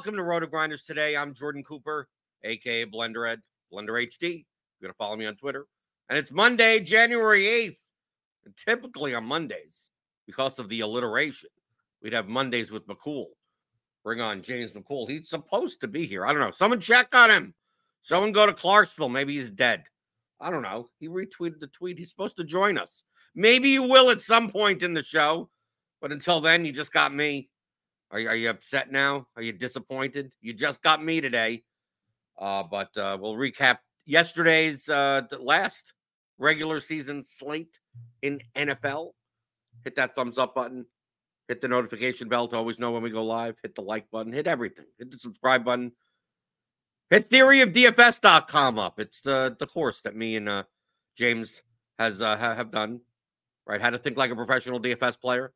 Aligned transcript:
Welcome 0.00 0.16
to 0.16 0.22
Roto 0.22 0.46
Grinders 0.46 0.84
today. 0.84 1.14
I'm 1.14 1.34
Jordan 1.34 1.62
Cooper, 1.62 2.08
aka 2.42 2.86
Blender 2.86 3.28
Ed, 3.28 3.42
Blender 3.70 4.02
HD. 4.02 4.46
You're 4.80 4.88
gonna 4.88 4.94
follow 4.94 5.14
me 5.14 5.26
on 5.26 5.36
Twitter. 5.36 5.66
And 6.08 6.18
it's 6.18 6.32
Monday, 6.32 6.80
January 6.80 7.42
8th. 7.42 7.76
And 8.46 8.56
typically 8.56 9.14
on 9.14 9.26
Mondays, 9.26 9.90
because 10.26 10.58
of 10.58 10.70
the 10.70 10.80
alliteration, 10.80 11.50
we'd 12.00 12.14
have 12.14 12.28
Mondays 12.28 12.70
with 12.70 12.86
McCool. 12.86 13.26
Bring 14.02 14.22
on 14.22 14.40
James 14.40 14.72
McCool. 14.72 15.06
He's 15.06 15.28
supposed 15.28 15.82
to 15.82 15.86
be 15.86 16.06
here. 16.06 16.24
I 16.24 16.32
don't 16.32 16.40
know. 16.40 16.50
Someone 16.50 16.80
check 16.80 17.14
on 17.14 17.28
him. 17.28 17.52
Someone 18.00 18.32
go 18.32 18.46
to 18.46 18.54
Clarksville. 18.54 19.10
Maybe 19.10 19.36
he's 19.36 19.50
dead. 19.50 19.84
I 20.40 20.50
don't 20.50 20.62
know. 20.62 20.88
He 20.98 21.08
retweeted 21.08 21.60
the 21.60 21.66
tweet. 21.66 21.98
He's 21.98 22.08
supposed 22.08 22.38
to 22.38 22.44
join 22.44 22.78
us. 22.78 23.04
Maybe 23.34 23.68
you 23.68 23.82
will 23.82 24.08
at 24.08 24.22
some 24.22 24.48
point 24.50 24.82
in 24.82 24.94
the 24.94 25.02
show, 25.02 25.50
but 26.00 26.10
until 26.10 26.40
then, 26.40 26.64
you 26.64 26.72
just 26.72 26.90
got 26.90 27.14
me. 27.14 27.50
Are 28.10 28.18
you, 28.18 28.28
are 28.28 28.36
you 28.36 28.50
upset 28.50 28.90
now? 28.90 29.26
Are 29.36 29.42
you 29.42 29.52
disappointed? 29.52 30.32
You 30.40 30.52
just 30.52 30.82
got 30.82 31.02
me 31.02 31.20
today. 31.20 31.62
Uh, 32.38 32.62
but 32.62 32.96
uh, 32.96 33.18
we'll 33.20 33.34
recap 33.34 33.78
yesterday's 34.06 34.88
uh, 34.88 35.22
last 35.38 35.92
regular 36.38 36.80
season 36.80 37.22
slate 37.22 37.78
in 38.22 38.40
NFL. 38.54 39.10
Hit 39.84 39.96
that 39.96 40.14
thumbs 40.14 40.38
up 40.38 40.54
button. 40.54 40.86
Hit 41.48 41.60
the 41.60 41.68
notification 41.68 42.28
bell 42.28 42.48
to 42.48 42.56
always 42.56 42.78
know 42.78 42.92
when 42.92 43.02
we 43.02 43.10
go 43.10 43.24
live. 43.24 43.56
Hit 43.62 43.74
the 43.74 43.82
like 43.82 44.10
button. 44.10 44.32
Hit 44.32 44.46
everything. 44.46 44.86
Hit 44.98 45.10
the 45.10 45.18
subscribe 45.18 45.64
button. 45.64 45.92
Hit 47.10 47.28
theoryofdfs.com 47.28 48.78
up. 48.78 49.00
It's 49.00 49.20
the, 49.20 49.56
the 49.58 49.66
course 49.66 50.00
that 50.02 50.16
me 50.16 50.36
and 50.36 50.48
uh, 50.48 50.62
James 51.16 51.62
has 51.98 52.20
uh, 52.20 52.36
have 52.36 52.70
done 52.70 53.00
right? 53.70 53.80
How 53.80 53.90
to 53.90 53.98
think 53.98 54.16
like 54.16 54.32
a 54.32 54.36
professional 54.36 54.80
DFS 54.80 55.20
player. 55.20 55.52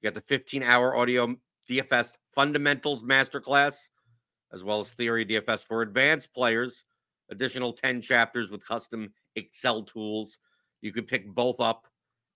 You 0.00 0.10
got 0.10 0.14
the 0.14 0.20
15 0.22 0.64
hour 0.64 0.96
audio 0.96 1.36
DFS 1.68 2.12
fundamentals 2.34 3.02
masterclass, 3.02 3.88
as 4.52 4.64
well 4.64 4.80
as 4.80 4.90
theory 4.90 5.26
DFS 5.26 5.66
for 5.66 5.82
advanced 5.82 6.32
players. 6.34 6.84
Additional 7.30 7.72
10 7.72 8.02
chapters 8.02 8.50
with 8.50 8.66
custom 8.66 9.12
Excel 9.34 9.82
tools. 9.82 10.38
You 10.80 10.92
can 10.92 11.04
pick 11.04 11.26
both 11.26 11.60
up 11.60 11.86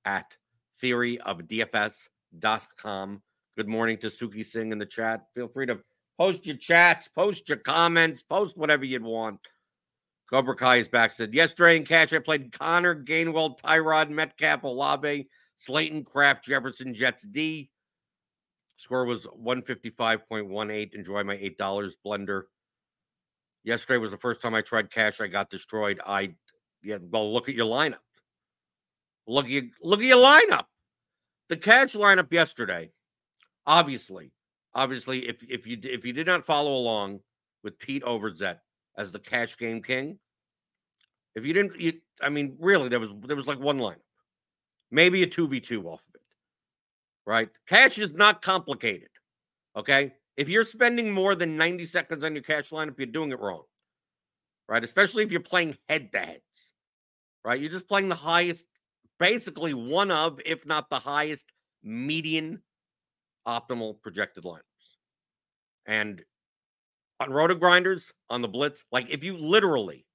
at 0.05 0.37
theoryofdfs.com. 0.83 3.23
Good 3.57 3.69
morning 3.69 3.99
to 3.99 4.09
Suki 4.09 4.45
Singh 4.45 4.73
in 4.73 4.79
the 4.79 4.87
chat. 4.87 5.27
Feel 5.35 5.49
free 5.49 5.67
to 5.67 5.79
post 6.19 6.47
your 6.47 6.57
chats, 6.57 7.09
post 7.09 7.49
your 7.49 7.59
comments, 7.59 8.23
post 8.23 8.57
whatever 8.57 8.85
you'd 8.85 9.03
want. 9.03 9.41
Cobra 10.31 10.55
Kai 10.55 10.77
is 10.77 10.89
back. 10.89 11.13
Said 11.13 11.35
yesterday 11.35 11.77
in 11.77 11.85
cash, 11.85 12.13
I 12.13 12.21
played 12.21 12.53
Conner, 12.53 12.95
Gainwell, 12.95 13.61
Tyrod, 13.61 14.11
Metcalf, 14.11 14.63
Olave, 14.63 15.29
Slayton, 15.57 16.05
Kraft, 16.05 16.45
Jefferson, 16.45 16.95
Jets 16.95 17.23
D. 17.23 17.69
Score 18.81 19.05
was 19.05 19.27
155.18. 19.27 20.95
Enjoy 20.95 21.23
my 21.23 21.37
$8 21.37 21.93
blender. 22.05 22.45
Yesterday 23.63 23.99
was 23.99 24.11
the 24.11 24.17
first 24.17 24.41
time 24.41 24.55
I 24.55 24.63
tried 24.63 24.91
cash. 24.91 25.21
I 25.21 25.27
got 25.27 25.51
destroyed. 25.51 26.01
I 26.07 26.35
yeah, 26.83 26.97
well, 27.11 27.31
look 27.31 27.51
at 27.51 27.55
your 27.55 27.67
lineup. 27.67 27.99
Look 29.27 29.45
at 29.45 29.51
your, 29.51 29.63
look 29.83 30.01
at 30.01 30.07
your 30.07 30.25
lineup. 30.25 30.65
The 31.51 31.59
cash 31.59 31.93
lineup 31.93 32.33
yesterday, 32.33 32.91
obviously, 33.67 34.33
obviously, 34.75 35.29
if 35.29 35.43
if 35.47 35.67
you 35.67 35.79
if 35.83 36.07
you 36.07 36.15
did 36.15 36.27
not 36.27 36.47
follow 36.47 36.75
along 36.75 37.21
with 37.63 37.79
Pete 37.79 38.03
Overzet 38.03 38.61
as 38.97 39.13
the 39.13 39.19
cash 39.19 39.59
game 39.59 39.83
king, 39.83 40.19
if 41.35 41.45
you 41.45 41.53
didn't, 41.53 41.79
you, 41.79 42.01
I 42.23 42.31
mean, 42.31 42.57
really, 42.59 42.89
there 42.89 43.01
was 43.01 43.11
there 43.27 43.37
was 43.37 43.47
like 43.47 43.61
one 43.61 43.79
lineup, 43.79 43.97
maybe 44.91 45.23
a 45.23 45.27
two 45.27 45.47
v 45.47 45.61
two 45.61 45.87
off 45.87 46.01
right? 47.27 47.49
Cash 47.69 47.99
is 47.99 48.15
not 48.15 48.43
complicated. 48.43 49.09
Okay, 49.77 50.13
if 50.37 50.49
you're 50.49 50.65
spending 50.65 51.13
more 51.13 51.35
than 51.35 51.57
ninety 51.57 51.85
seconds 51.85 52.25
on 52.25 52.35
your 52.35 52.43
cash 52.43 52.71
lineup, 52.71 52.99
you're 52.99 53.07
doing 53.07 53.31
it 53.31 53.41
wrong, 53.41 53.63
right? 54.69 54.83
Especially 54.83 55.23
if 55.23 55.31
you're 55.31 55.41
playing 55.41 55.77
head 55.89 56.13
to 56.13 56.19
heads, 56.19 56.73
right? 57.45 57.61
You're 57.61 57.71
just 57.71 57.89
playing 57.89 58.09
the 58.09 58.15
highest, 58.15 58.67
basically 59.19 59.75
one 59.75 60.11
of, 60.11 60.41
if 60.45 60.67
not 60.67 60.91
the 60.91 60.99
highest, 60.99 61.47
median 61.83 62.61
optimal 63.47 64.01
projected 64.03 64.45
lineups, 64.45 64.97
and 65.87 66.23
on 67.21 67.31
roto 67.31 67.55
grinders 67.55 68.13
on 68.31 68.43
the 68.43 68.49
blitz 68.49 68.85
like 68.91 69.09
if 69.11 69.23
you 69.23 69.37
literally 69.37 70.07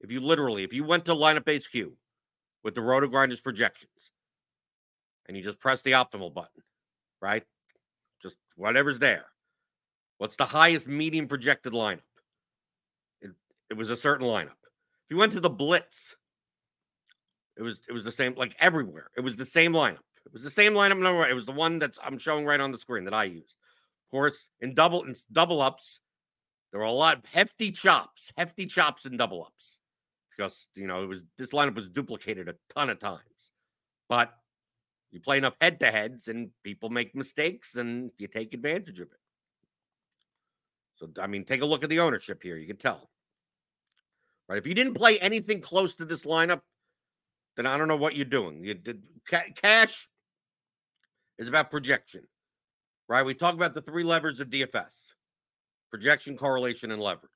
if 0.00 0.10
you 0.10 0.20
literally 0.20 0.64
if 0.64 0.72
you 0.72 0.84
went 0.84 1.04
to 1.04 1.12
lineup 1.12 1.48
hq 1.48 1.92
with 2.64 2.74
the 2.74 2.80
roto 2.80 3.06
grinders 3.06 3.40
projections 3.40 4.10
and 5.26 5.36
you 5.36 5.42
just 5.42 5.60
press 5.60 5.82
the 5.82 5.92
optimal 5.92 6.32
button 6.32 6.62
right? 7.22 7.44
Just 8.22 8.36
whatever's 8.56 8.98
there. 8.98 9.24
What's 10.18 10.36
the 10.36 10.44
highest 10.44 10.86
median 10.86 11.26
projected 11.26 11.72
lineup? 11.72 12.00
It, 13.20 13.30
it 13.70 13.74
was 13.74 13.90
a 13.90 13.96
certain 13.96 14.26
lineup. 14.26 14.60
If 15.04 15.10
you 15.10 15.16
went 15.16 15.32
to 15.32 15.40
the 15.40 15.50
blitz 15.50 16.16
it 17.56 17.62
was 17.62 17.80
it 17.88 17.92
was 17.92 18.04
the 18.04 18.12
same 18.12 18.34
like 18.36 18.54
everywhere. 18.58 19.10
It 19.16 19.22
was 19.22 19.36
the 19.36 19.44
same 19.44 19.72
lineup. 19.72 20.04
It 20.26 20.32
was 20.32 20.42
the 20.42 20.50
same 20.50 20.74
lineup 20.74 20.98
number 20.98 21.26
it 21.26 21.34
was 21.34 21.46
the 21.46 21.52
one 21.52 21.78
that's 21.78 22.00
i'm 22.02 22.18
showing 22.18 22.44
right 22.44 22.58
on 22.58 22.72
the 22.72 22.78
screen 22.78 23.04
that 23.04 23.14
i 23.14 23.22
used 23.22 23.56
of 24.04 24.10
course 24.10 24.48
in 24.60 24.74
double 24.74 25.04
in 25.04 25.14
double 25.30 25.60
ups 25.62 26.00
there 26.76 26.80
were 26.80 26.86
a 26.86 26.92
lot 26.92 27.16
of 27.16 27.24
hefty 27.26 27.70
chops, 27.70 28.32
hefty 28.36 28.66
chops 28.66 29.06
and 29.06 29.16
double 29.16 29.44
ups. 29.44 29.78
Because 30.36 30.68
you 30.74 30.86
know 30.86 31.02
it 31.02 31.06
was 31.06 31.24
this 31.38 31.52
lineup 31.52 31.74
was 31.74 31.88
duplicated 31.88 32.50
a 32.50 32.54
ton 32.74 32.90
of 32.90 32.98
times. 32.98 33.52
But 34.10 34.34
you 35.16 35.20
play 35.22 35.38
enough 35.38 35.56
head 35.62 35.80
to 35.80 35.90
heads 35.90 36.28
and 36.28 36.50
people 36.62 36.90
make 36.90 37.14
mistakes 37.14 37.76
and 37.76 38.12
you 38.18 38.28
take 38.28 38.52
advantage 38.52 39.00
of 39.00 39.06
it. 39.06 39.18
So 40.96 41.08
I 41.18 41.26
mean, 41.26 41.46
take 41.46 41.62
a 41.62 41.66
look 41.66 41.82
at 41.82 41.88
the 41.88 42.00
ownership 42.00 42.42
here. 42.42 42.58
You 42.58 42.66
can 42.66 42.76
tell. 42.76 43.08
Right. 44.46 44.58
If 44.58 44.66
you 44.66 44.74
didn't 44.74 44.92
play 44.92 45.18
anything 45.18 45.62
close 45.62 45.94
to 45.96 46.04
this 46.04 46.24
lineup, 46.24 46.60
then 47.56 47.64
I 47.66 47.78
don't 47.78 47.88
know 47.88 47.96
what 47.96 48.14
you're 48.14 48.26
doing. 48.26 48.62
You 48.62 48.74
did 48.74 49.02
ca- 49.26 49.52
cash 49.54 50.06
is 51.38 51.48
about 51.48 51.70
projection. 51.70 52.24
Right? 53.08 53.24
We 53.24 53.32
talk 53.32 53.54
about 53.54 53.72
the 53.72 53.80
three 53.80 54.04
levers 54.04 54.38
of 54.38 54.50
DFS 54.50 55.14
projection, 55.90 56.36
correlation, 56.36 56.90
and 56.90 57.00
leverage. 57.00 57.30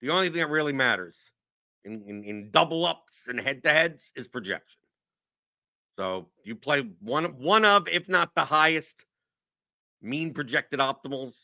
The 0.00 0.10
only 0.10 0.28
thing 0.28 0.38
that 0.38 0.48
really 0.48 0.72
matters 0.72 1.32
in, 1.84 2.04
in, 2.06 2.22
in 2.22 2.50
double 2.52 2.86
ups 2.86 3.26
and 3.26 3.40
head 3.40 3.64
to 3.64 3.70
heads 3.70 4.12
is 4.14 4.28
projection. 4.28 4.79
So 6.00 6.28
you 6.44 6.54
play 6.54 6.80
one 7.00 7.26
one 7.36 7.66
of, 7.66 7.86
if 7.86 8.08
not 8.08 8.34
the 8.34 8.42
highest 8.42 9.04
mean 10.00 10.32
projected 10.32 10.80
optimals, 10.80 11.34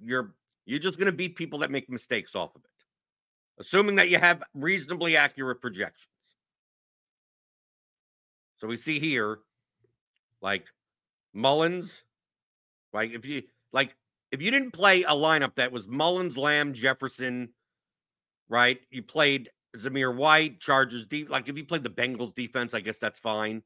you're 0.00 0.32
you're 0.64 0.78
just 0.78 0.96
going 0.96 1.06
to 1.06 1.12
beat 1.12 1.34
people 1.34 1.58
that 1.58 1.72
make 1.72 1.90
mistakes 1.90 2.36
off 2.36 2.54
of 2.54 2.62
it, 2.62 2.70
assuming 3.58 3.96
that 3.96 4.08
you 4.08 4.18
have 4.18 4.44
reasonably 4.54 5.16
accurate 5.16 5.60
projections. 5.60 6.36
So 8.58 8.68
we 8.68 8.76
see 8.76 9.00
here, 9.00 9.40
like 10.40 10.68
Mullens, 11.34 12.04
like 12.92 13.10
if 13.10 13.26
you 13.26 13.42
like 13.72 13.96
if 14.30 14.40
you 14.40 14.52
didn't 14.52 14.70
play 14.70 15.02
a 15.02 15.14
lineup 15.14 15.56
that 15.56 15.72
was 15.72 15.88
Mullens, 15.88 16.36
Lamb, 16.36 16.74
Jefferson, 16.74 17.48
right? 18.48 18.78
You 18.88 19.02
played 19.02 19.50
Zamir 19.76 20.14
White, 20.14 20.60
Chargers 20.60 21.08
deep. 21.08 21.28
Like 21.28 21.48
if 21.48 21.56
you 21.56 21.64
played 21.64 21.82
the 21.82 21.90
Bengals 21.90 22.32
defense, 22.32 22.72
I 22.72 22.78
guess 22.78 23.00
that's 23.00 23.18
fine. 23.18 23.64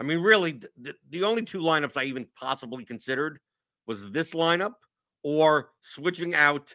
I 0.00 0.02
mean, 0.02 0.18
really, 0.18 0.60
the, 0.80 0.94
the 1.10 1.24
only 1.24 1.42
two 1.42 1.60
lineups 1.60 1.98
I 1.98 2.04
even 2.04 2.26
possibly 2.34 2.86
considered 2.86 3.38
was 3.86 4.10
this 4.10 4.32
lineup 4.32 4.74
or 5.22 5.70
switching 5.82 6.34
out 6.34 6.74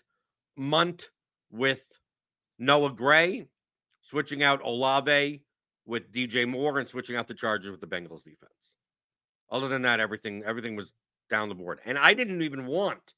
Munt 0.60 1.06
with 1.52 1.84
Noah 2.60 2.92
Gray, 2.92 3.48
switching 4.02 4.44
out 4.44 4.64
Olave 4.64 5.42
with 5.88 6.12
DJ 6.12 6.48
Moore, 6.48 6.78
and 6.78 6.88
switching 6.88 7.16
out 7.16 7.28
the 7.28 7.34
Chargers 7.34 7.72
with 7.72 7.82
the 7.82 7.88
Bengals 7.88 8.24
defense. 8.24 8.76
Other 9.52 9.68
than 9.68 9.82
that, 9.84 10.00
everything 10.00 10.44
everything 10.46 10.76
was 10.76 10.94
down 11.30 11.50
the 11.50 11.56
board. 11.56 11.80
And 11.86 11.98
I 11.98 12.14
didn't 12.14 12.44
even 12.44 12.68
want, 12.68 13.16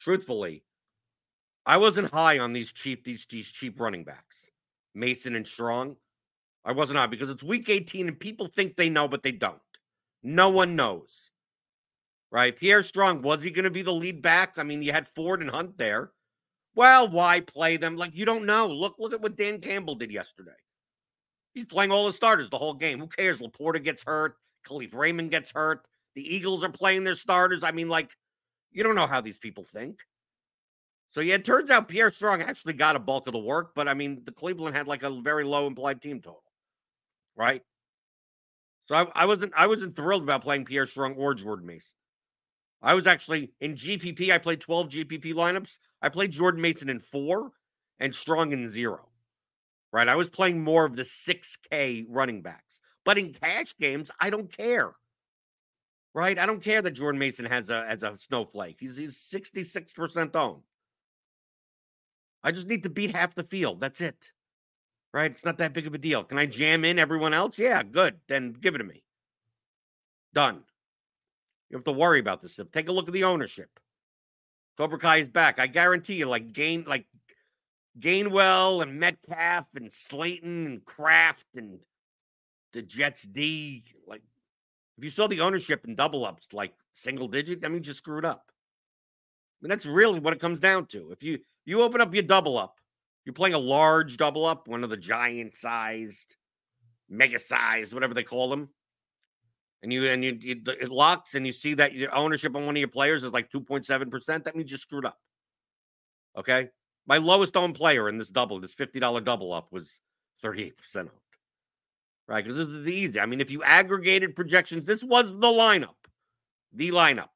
truthfully, 0.00 0.64
I 1.66 1.76
wasn't 1.76 2.10
high 2.10 2.38
on 2.38 2.52
these 2.52 2.72
cheap 2.72 3.04
these 3.04 3.26
these 3.26 3.48
cheap 3.48 3.80
running 3.80 4.04
backs, 4.04 4.50
Mason 4.94 5.36
and 5.36 5.46
Strong. 5.46 5.96
I 6.66 6.72
wasn't 6.72 6.98
high 6.98 7.06
because 7.06 7.30
it's 7.30 7.42
week 7.42 7.70
18 7.70 8.08
and 8.08 8.20
people 8.20 8.48
think 8.48 8.76
they 8.76 8.90
know, 8.90 9.08
but 9.08 9.22
they 9.22 9.32
don't. 9.32 9.56
No 10.22 10.50
one 10.50 10.76
knows. 10.76 11.30
Right? 12.30 12.54
Pierre 12.54 12.82
Strong, 12.82 13.22
was 13.22 13.42
he 13.42 13.50
going 13.50 13.64
to 13.64 13.70
be 13.70 13.82
the 13.82 13.92
lead 13.92 14.20
back? 14.20 14.58
I 14.58 14.64
mean, 14.64 14.82
you 14.82 14.92
had 14.92 15.06
Ford 15.06 15.40
and 15.40 15.50
Hunt 15.50 15.78
there. 15.78 16.10
Well, 16.74 17.08
why 17.08 17.40
play 17.40 17.78
them? 17.78 17.96
Like 17.96 18.14
you 18.14 18.26
don't 18.26 18.44
know. 18.44 18.66
Look, 18.66 18.96
look 18.98 19.14
at 19.14 19.22
what 19.22 19.36
Dan 19.36 19.60
Campbell 19.60 19.94
did 19.94 20.10
yesterday. 20.10 20.50
He's 21.54 21.64
playing 21.64 21.90
all 21.90 22.04
the 22.04 22.12
starters 22.12 22.50
the 22.50 22.58
whole 22.58 22.74
game. 22.74 22.98
Who 22.98 23.06
cares? 23.06 23.38
LaPorta 23.38 23.82
gets 23.82 24.04
hurt. 24.04 24.36
Kalif 24.66 24.94
Raymond 24.94 25.30
gets 25.30 25.50
hurt. 25.52 25.86
The 26.14 26.34
Eagles 26.34 26.64
are 26.64 26.70
playing 26.70 27.04
their 27.04 27.14
starters. 27.14 27.62
I 27.62 27.72
mean, 27.72 27.88
like, 27.88 28.14
you 28.72 28.82
don't 28.82 28.96
know 28.96 29.06
how 29.06 29.22
these 29.22 29.38
people 29.38 29.64
think. 29.64 30.02
So 31.10 31.20
yeah, 31.20 31.36
it 31.36 31.44
turns 31.46 31.70
out 31.70 31.88
Pierre 31.88 32.10
Strong 32.10 32.42
actually 32.42 32.74
got 32.74 32.96
a 32.96 32.98
bulk 32.98 33.26
of 33.26 33.32
the 33.32 33.38
work, 33.38 33.72
but 33.74 33.88
I 33.88 33.94
mean, 33.94 34.20
the 34.24 34.32
Cleveland 34.32 34.76
had 34.76 34.86
like 34.86 35.02
a 35.02 35.10
very 35.22 35.44
low 35.44 35.66
implied 35.66 36.02
team 36.02 36.20
total, 36.20 36.42
right? 37.36 37.62
So 38.86 38.94
I, 38.94 39.06
I 39.14 39.26
wasn't 39.26 39.52
I 39.56 39.66
wasn't 39.66 39.96
thrilled 39.96 40.22
about 40.22 40.42
playing 40.42 40.64
Pierre 40.64 40.86
Strong 40.86 41.14
or 41.14 41.34
Jordan 41.34 41.66
Mason. 41.66 41.94
I 42.82 42.94
was 42.94 43.06
actually 43.06 43.52
in 43.60 43.74
GPP. 43.74 44.30
I 44.30 44.38
played 44.38 44.60
12 44.60 44.88
GPP 44.88 45.34
lineups. 45.34 45.78
I 46.02 46.08
played 46.08 46.30
Jordan 46.30 46.60
Mason 46.60 46.88
in 46.88 47.00
four 47.00 47.52
and 47.98 48.14
Strong 48.14 48.52
in 48.52 48.68
zero. 48.68 49.08
Right. 49.92 50.08
I 50.08 50.16
was 50.16 50.28
playing 50.28 50.62
more 50.62 50.84
of 50.84 50.94
the 50.94 51.02
6K 51.02 52.06
running 52.08 52.42
backs. 52.42 52.80
But 53.04 53.18
in 53.18 53.32
cash 53.32 53.74
games, 53.78 54.10
I 54.20 54.30
don't 54.30 54.54
care 54.54 54.94
right? 56.16 56.38
I 56.38 56.46
don't 56.46 56.62
care 56.62 56.80
that 56.80 56.92
Jordan 56.92 57.18
Mason 57.18 57.44
has 57.44 57.68
a 57.68 57.86
as 57.88 58.02
a 58.02 58.16
snowflake. 58.16 58.78
He's 58.80 58.96
he's 58.96 59.16
66% 59.16 60.34
owned. 60.34 60.62
I 62.42 62.52
just 62.52 62.66
need 62.66 62.82
to 62.84 62.90
beat 62.90 63.14
half 63.14 63.34
the 63.34 63.44
field. 63.44 63.78
That's 63.80 64.00
it. 64.00 64.32
Right? 65.16 65.30
It's 65.30 65.46
not 65.46 65.56
that 65.56 65.72
big 65.72 65.86
of 65.86 65.94
a 65.94 65.98
deal. 65.98 66.24
Can 66.24 66.36
I 66.36 66.44
jam 66.44 66.84
in 66.84 66.98
everyone 66.98 67.32
else? 67.32 67.58
Yeah, 67.58 67.82
good. 67.82 68.16
Then 68.28 68.52
give 68.52 68.74
it 68.74 68.78
to 68.78 68.84
me. 68.84 69.02
Done. 70.34 70.62
You 71.70 71.78
have 71.78 71.84
to 71.84 71.92
worry 71.92 72.20
about 72.20 72.42
this 72.42 72.52
stuff. 72.52 72.66
Take 72.70 72.90
a 72.90 72.92
look 72.92 73.08
at 73.08 73.14
the 73.14 73.24
ownership. 73.24 73.70
Cobra 74.76 74.98
Kai 74.98 75.16
is 75.16 75.30
back. 75.30 75.58
I 75.58 75.68
guarantee 75.68 76.16
you, 76.16 76.26
like 76.26 76.52
Gain, 76.52 76.84
like 76.86 77.06
Gainwell 77.98 78.82
and 78.82 79.00
Metcalf 79.00 79.66
and 79.74 79.90
Slayton 79.90 80.66
and 80.66 80.84
Kraft 80.84 81.46
and 81.56 81.78
the 82.74 82.82
Jets 82.82 83.22
D, 83.22 83.84
like 84.06 84.20
if 84.98 85.04
you 85.04 85.08
saw 85.08 85.28
the 85.28 85.40
ownership 85.40 85.86
in 85.86 85.94
double 85.94 86.26
ups 86.26 86.52
like 86.52 86.74
single 86.92 87.26
digit, 87.26 87.64
I 87.64 87.68
mean, 87.70 87.82
just 87.82 88.00
screwed 88.00 88.26
up. 88.26 88.44
I 88.50 89.56
mean, 89.62 89.70
that's 89.70 89.86
really 89.86 90.20
what 90.20 90.34
it 90.34 90.40
comes 90.40 90.60
down 90.60 90.84
to. 90.88 91.10
If 91.10 91.22
you 91.22 91.38
you 91.64 91.80
open 91.80 92.02
up 92.02 92.12
your 92.12 92.22
double 92.22 92.58
up, 92.58 92.80
you're 93.26 93.34
playing 93.34 93.54
a 93.54 93.58
large 93.58 94.16
double 94.16 94.46
up, 94.46 94.68
one 94.68 94.84
of 94.84 94.90
the 94.90 94.96
giant 94.96 95.56
sized, 95.56 96.36
mega 97.10 97.38
sized, 97.38 97.92
whatever 97.92 98.14
they 98.14 98.22
call 98.22 98.48
them, 98.48 98.70
and 99.82 99.92
you 99.92 100.06
and 100.06 100.24
you, 100.24 100.38
you 100.40 100.62
it 100.66 100.88
locks 100.88 101.34
and 101.34 101.46
you 101.46 101.52
see 101.52 101.74
that 101.74 101.92
your 101.92 102.14
ownership 102.14 102.56
on 102.56 102.64
one 102.64 102.76
of 102.76 102.80
your 102.80 102.88
players 102.88 103.24
is 103.24 103.32
like 103.32 103.50
2.7 103.50 104.10
percent. 104.10 104.44
That 104.44 104.56
means 104.56 104.70
you 104.70 104.78
screwed 104.78 105.04
up. 105.04 105.18
Okay, 106.38 106.70
my 107.06 107.18
lowest 107.18 107.56
owned 107.56 107.74
player 107.74 108.08
in 108.08 108.16
this 108.16 108.30
double, 108.30 108.60
this 108.60 108.72
fifty 108.72 109.00
dollar 109.00 109.20
double 109.20 109.52
up, 109.52 109.72
was 109.72 110.00
38 110.40 110.78
percent 110.78 111.08
owned 111.12 111.20
right? 112.28 112.44
Because 112.44 112.56
this 112.56 112.68
is 112.68 112.84
the 112.84 112.92
easy. 112.92 113.20
I 113.20 113.26
mean, 113.26 113.40
if 113.40 113.50
you 113.50 113.62
aggregated 113.62 114.36
projections, 114.36 114.84
this 114.84 115.02
was 115.02 115.30
the 115.30 115.46
lineup, 115.46 115.94
the 116.72 116.90
lineup. 116.90 117.28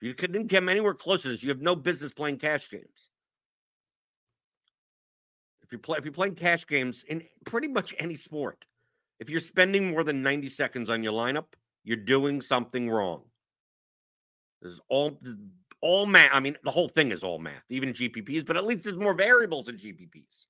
If 0.00 0.08
you 0.08 0.14
couldn't 0.14 0.48
come 0.48 0.68
anywhere 0.68 0.94
close 0.94 1.22
to 1.22 1.28
this, 1.28 1.42
you 1.42 1.48
have 1.48 1.62
no 1.62 1.74
business 1.76 2.12
playing 2.12 2.38
cash 2.38 2.68
games. 2.68 3.10
If 5.74 5.78
you 5.78 5.82
play, 5.82 5.98
if 5.98 6.04
you're 6.04 6.12
playing 6.12 6.36
cash 6.36 6.64
games 6.68 7.04
in 7.08 7.20
pretty 7.46 7.66
much 7.66 7.96
any 7.98 8.14
sport, 8.14 8.64
if 9.18 9.28
you're 9.28 9.40
spending 9.40 9.90
more 9.90 10.04
than 10.04 10.22
90 10.22 10.48
seconds 10.48 10.88
on 10.88 11.02
your 11.02 11.12
lineup, 11.12 11.46
you're 11.82 11.96
doing 11.96 12.40
something 12.40 12.88
wrong. 12.88 13.22
This 14.62 14.74
is 14.74 14.80
all 14.88 15.18
all 15.80 16.06
math. 16.06 16.30
I 16.32 16.38
mean, 16.38 16.56
the 16.62 16.70
whole 16.70 16.88
thing 16.88 17.10
is 17.10 17.24
all 17.24 17.40
math, 17.40 17.64
even 17.70 17.92
GPPs, 17.92 18.46
but 18.46 18.56
at 18.56 18.64
least 18.64 18.84
there's 18.84 18.96
more 18.96 19.14
variables 19.14 19.68
in 19.68 19.76
GPPs. 19.76 20.46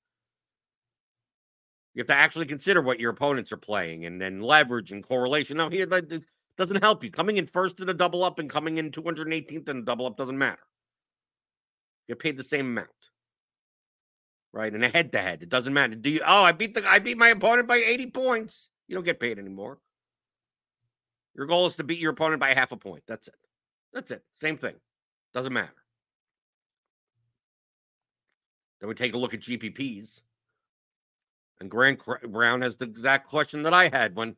You 1.95 2.01
have 2.01 2.07
to 2.07 2.13
actually 2.13 2.45
consider 2.45 2.83
what 2.83 2.99
your 2.99 3.09
opponents 3.09 3.51
are 3.51 3.57
playing 3.57 4.05
and 4.05 4.21
then 4.21 4.41
leverage 4.41 4.91
and 4.91 5.01
correlation. 5.01 5.57
Now, 5.57 5.71
here 5.71 5.87
that 5.87 6.23
doesn't 6.55 6.83
help 6.83 7.03
you. 7.03 7.09
Coming 7.09 7.37
in 7.37 7.47
first 7.47 7.79
in 7.79 7.89
a 7.89 7.95
double 7.95 8.23
up 8.23 8.37
and 8.37 8.47
coming 8.47 8.77
in 8.77 8.91
218th 8.91 9.69
in 9.69 9.77
a 9.77 9.81
double 9.81 10.05
up 10.05 10.17
doesn't 10.17 10.37
matter. 10.37 10.61
You 12.07 12.13
get 12.13 12.21
paid 12.21 12.37
the 12.37 12.43
same 12.43 12.67
amount. 12.67 12.89
Right? 14.55 14.73
And 14.73 14.85
a 14.85 14.87
head 14.87 15.11
to 15.11 15.21
head, 15.21 15.43
it 15.43 15.49
doesn't 15.49 15.73
matter. 15.73 15.95
Do 15.95 16.09
you 16.09 16.21
oh 16.25 16.43
I 16.43 16.53
beat 16.53 16.73
the 16.73 16.87
I 16.87 16.99
beat 16.99 17.17
my 17.17 17.27
opponent 17.27 17.67
by 17.67 17.75
80 17.75 18.11
points. 18.11 18.69
You 18.87 18.95
don't 18.95 19.03
get 19.03 19.19
paid 19.19 19.37
anymore. 19.37 19.79
Your 21.35 21.45
goal 21.45 21.65
is 21.65 21.75
to 21.75 21.83
beat 21.83 21.99
your 21.99 22.11
opponent 22.11 22.39
by 22.39 22.53
half 22.53 22.71
a 22.71 22.77
point. 22.77 23.03
That's 23.05 23.27
it. 23.27 23.35
That's 23.93 24.11
it. 24.11 24.23
Same 24.33 24.57
thing. 24.57 24.75
Doesn't 25.33 25.51
matter. 25.51 25.73
Then 28.79 28.87
we 28.87 28.95
take 28.95 29.13
a 29.13 29.17
look 29.17 29.33
at 29.33 29.41
GPPs. 29.41 30.21
And 31.59 31.69
Grant 31.69 32.01
Brown 32.31 32.61
has 32.61 32.77
the 32.77 32.85
exact 32.85 33.27
question 33.27 33.63
that 33.63 33.73
I 33.73 33.89
had 33.89 34.15
when 34.15 34.37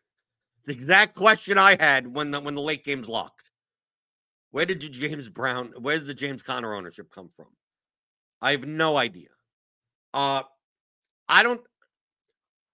the 0.64 0.72
exact 0.72 1.14
question 1.14 1.58
I 1.58 1.76
had 1.80 2.12
when 2.12 2.32
the 2.32 2.40
when 2.40 2.56
the 2.56 2.60
late 2.60 2.84
game's 2.84 3.08
locked. 3.08 3.52
Where 4.50 4.66
did 4.66 4.80
James 4.80 5.28
Brown, 5.28 5.74
where 5.78 5.98
did 5.98 6.08
the 6.08 6.14
James 6.14 6.42
Conner 6.42 6.74
ownership 6.74 7.10
come 7.12 7.30
from? 7.36 7.46
I 8.42 8.52
have 8.52 8.66
no 8.66 8.96
idea. 8.96 9.28
Uh 10.14 10.44
I 11.28 11.42
don't 11.42 11.60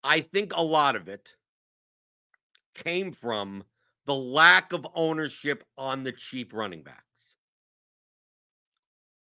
I 0.04 0.20
think 0.20 0.52
a 0.54 0.62
lot 0.62 0.94
of 0.94 1.08
it 1.08 1.34
came 2.74 3.12
from 3.12 3.64
the 4.06 4.14
lack 4.14 4.72
of 4.72 4.86
ownership 4.94 5.64
on 5.76 6.04
the 6.04 6.12
cheap 6.12 6.52
running 6.52 6.82
backs. 6.82 7.00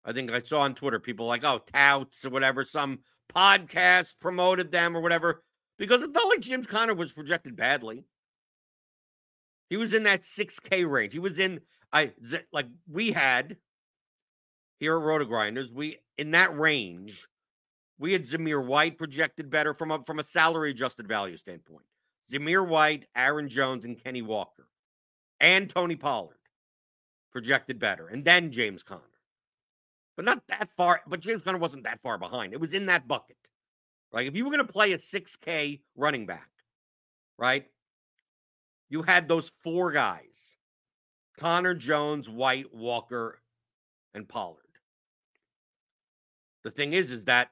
I 0.05 0.13
think 0.13 0.31
I 0.31 0.41
saw 0.41 0.61
on 0.61 0.75
Twitter 0.75 0.99
people 0.99 1.27
like, 1.27 1.45
oh, 1.45 1.61
touts 1.73 2.25
or 2.25 2.31
whatever, 2.31 2.65
some 2.65 3.01
podcast 3.35 4.19
promoted 4.21 4.73
them 4.73 4.97
or 4.97 5.01
whatever, 5.01 5.43
because 5.79 6.03
it 6.03 6.13
felt 6.13 6.29
like 6.29 6.41
James 6.41 6.67
Conner 6.67 6.95
was 6.95 7.13
projected 7.13 7.57
badly. 7.57 8.05
He 9.71 9.77
was 9.77 9.93
in 9.93 10.03
that 10.03 10.23
6K 10.23 10.89
range. 10.91 11.13
He 11.13 11.19
was 11.19 11.39
in 11.39 11.61
I 11.93 12.13
like 12.53 12.67
we 12.89 13.13
had 13.13 13.57
here 14.81 14.97
at 14.97 15.03
Roto 15.03 15.25
Grinders, 15.25 15.71
we 15.71 15.99
in 16.19 16.33
that 16.33 16.59
range, 16.59 17.27
we 18.03 18.13
had 18.13 18.25
Zamir 18.25 18.65
White 18.65 18.99
projected 18.99 19.49
better 19.49 19.73
from 19.73 19.91
a 19.91 20.05
from 20.05 20.19
a 20.19 20.25
salary 20.25 20.71
adjusted 20.73 21.09
value 21.09 21.39
standpoint. 21.39 21.87
Zamir 22.31 22.67
White, 22.67 23.07
Aaron 23.17 23.49
Jones, 23.49 23.85
and 23.85 24.03
Kenny 24.03 24.23
Walker, 24.23 24.69
and 25.41 25.71
Tony 25.71 25.97
Pollard 25.97 26.37
projected 27.33 27.79
better, 27.79 28.09
and 28.09 28.25
then 28.25 28.53
James 28.53 28.83
Conner 28.83 29.13
but 30.17 30.25
not 30.25 30.47
that 30.49 30.69
far. 30.69 31.01
But 31.07 31.21
James 31.21 31.43
Conner 31.43 31.59
wasn't 31.59 31.85
that 31.85 32.01
far 32.03 32.19
behind. 32.19 32.53
It 32.53 32.61
was 32.61 32.75
in 32.75 32.87
that 32.87 33.09
bucket, 33.09 33.37
right? 34.13 34.27
If 34.27 34.37
you 34.37 34.45
were 34.45 34.51
going 34.51 34.67
to 34.67 34.73
play 34.73 34.93
a 34.93 34.99
6K 34.99 35.81
running 35.97 36.27
back, 36.27 36.51
right? 37.39 37.67
You 38.89 39.03
had 39.03 39.29
those 39.29 39.53
four 39.63 39.91
guys 39.91 40.57
Conner, 41.39 41.75
Jones, 41.75 42.29
White, 42.29 42.73
Walker, 42.75 43.41
and 44.15 44.29
Pollard. 44.29 44.59
The 46.63 46.71
thing 46.71 46.93
is, 46.93 47.11
is 47.11 47.25
that 47.25 47.51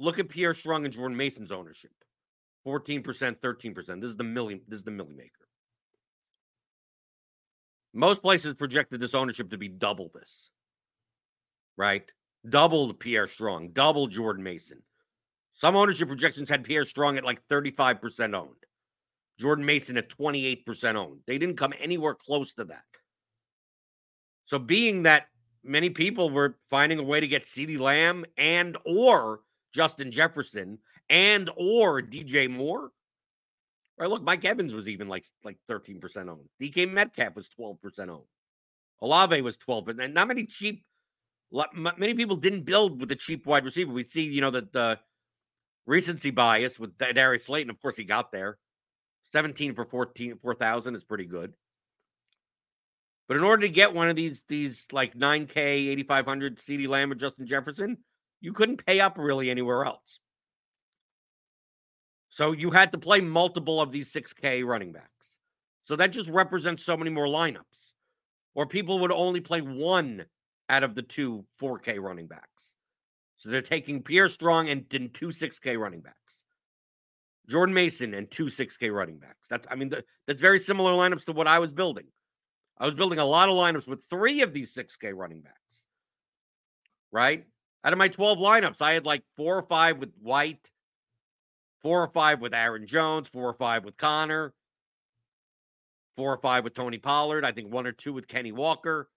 look 0.00 0.18
at 0.18 0.28
Pierre 0.28 0.54
Strong 0.54 0.86
and 0.86 0.94
Jordan 0.94 1.16
Mason's 1.16 1.52
ownership. 1.52 1.92
14%, 2.66 3.04
13%. 3.04 4.00
This 4.00 4.10
is 4.10 4.16
the 4.16 4.24
milli, 4.24 4.60
this 4.66 4.78
is 4.78 4.84
the 4.84 4.90
milli 4.90 5.16
maker. 5.16 5.30
Most 7.92 8.22
places 8.22 8.54
projected 8.54 9.00
this 9.00 9.14
ownership 9.14 9.50
to 9.50 9.58
be 9.58 9.68
double 9.68 10.10
this. 10.14 10.50
Right? 11.76 12.10
Double 12.48 12.92
Pierre 12.94 13.26
Strong, 13.26 13.70
double 13.72 14.06
Jordan 14.06 14.42
Mason. 14.42 14.82
Some 15.52 15.76
ownership 15.76 16.08
projections 16.08 16.48
had 16.48 16.64
Pierre 16.64 16.84
Strong 16.84 17.18
at 17.18 17.24
like 17.24 17.46
35% 17.48 18.34
owned. 18.34 18.54
Jordan 19.38 19.64
Mason 19.64 19.96
at 19.96 20.08
28% 20.08 20.94
owned. 20.94 21.20
They 21.26 21.38
didn't 21.38 21.56
come 21.56 21.74
anywhere 21.78 22.14
close 22.14 22.54
to 22.54 22.64
that. 22.64 22.84
So 24.46 24.58
being 24.58 25.02
that 25.04 25.26
many 25.62 25.90
people 25.90 26.30
were 26.30 26.56
finding 26.68 26.98
a 26.98 27.02
way 27.02 27.20
to 27.20 27.28
get 27.28 27.44
CeeDee 27.44 27.78
Lamb 27.78 28.24
and 28.36 28.76
or 28.84 29.40
Justin 29.72 30.12
Jefferson 30.12 30.78
and 31.08 31.50
or 31.56 32.02
DJ 32.02 32.50
Moore. 32.50 32.90
Right, 33.98 34.08
look, 34.08 34.22
Mike 34.22 34.44
Evans 34.44 34.72
was 34.72 34.88
even 34.88 35.08
like 35.08 35.24
like 35.44 35.58
13% 35.68 36.28
owned. 36.28 36.48
DK 36.60 36.90
Metcalf 36.90 37.36
was 37.36 37.50
12% 37.58 38.08
owned. 38.08 38.24
Olave 39.02 39.40
was 39.42 39.56
12, 39.56 39.88
and 39.88 40.14
not 40.14 40.28
many 40.28 40.46
cheap 40.46 40.84
many 41.74 42.14
people 42.14 42.36
didn't 42.36 42.62
build 42.62 43.00
with 43.00 43.10
a 43.10 43.16
cheap 43.16 43.46
wide 43.46 43.64
receiver. 43.64 43.92
We 43.92 44.04
see, 44.04 44.22
you 44.22 44.40
know, 44.40 44.52
that 44.52 44.72
the 44.72 44.98
recency 45.86 46.30
bias 46.30 46.78
with 46.78 46.96
Darius 46.96 47.46
Slayton. 47.46 47.70
Of 47.70 47.80
course, 47.80 47.96
he 47.96 48.04
got 48.04 48.32
there. 48.32 48.58
17 49.24 49.74
for 49.74 49.84
14, 49.84 50.38
4,000 50.40 50.94
is 50.94 51.04
pretty 51.04 51.26
good. 51.26 51.52
But 53.28 53.36
in 53.36 53.44
order 53.44 53.62
to 53.62 53.72
get 53.72 53.94
one 53.94 54.08
of 54.08 54.16
these, 54.16 54.42
these 54.48 54.86
like 54.92 55.14
9K, 55.14 55.88
8,500 55.90 56.58
CeeDee 56.58 56.88
Lamb 56.88 57.12
or 57.12 57.14
Justin 57.14 57.46
Jefferson, 57.46 57.98
you 58.40 58.52
couldn't 58.52 58.84
pay 58.84 59.00
up 59.00 59.18
really 59.18 59.50
anywhere 59.50 59.84
else. 59.84 60.20
So 62.28 62.52
you 62.52 62.70
had 62.70 62.92
to 62.92 62.98
play 62.98 63.20
multiple 63.20 63.80
of 63.80 63.92
these 63.92 64.12
6K 64.12 64.64
running 64.64 64.92
backs. 64.92 65.38
So 65.84 65.96
that 65.96 66.12
just 66.12 66.28
represents 66.28 66.84
so 66.84 66.96
many 66.96 67.10
more 67.10 67.26
lineups. 67.26 67.92
Or 68.54 68.66
people 68.66 69.00
would 69.00 69.12
only 69.12 69.40
play 69.40 69.60
one 69.60 70.24
out 70.68 70.84
of 70.84 70.94
the 70.94 71.02
two 71.02 71.44
4K 71.60 72.00
running 72.00 72.28
backs. 72.28 72.74
So 73.36 73.50
they're 73.50 73.62
taking 73.62 74.02
Pierre 74.02 74.28
Strong 74.28 74.68
and, 74.68 74.84
and 74.92 75.12
two 75.12 75.28
6K 75.28 75.78
running 75.78 76.00
backs. 76.00 76.44
Jordan 77.48 77.74
Mason 77.74 78.14
and 78.14 78.30
two 78.30 78.46
6K 78.46 78.94
running 78.94 79.18
backs. 79.18 79.48
That's 79.48 79.66
I 79.68 79.74
mean 79.74 79.88
the, 79.88 80.04
that's 80.26 80.40
very 80.40 80.60
similar 80.60 80.92
lineups 80.92 81.24
to 81.26 81.32
what 81.32 81.48
I 81.48 81.58
was 81.58 81.72
building. 81.72 82.06
I 82.78 82.84
was 82.84 82.94
building 82.94 83.18
a 83.18 83.24
lot 83.24 83.48
of 83.48 83.56
lineups 83.56 83.88
with 83.88 84.04
three 84.08 84.42
of 84.42 84.52
these 84.52 84.72
6K 84.72 85.12
running 85.14 85.40
backs. 85.40 85.86
Right? 87.10 87.46
Out 87.82 87.92
of 87.92 87.98
my 87.98 88.08
12 88.08 88.38
lineups, 88.38 88.82
I 88.82 88.92
had 88.92 89.06
like 89.06 89.22
four 89.36 89.56
or 89.56 89.62
five 89.62 89.98
with 89.98 90.12
White, 90.20 90.70
four 91.82 92.02
or 92.02 92.08
five 92.08 92.40
with 92.40 92.52
Aaron 92.52 92.86
Jones, 92.86 93.28
four 93.28 93.48
or 93.48 93.54
five 93.54 93.84
with 93.84 93.96
Conner, 93.96 94.52
four 96.16 96.32
or 96.34 96.38
five 96.38 96.64
with 96.64 96.74
Tony 96.74 96.98
Pollard, 96.98 97.44
I 97.44 97.52
think 97.52 97.72
one 97.72 97.86
or 97.86 97.92
two 97.92 98.12
with 98.12 98.28
Kenny 98.28 98.52
Walker, 98.52 99.08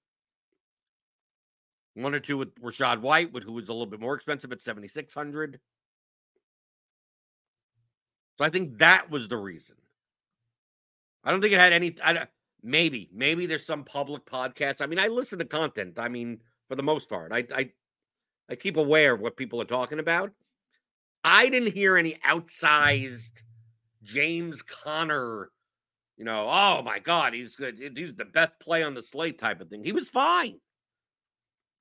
one 1.95 2.15
or 2.15 2.19
two 2.19 2.37
with 2.37 2.55
Rachaad 2.55 3.01
White, 3.01 3.31
who 3.43 3.53
was 3.53 3.67
a 3.67 3.73
little 3.73 3.85
bit 3.85 3.99
more 3.99 4.15
expensive 4.15 4.51
at 4.51 4.61
7,600. 4.61 5.59
So 8.37 8.45
I 8.45 8.49
think 8.49 8.77
that 8.79 9.09
was 9.11 9.27
the 9.27 9.37
reason. 9.37 9.75
I 11.23 11.31
don't 11.31 11.41
think 11.41 11.53
it 11.53 11.59
had 11.59 11.73
any. 11.73 11.95
I, 12.03 12.27
maybe, 12.63 13.09
maybe 13.13 13.45
there's 13.45 13.65
some 13.65 13.83
public 13.83 14.25
podcast. 14.25 14.81
I 14.81 14.87
mean, 14.87 14.99
I 14.99 15.07
listen 15.07 15.39
to 15.39 15.45
content. 15.45 15.99
I 15.99 16.09
mean, 16.09 16.39
for 16.67 16.75
the 16.75 16.83
most 16.83 17.09
part, 17.09 17.31
I, 17.31 17.45
I, 17.55 17.69
I 18.53 18.55
keep 18.55 18.77
aware 18.77 19.15
of 19.15 19.19
what 19.19 19.35
people 19.35 19.59
are 19.59 19.65
talking 19.65 19.97
about. 19.97 20.31
I 21.23 21.49
didn't 21.49 21.73
hear 21.73 21.97
any 21.97 22.19
outsized 22.23 23.41
James 24.03 24.61
Conner, 24.61 25.49
you 26.17 26.23
know, 26.23 26.47
oh 26.47 26.83
my 26.83 26.99
God, 26.99 27.33
he's 27.33 27.55
good. 27.55 27.79
He's 27.97 28.13
the 28.13 28.25
best 28.25 28.59
play 28.59 28.83
on 28.83 28.93
the 28.93 29.01
slate 29.01 29.39
type 29.39 29.59
of 29.59 29.69
thing. 29.69 29.83
He 29.83 29.91
was 29.91 30.07
fine. 30.07 30.59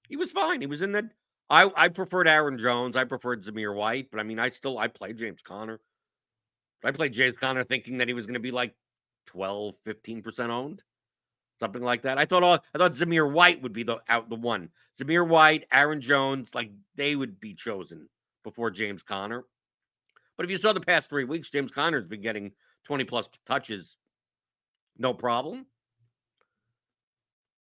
He 0.09 0.17
was 0.17 0.33
fine. 0.33 0.62
He 0.62 0.67
was 0.67 0.81
in 0.81 0.93
that. 0.93 1.05
I, 1.50 1.71
I 1.76 1.88
preferred 1.88 2.26
Aaron 2.26 2.57
Jones. 2.59 2.97
I 2.97 3.05
preferred 3.05 3.45
Zamir 3.45 3.75
White, 3.75 4.11
but 4.11 4.19
I 4.19 4.23
mean, 4.23 4.38
I 4.38 4.49
still 4.49 4.79
I 4.79 4.88
played 4.88 5.19
James 5.19 5.43
Conner. 5.43 5.79
I 6.83 6.93
played 6.93 7.12
James 7.12 7.37
Conner 7.37 7.64
thinking 7.64 7.99
that 7.99 8.09
he 8.09 8.14
was 8.14 8.25
going 8.25 8.33
to 8.35 8.41
be 8.41 8.50
like 8.50 8.75
12, 9.26 9.75
15% 9.87 10.49
owned 10.49 10.83
something 11.59 11.83
like 11.83 12.03
that. 12.03 12.19
I 12.19 12.25
thought 12.25 12.43
all 12.43 12.59
I 12.75 12.79
thought 12.79 12.93
Zamir 12.93 13.31
White 13.31 13.63
would 13.63 13.73
be 13.73 13.83
the 13.83 13.99
out 14.09 14.29
the 14.29 14.37
one. 14.37 14.69
Zamir 15.01 15.27
White, 15.27 15.67
Aaron 15.73 16.01
Jones, 16.01 16.55
like 16.55 16.71
they 16.97 17.17
would 17.17 17.41
be 17.41 17.55
chosen 17.55 18.09
before 18.43 18.71
James 18.71 19.03
Conner. 19.03 19.45
But 20.37 20.47
if 20.47 20.51
you 20.51 20.57
saw 20.57 20.73
the 20.73 20.81
past 20.81 21.09
three 21.09 21.25
weeks, 21.25 21.51
James 21.51 21.71
Conner's 21.71 22.07
been 22.07 22.23
getting 22.23 22.53
20 22.85 23.05
plus 23.05 23.29
touches, 23.47 23.97
no 24.99 25.15
problem. 25.15 25.67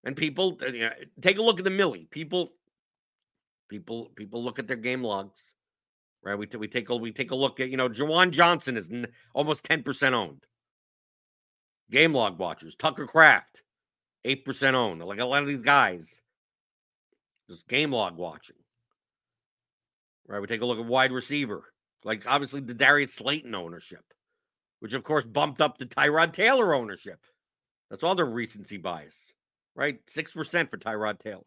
And 0.05 0.17
people 0.17 0.59
uh, 0.63 0.67
you 0.67 0.81
know, 0.81 0.93
take 1.21 1.39
a 1.39 1.43
look 1.43 1.59
at 1.59 1.65
the 1.65 1.71
Millie. 1.71 2.09
People, 2.11 2.53
people, 3.69 4.11
people 4.17 4.43
look 4.43 4.59
at 4.59 4.67
their 4.67 4.77
game 4.77 5.03
logs, 5.03 5.53
right? 6.23 6.39
We, 6.39 6.47
t- 6.47 6.57
we 6.57 6.69
take 6.69 6.89
a 6.89 6.97
we 6.97 7.13
take 7.13 7.33
a 7.33 7.37
look 7.37 7.61
at 7.61 7.71
you 7.71 7.77
know 7.77 7.89
Juwan 7.89 8.31
Johnson 8.31 8.79
is 8.79 8.91
n- 8.91 9.09
almost 9.35 9.65
10 9.65 9.83
percent 9.83 10.15
owned. 10.15 10.47
Game 11.91 12.15
log 12.15 12.39
watchers, 12.39 12.77
Tucker 12.77 13.05
Kraft, 13.05 13.63
8% 14.25 14.75
owned. 14.75 15.03
Like 15.03 15.19
a 15.19 15.25
lot 15.25 15.43
of 15.43 15.49
these 15.49 15.62
guys, 15.62 16.21
just 17.49 17.69
game 17.69 17.93
log 17.93 18.17
watching. 18.17 18.57
Right? 20.27 20.41
We 20.41 20.47
take 20.47 20.61
a 20.61 20.67
look 20.67 20.79
at 20.79 20.87
wide 20.87 21.12
receiver. 21.12 21.73
Like 22.05 22.25
obviously 22.27 22.61
the 22.61 22.75
Darius 22.75 23.15
Slayton 23.15 23.55
ownership, 23.55 24.05
which 24.81 24.95
of 24.95 25.03
course 25.03 25.25
bumped 25.25 25.61
up 25.61 25.79
the 25.79 25.87
Tyrod 25.87 26.33
Taylor 26.33 26.75
ownership. 26.75 27.19
That's 27.91 28.05
all 28.05 28.15
the 28.15 28.25
recency 28.25 28.77
bias, 28.77 29.33
right? 29.75 30.05
6% 30.07 30.71
for 30.71 30.79
Tyrod 30.79 31.19
Taylor. 31.19 31.43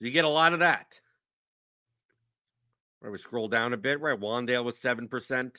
You 0.00 0.10
get 0.10 0.24
a 0.24 0.28
lot 0.28 0.52
of 0.52 0.60
that. 0.60 0.98
Right, 3.00 3.12
we 3.12 3.18
scroll 3.18 3.48
down 3.48 3.72
a 3.72 3.76
bit, 3.76 4.00
right? 4.00 4.18
Wan'Dale 4.18 4.64
was 4.64 4.78
7%. 4.78 5.56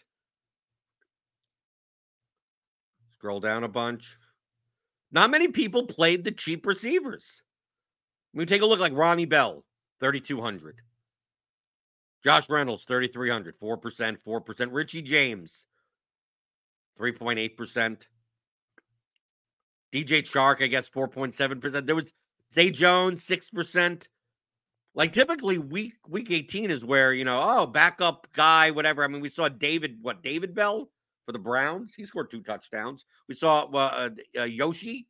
Scroll 3.23 3.39
down 3.39 3.63
a 3.63 3.69
bunch. 3.69 4.17
Not 5.13 5.31
many 5.31 5.47
people 5.47 5.85
played 5.85 6.25
the 6.25 6.31
cheap 6.33 6.65
receivers. 6.65 7.41
We 8.33 8.45
take 8.45 8.61
a 8.61 8.65
look 8.65 8.81
like 8.81 8.91
Ronnie 8.91 9.23
Bell, 9.23 9.63
3,200. 10.01 10.81
Josh 12.21 12.49
Reynolds, 12.49 12.83
3,300, 12.83 13.57
4%, 13.57 14.21
4%. 14.21 14.67
Richie 14.73 15.01
James, 15.01 15.67
3.8%. 16.99 18.07
DJ 19.93 20.23
Chark, 20.29 20.61
I 20.61 20.67
guess, 20.67 20.89
4.7%. 20.89 21.85
There 21.85 21.95
was 21.95 22.11
Zay 22.53 22.71
Jones, 22.71 23.25
6%. 23.25 24.05
Like 24.95 25.13
typically 25.13 25.59
week 25.59 25.93
week 26.09 26.29
18 26.29 26.71
is 26.71 26.83
where, 26.83 27.13
you 27.13 27.23
know, 27.23 27.39
oh, 27.41 27.67
backup 27.67 28.27
guy, 28.33 28.71
whatever. 28.71 29.01
I 29.01 29.07
mean, 29.07 29.21
we 29.21 29.29
saw 29.29 29.47
David, 29.47 29.99
what, 30.01 30.23
David 30.23 30.53
Bell 30.53 30.89
for 31.25 31.31
the 31.31 31.39
Browns? 31.39 31.93
He 31.93 32.05
scored 32.05 32.29
two 32.29 32.41
touchdowns. 32.41 33.05
We 33.27 33.35
saw 33.35 33.65
uh, 33.65 34.09
uh, 34.37 34.43
Yoshi 34.43 35.07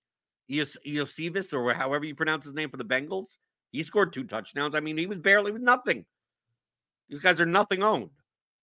Iosivas, 0.49 1.53
or 1.53 1.73
however 1.73 2.05
you 2.05 2.15
pronounce 2.15 2.45
his 2.45 2.53
name 2.53 2.69
for 2.69 2.77
the 2.77 2.85
Bengals. 2.85 3.37
He 3.71 3.83
scored 3.83 4.13
two 4.13 4.23
touchdowns. 4.23 4.75
I 4.75 4.79
mean, 4.79 4.97
he 4.97 5.07
was 5.07 5.19
barely 5.19 5.51
with 5.51 5.61
nothing. 5.61 6.05
These 7.09 7.19
guys 7.19 7.39
are 7.39 7.45
nothing 7.45 7.83
owned. 7.83 8.09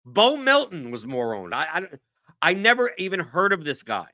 Bo 0.04 0.36
Melton 0.36 0.90
was 0.90 1.06
more 1.06 1.34
owned. 1.34 1.54
I, 1.54 1.66
I 1.72 1.86
I 2.42 2.52
never 2.52 2.90
even 2.98 3.20
heard 3.20 3.52
of 3.52 3.64
this 3.64 3.82
guy. 3.82 4.08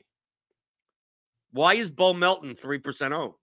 Why 1.52 1.75
is 1.75 1.90
Bo 1.90 2.12
Melton 2.12 2.54
3% 2.54 3.12
owned? 3.12 3.34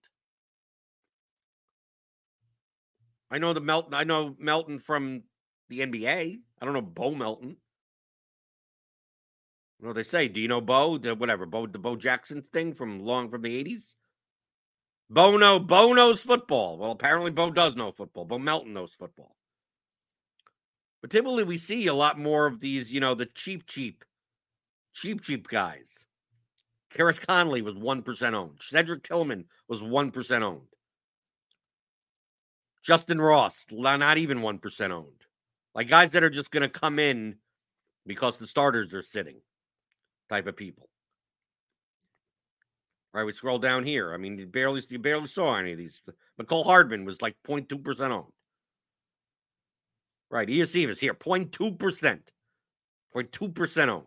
I 3.29 3.37
know 3.37 3.51
the 3.51 3.59
Melton. 3.59 3.93
I 3.93 4.05
know 4.05 4.35
Melton 4.39 4.79
from 4.79 5.23
the 5.67 5.81
NBA. 5.81 6.37
I 6.61 6.65
don't 6.65 6.73
know 6.73 6.81
Bo 6.81 7.13
Melton. 7.13 7.57
Know 9.79 9.93
they 9.93 10.03
say? 10.03 10.27
Do 10.27 10.39
you 10.39 10.47
know 10.47 10.61
Bo? 10.61 10.97
The 10.97 11.13
whatever 11.13 11.45
Bo 11.45 11.67
the 11.67 11.77
Bo 11.77 11.95
Jackson 11.95 12.41
thing 12.41 12.73
from 12.73 12.99
long 12.99 13.29
from 13.29 13.43
the 13.43 13.55
eighties. 13.55 13.95
Bo 15.09 15.37
knows 15.37 16.21
football. 16.21 16.77
Well, 16.77 16.91
apparently 16.91 17.31
Bo 17.31 17.51
does 17.51 17.75
know 17.75 17.91
football. 17.91 18.25
Bo 18.25 18.39
Melton 18.39 18.73
knows 18.73 18.93
football. 18.93 19.35
But 21.01 21.11
typically 21.11 21.43
we 21.43 21.57
see 21.57 21.87
a 21.87 21.93
lot 21.93 22.19
more 22.19 22.47
of 22.47 22.59
these, 22.59 22.91
you 22.91 22.99
know, 22.99 23.13
the 23.13 23.27
cheap, 23.27 23.67
cheap, 23.67 24.03
cheap, 24.93 25.21
cheap 25.21 25.47
guys. 25.47 26.05
Chris 26.89 27.19
Conley 27.19 27.61
was 27.61 27.75
1% 27.75 28.33
owned. 28.33 28.57
Cedric 28.61 29.03
Tillman 29.03 29.45
was 29.67 29.81
1% 29.81 30.41
owned. 30.41 30.61
Justin 32.83 33.21
Ross, 33.21 33.67
not 33.71 34.17
even 34.17 34.39
1% 34.39 34.91
owned. 34.91 35.07
Like 35.75 35.87
guys 35.87 36.13
that 36.13 36.23
are 36.23 36.29
just 36.29 36.51
going 36.51 36.63
to 36.63 36.69
come 36.69 36.97
in 36.97 37.35
because 38.05 38.39
the 38.39 38.47
starters 38.47 38.93
are 38.93 39.03
sitting 39.03 39.37
type 40.29 40.47
of 40.47 40.55
people. 40.55 40.89
Right, 43.13 43.23
we 43.23 43.33
scroll 43.33 43.57
down 43.57 43.83
here. 43.83 44.13
I 44.13 44.17
mean, 44.17 44.37
you 44.37 44.45
barely 44.45 44.81
you 44.89 44.99
barely 44.99 45.27
saw 45.27 45.55
any 45.55 45.71
of 45.71 45.77
these. 45.77 46.01
Mecole 46.39 46.65
Hardman 46.65 47.05
was 47.05 47.21
like 47.21 47.35
0.2% 47.47 48.11
owned. 48.11 48.25
Right, 50.29 50.47
Iosivas 50.47 50.99
here, 50.99 51.13
0.2%. 51.13 52.19
0.2% 53.15 53.87
owned. 53.87 54.03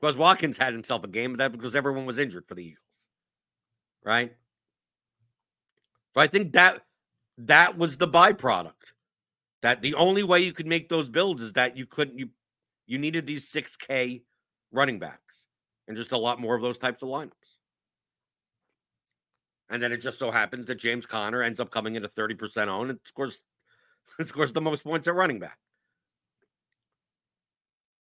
Because 0.00 0.16
Watkins 0.16 0.56
had 0.56 0.72
himself 0.72 1.04
a 1.04 1.08
game, 1.08 1.32
but 1.32 1.38
that 1.38 1.52
because 1.52 1.74
everyone 1.74 2.06
was 2.06 2.18
injured 2.18 2.46
for 2.46 2.54
the 2.54 2.62
Eagles. 2.64 3.08
Right? 4.04 4.34
So 6.14 6.20
I 6.20 6.26
think 6.26 6.52
that 6.52 6.82
that 7.38 7.76
was 7.76 7.96
the 7.96 8.08
byproduct. 8.08 8.92
That 9.62 9.82
the 9.82 9.94
only 9.94 10.22
way 10.22 10.40
you 10.40 10.52
could 10.52 10.66
make 10.66 10.88
those 10.88 11.08
builds 11.08 11.42
is 11.42 11.54
that 11.54 11.76
you 11.76 11.86
couldn't 11.86 12.18
you 12.18 12.28
you 12.86 12.98
needed 12.98 13.26
these 13.26 13.50
6K 13.50 14.22
running 14.72 14.98
backs 14.98 15.46
and 15.88 15.96
just 15.96 16.12
a 16.12 16.18
lot 16.18 16.40
more 16.40 16.54
of 16.54 16.62
those 16.62 16.78
types 16.78 17.02
of 17.02 17.08
lineups. 17.08 17.30
And 19.70 19.82
then 19.82 19.92
it 19.92 20.02
just 20.02 20.18
so 20.18 20.30
happens 20.30 20.66
that 20.66 20.76
James 20.76 21.06
Conner 21.06 21.42
ends 21.42 21.60
up 21.60 21.70
coming 21.70 21.96
into 21.96 22.08
30% 22.08 22.68
own 22.68 22.90
and 22.90 22.98
scores 23.04 23.42
scores 24.24 24.52
the 24.52 24.60
most 24.60 24.84
points 24.84 25.08
at 25.08 25.14
running 25.14 25.38
back. 25.38 25.58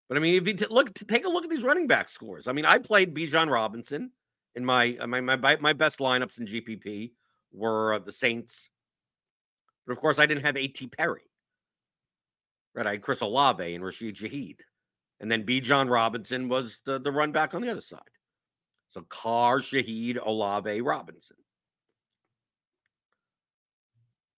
But 0.09 0.17
I 0.17 0.21
mean, 0.21 0.35
if 0.35 0.47
you 0.47 0.53
t- 0.53 0.65
look, 0.69 0.93
take 0.93 1.25
a 1.25 1.29
look 1.29 1.43
at 1.43 1.49
these 1.49 1.63
running 1.63 1.87
back 1.87 2.09
scores. 2.09 2.47
I 2.47 2.53
mean, 2.53 2.65
I 2.65 2.77
played 2.77 3.13
Bijan 3.13 3.49
Robinson 3.49 4.11
in 4.55 4.63
my 4.63 4.97
my 5.05 5.21
my 5.21 5.57
my 5.57 5.73
best 5.73 5.99
lineups 5.99 6.39
in 6.39 6.47
GPP 6.47 7.11
were 7.51 7.93
uh, 7.93 7.99
the 7.99 8.11
Saints, 8.11 8.69
but 9.85 9.93
of 9.93 9.99
course 9.99 10.19
I 10.19 10.25
didn't 10.25 10.45
have 10.45 10.57
A.T. 10.57 10.87
Perry. 10.87 11.23
Right, 12.77 12.85
I 12.85 12.91
had 12.91 13.01
Chris 13.01 13.21
Olave 13.21 13.73
and 13.73 13.83
Rashid 13.83 14.17
Shaheed, 14.17 14.59
and 15.19 15.31
then 15.31 15.43
Bijan 15.43 15.89
Robinson 15.89 16.47
was 16.47 16.79
the 16.85 16.99
the 16.99 17.11
run 17.11 17.31
back 17.31 17.55
on 17.55 17.63
the 17.63 17.71
other 17.71 17.81
side. 17.81 18.01
So 18.91 19.01
Carr, 19.09 19.61
Shaheed, 19.61 20.19
Olave, 20.23 20.81
Robinson. 20.81 21.37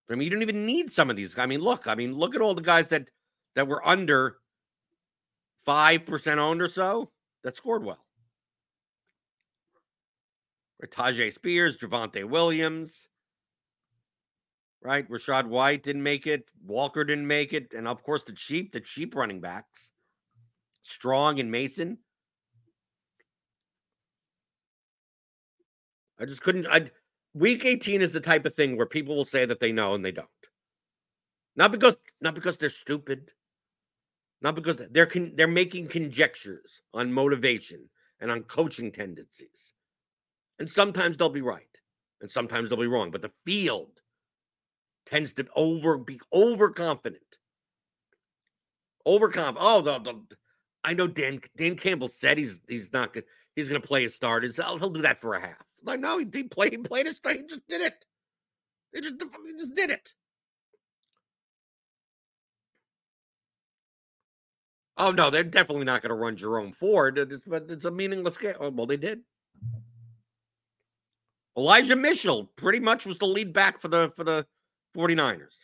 I 0.10 0.16
mean, 0.16 0.24
you 0.24 0.30
don't 0.30 0.42
even 0.42 0.66
need 0.66 0.90
some 0.90 1.10
of 1.10 1.18
these. 1.18 1.38
I 1.38 1.48
mean, 1.48 1.60
look, 1.60 1.86
I 1.86 1.96
mean, 1.96 2.16
look 2.16 2.34
at 2.34 2.40
all 2.40 2.56
the 2.56 2.62
guys 2.62 2.88
that 2.90 3.10
that 3.56 3.68
were 3.68 3.86
under 3.86 4.38
5% 5.68 6.38
owned 6.38 6.62
or 6.62 6.68
so 6.68 7.12
that 7.44 7.58
scored 7.58 7.84
well. 7.84 8.06
Tyjae 10.82 11.34
Spears, 11.34 11.78
Javonte 11.78 12.24
Williams, 12.24 13.10
right? 14.82 15.10
Rachaad 15.10 15.46
White 15.46 15.84
didn't 15.84 16.04
make 16.04 16.28
it. 16.28 16.46
Walker 16.66 17.04
didn't 17.04 17.28
make 17.28 17.54
it. 17.54 17.74
And 17.76 17.88
of 17.88 18.04
course, 18.04 18.24
the 18.24 18.34
cheap, 18.34 18.72
the 18.72 18.80
cheap 18.80 19.16
running 19.16 19.42
backs, 19.42 19.92
Strong 20.82 21.40
and 21.40 21.52
Mason. 21.52 21.98
I 26.20 26.26
just 26.26 26.42
couldn't. 26.42 26.68
I 26.68 26.92
week 27.34 27.66
18 27.66 28.02
is 28.02 28.12
the 28.12 28.20
type 28.20 28.46
of 28.46 28.56
thing 28.56 28.76
where 28.76 28.86
people 28.86 29.16
will 29.16 29.26
say 29.26 29.46
that 29.46 29.60
they 29.60 29.72
know 29.72 29.94
and 29.94 30.04
they 30.04 30.12
don't. 30.12 30.28
Not 31.56 31.72
because 31.72 31.98
not 32.22 32.36
because 32.36 32.58
they're 32.58 32.70
stupid, 32.70 33.32
not 34.42 34.56
because 34.56 34.82
they're 34.92 35.06
con- 35.06 35.34
they're 35.36 35.48
making 35.48 35.88
conjectures 35.88 36.82
on 36.94 37.12
motivation 37.12 37.90
and 38.20 38.32
on 38.32 38.44
coaching 38.44 38.92
tendencies. 38.92 39.74
And 40.60 40.70
sometimes 40.70 41.18
they'll 41.18 41.30
be 41.30 41.42
right, 41.42 41.78
and 42.22 42.30
sometimes 42.30 42.70
they'll 42.70 42.80
be 42.80 42.88
wrong. 42.88 43.12
But 43.12 43.22
the 43.22 43.32
field 43.46 43.99
tends 45.10 45.34
to 45.34 45.48
over 45.56 45.98
be 45.98 46.20
overconfident. 46.34 47.24
Overconfident. 49.06 49.58
Oh, 49.60 49.82
the, 49.82 50.00
the 50.00 50.22
I 50.84 50.94
know 50.94 51.08
Dan 51.08 51.42
Dan 51.58 51.76
Campbell 51.76 52.08
said 52.08 52.38
he's 52.38 52.62
he's 52.68 52.94
not 52.94 53.14
good. 53.14 53.26
He's 53.56 53.68
going 53.68 53.82
to 53.82 53.88
play 53.88 54.04
his 54.04 54.16
starters. 54.16 54.58
He'll 54.58 54.90
do 54.90 55.02
that 55.02 55.20
for 55.20 55.36
a 55.36 55.42
half. 55.42 55.64
Like 55.84 56.00
no, 56.00 56.20
he, 56.20 56.28
he 56.32 56.44
played. 56.44 56.72
He 56.72 56.78
played 56.78 57.06
his. 57.06 57.20
He 57.26 57.44
just 57.44 57.68
did 57.68 57.82
it. 57.82 58.06
He 58.94 59.02
just, 59.02 59.16
he 59.22 59.54
just 59.54 59.76
did 59.76 59.90
it. 59.92 60.14
Oh 64.98 65.12
no, 65.12 65.30
they're 65.30 65.44
definitely 65.44 65.86
not 65.86 66.02
going 66.02 66.10
to 66.10 66.16
run 66.16 66.36
Jerome 66.36 66.74
Ford. 66.74 67.18
It's, 67.18 67.46
it's 67.48 67.86
a 67.86 67.92
meaningless 67.92 68.38
game. 68.38 68.56
Oh, 68.60 68.70
well, 68.70 68.86
they 68.86 68.98
did. 68.98 69.22
Elijah 71.58 71.96
Mitchell 71.96 72.52
pretty 72.56 72.80
much 72.80 73.06
was 73.06 73.18
the 73.18 73.26
lead 73.26 73.54
back 73.54 73.80
for 73.80 73.88
the 73.88 74.12
for 74.16 74.24
the 74.24 74.46
49ers. 74.96 75.56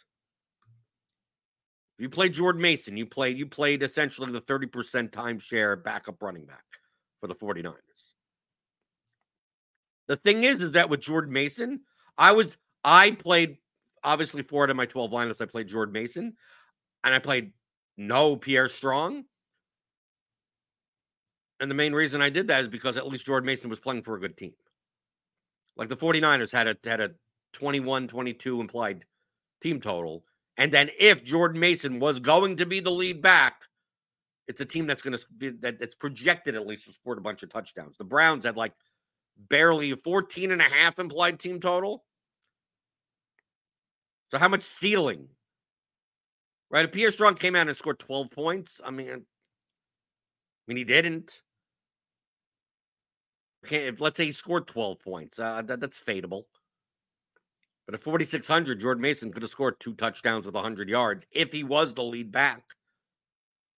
If 1.98 2.04
you 2.04 2.10
played 2.10 2.34
Jordan 2.34 2.62
Mason, 2.62 2.98
you 2.98 3.06
played 3.06 3.38
you 3.38 3.46
played 3.46 3.82
essentially 3.82 4.32
the 4.32 4.42
30% 4.42 5.12
timeshare 5.12 5.82
backup 5.82 6.22
running 6.22 6.46
back 6.46 6.64
for 7.22 7.28
the 7.28 7.36
49ers. 7.36 7.74
The 10.08 10.18
thing 10.18 10.44
is, 10.44 10.60
is 10.62 10.74
that 10.74 10.90
with 10.90 11.00
Jordan 11.00 11.32
Mason, 11.32 11.82
I 12.18 12.34
was 12.34 12.58
I 12.84 13.12
played 13.12 13.58
obviously 14.04 14.44
four 14.44 14.64
out 14.64 14.70
of 14.70 14.76
my 14.76 14.86
12 14.86 15.12
lineups. 15.12 15.42
I 15.42 15.46
played 15.46 15.68
Jordan 15.68 15.94
Mason, 15.94 16.34
and 17.04 17.14
I 17.14 17.20
played 17.20 17.54
no 17.98 18.36
Pierre 18.36 18.68
Strong. 18.68 19.24
And 21.60 21.72
the 21.72 21.76
main 21.76 21.94
reason 21.94 22.22
I 22.22 22.30
did 22.30 22.48
that 22.48 22.64
is 22.64 22.68
because 22.68 22.98
at 22.98 23.08
least 23.08 23.26
Jordan 23.26 23.46
Mason 23.46 23.70
was 23.70 23.80
playing 23.80 24.04
for 24.04 24.16
a 24.16 24.20
good 24.20 24.36
team. 24.36 24.54
Like 25.78 25.90
the 25.90 25.98
49ers 25.98 26.52
had 26.52 26.68
a 26.68 26.78
had 26.84 27.00
a 27.00 27.12
21 27.54 28.10
22 28.10 28.60
implied 28.60 29.06
team 29.66 29.82
total. 29.82 30.24
And 30.58 30.72
then 30.72 30.90
if 31.00 31.24
Jordan 31.24 31.60
Mason 31.60 32.00
was 32.00 32.20
going 32.20 32.58
to 32.58 32.66
be 32.66 32.80
the 32.80 32.92
lead 32.92 33.22
back, 33.22 33.64
it's 34.48 34.62
a 34.62 34.66
team 34.66 34.86
that's 34.88 35.02
going 35.02 35.18
to 35.18 35.26
be 35.38 35.50
that 35.50 35.80
that's 35.80 35.96
projected 35.96 36.56
at 36.56 36.68
least 36.68 36.86
to 36.86 36.92
score 36.92 37.18
a 37.18 37.22
bunch 37.22 37.44
of 37.44 37.50
touchdowns. 37.50 37.98
The 37.98 38.04
Browns 38.04 38.46
had 38.46 38.56
like 38.56 38.74
barely 39.50 39.94
14 39.94 40.52
and 40.52 40.62
a 40.62 40.66
half 40.66 41.00
implied 41.00 41.40
team 41.40 41.60
total. 41.60 42.04
So 44.30 44.38
how 44.38 44.48
much 44.48 44.64
ceiling 44.64 45.28
right? 46.70 46.86
If 46.86 46.92
Pierre 46.92 47.12
Strong 47.12 47.36
came 47.36 47.56
out 47.56 47.68
and 47.68 47.78
scored 47.78 48.00
12 48.00 48.32
points, 48.32 48.82
I 48.84 48.92
mean, 48.92 49.10
I 49.10 49.18
mean, 50.68 50.78
he 50.78 50.84
didn't. 50.84 51.42
Okay, 53.66 53.88
if 53.88 54.02
let's 54.02 54.18
say 54.18 54.26
he 54.26 54.32
scored 54.32 54.68
12 54.68 55.00
points, 55.00 55.40
uh, 55.40 55.62
that, 55.64 55.80
that's 55.80 56.00
fadeable. 56.00 56.44
But 57.86 57.96
at 57.96 58.02
4,600, 58.02 58.80
Jordan 58.80 59.02
Mason 59.02 59.32
could 59.32 59.44
have 59.44 59.52
scored 59.52 59.80
two 59.80 59.94
touchdowns 59.94 60.46
with 60.46 60.56
100 60.56 60.90
yards 60.90 61.26
if 61.32 61.52
he 61.52 61.64
was 61.64 61.94
the 61.94 62.04
lead 62.04 62.32
back. 62.32 62.64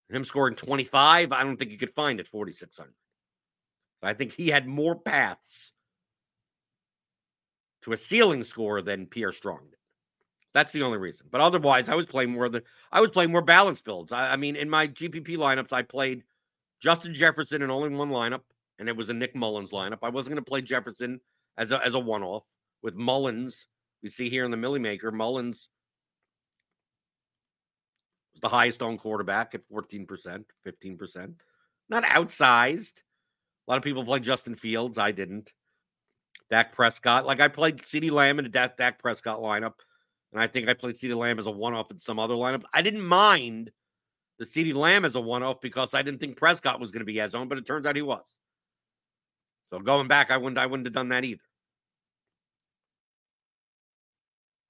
Him 0.10 0.24
scoring 0.24 0.56
25, 0.56 1.34
I 1.34 1.44
don't 1.44 1.58
think 1.58 1.72
you 1.72 1.78
could 1.78 1.94
find 1.94 2.20
at 2.20 2.28
4,600. 2.28 2.94
I 4.02 4.14
think 4.14 4.32
he 4.32 4.48
had 4.48 4.68
more 4.68 4.96
paths 4.96 5.74
to 7.82 7.92
a 7.92 7.98
ceiling 7.98 8.44
score 8.44 8.82
than 8.82 9.08
Pierre 9.08 9.32
Strong 9.32 9.62
did. 9.70 9.78
That's 10.54 10.72
the 10.72 10.84
only 10.84 10.98
reason. 10.98 11.28
But 11.30 11.42
otherwise, 11.42 11.90
I 11.90 11.96
was 11.96 12.06
playing 12.06 12.32
more 12.32 12.50
the 12.50 12.64
I 12.92 13.02
was 13.02 13.12
playing 13.12 13.32
more 13.32 13.42
balanced 13.42 13.86
builds. 13.86 14.12
I, 14.12 14.34
I 14.34 14.36
mean, 14.38 14.56
in 14.56 14.70
my 14.70 14.88
GPP 14.88 15.38
lineups, 15.38 15.74
I 15.74 15.84
played 15.84 16.24
Justin 16.82 17.14
Jefferson 17.14 17.62
in 17.62 17.70
only 17.70 17.90
one 17.90 18.10
lineup, 18.10 18.42
and 18.80 18.88
it 18.88 18.96
was 18.96 19.10
a 19.10 19.14
Nick 19.14 19.36
Mullens 19.36 19.72
lineup. 19.72 20.00
I 20.04 20.10
wasn't 20.10 20.36
going 20.36 20.44
to 20.44 20.50
play 20.50 20.62
Jefferson 20.62 21.20
as 21.58 21.72
a 21.72 21.86
as 21.86 21.94
a 21.94 22.00
one 22.00 22.24
off 22.24 22.46
with 22.82 22.96
Mullens. 22.96 23.68
We 24.04 24.10
see 24.10 24.30
here 24.30 24.46
in 24.46 24.52
the 24.52 24.58
Millie 24.58 24.80
Maker, 24.80 25.12
Mullens 25.12 25.70
was 28.38 28.42
the 28.42 28.56
highest 28.56 28.82
owned 28.82 29.00
quarterback 29.00 29.56
at 29.56 29.68
14%, 29.70 30.44
15%. 30.66 31.34
Not 31.90 32.04
outsized. 32.04 33.02
A 33.68 33.72
lot 33.72 33.78
of 33.78 33.84
people 33.84 34.06
play 34.06 34.20
Justin 34.20 34.56
Fields. 34.56 34.98
I 34.98 35.12
didn't. 35.12 35.52
Dak 36.50 36.72
Prescott. 36.72 37.26
Like 37.26 37.42
I 37.42 37.48
played 37.48 37.78
CeeDee 37.80 38.12
Lamb 38.12 38.40
in 38.40 38.46
a 38.46 38.50
Dak, 38.50 39.00
Prescott 39.00 39.40
lineup. 39.40 39.74
And 40.32 40.42
I 40.42 40.48
think 40.48 40.70
I 40.70 40.74
played 40.74 40.96
CeeDee 40.96 41.18
Lamb 41.18 41.40
as 41.40 41.48
a 41.48 41.52
one 41.52 41.74
off 41.74 41.92
in 41.92 42.00
some 42.00 42.20
other 42.20 42.36
lineups. 42.36 42.64
I 42.74 42.82
didn't 42.82 43.06
mind 43.06 43.72
the 44.40 44.46
CeeDee 44.46 44.74
Lamb 44.74 45.04
as 45.04 45.16
a 45.16 45.22
one 45.22 45.44
off 45.44 45.60
because 45.62 45.94
I 45.94 46.02
didn't 46.02 46.20
think 46.20 46.38
Prescott 46.38 46.80
was 46.80 46.92
going 46.92 47.02
to 47.02 47.06
be 47.06 47.20
as 47.20 47.34
own, 47.34 47.48
but 47.48 47.58
it 47.58 47.66
turns 47.66 47.86
out 47.86 47.96
he 47.96 48.02
was. 48.02 48.38
So 49.72 49.80
going 49.80 50.08
back, 50.08 50.32
I 50.32 50.38
wouldn't 50.38 50.58
I 50.58 50.66
wouldn't 50.66 50.86
have 50.86 50.94
done 50.94 51.10
that 51.10 51.26
either. 51.26 51.42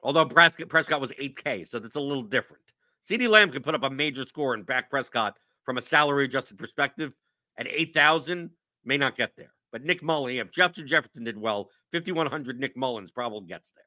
Although 0.07 0.23
Prescott, 0.23 1.01
was 1.01 1.11
8K, 1.11 1.67
so 1.67 1.79
that's 1.79 1.97
a 1.97 1.99
little 1.99 2.23
different. 2.23 2.63
CeeDee 3.05 3.27
Lamb 3.27 3.51
could 3.51 3.61
put 3.65 3.75
up 3.75 3.83
a 3.83 3.89
major 3.89 4.23
score 4.23 4.53
and 4.53 4.65
back 4.65 4.89
Prescott 4.89 5.37
from 5.65 5.77
a 5.77 5.81
salary 5.81 6.23
adjusted 6.23 6.57
perspective 6.57 7.11
at 7.57 7.67
8,000, 7.67 8.49
may 8.85 8.97
not 8.97 9.17
get 9.17 9.35
there. 9.35 9.53
But 9.69 9.83
Nick 9.83 10.01
Mullen, 10.01 10.37
if 10.37 10.49
Justin 10.49 10.87
Jefferson 10.87 11.25
did 11.25 11.37
well, 11.37 11.69
5,100 11.91 12.57
Nick 12.57 12.77
Mullens 12.77 13.11
probably 13.11 13.49
gets 13.49 13.71
there. 13.71 13.83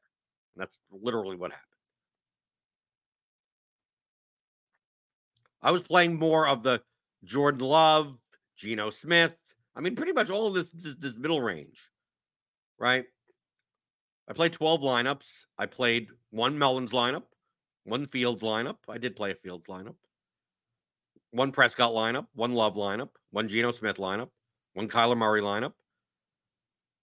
And 0.55 0.61
that's 0.61 0.79
literally 0.91 1.37
what 1.37 1.49
happened. 1.49 1.65
I 5.63 5.71
was 5.71 5.81
playing 5.81 6.19
more 6.19 6.47
of 6.47 6.61
the 6.61 6.83
Jordan 7.23 7.61
Love, 7.61 8.15
Geno 8.55 8.91
Smith. 8.91 9.35
I 9.75 9.81
mean, 9.81 9.95
pretty 9.95 10.13
much 10.13 10.29
all 10.29 10.45
of 10.45 10.53
this, 10.53 10.69
this, 10.69 10.93
this 10.97 11.17
middle 11.17 11.41
range, 11.41 11.81
right? 12.77 13.05
I 14.31 14.33
played 14.33 14.53
12 14.53 14.79
lineups. 14.79 15.45
I 15.57 15.65
played 15.65 16.07
one 16.29 16.57
Mullens 16.57 16.93
lineup, 16.93 17.23
one 17.83 18.05
Fields 18.05 18.41
lineup. 18.41 18.77
I 18.87 18.97
did 18.97 19.13
play 19.13 19.31
a 19.31 19.35
Fields 19.35 19.67
lineup, 19.67 19.95
one 21.31 21.51
Prescott 21.51 21.91
lineup, 21.91 22.27
one 22.33 22.53
Love 22.53 22.75
lineup, 22.75 23.09
one 23.31 23.49
Geno 23.49 23.71
Smith 23.71 23.97
lineup, 23.97 24.29
one 24.73 24.87
Kyler 24.87 25.17
Murray 25.17 25.41
lineup, 25.41 25.73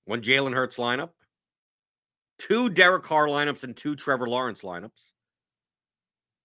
one 0.06 0.22
Jalen 0.22 0.54
Hurts 0.54 0.78
lineup, 0.78 1.10
two 2.38 2.70
Derek 2.70 3.02
Carr 3.02 3.26
lineups, 3.26 3.62
and 3.62 3.76
two 3.76 3.94
Trevor 3.94 4.26
Lawrence 4.26 4.62
lineups. 4.62 5.10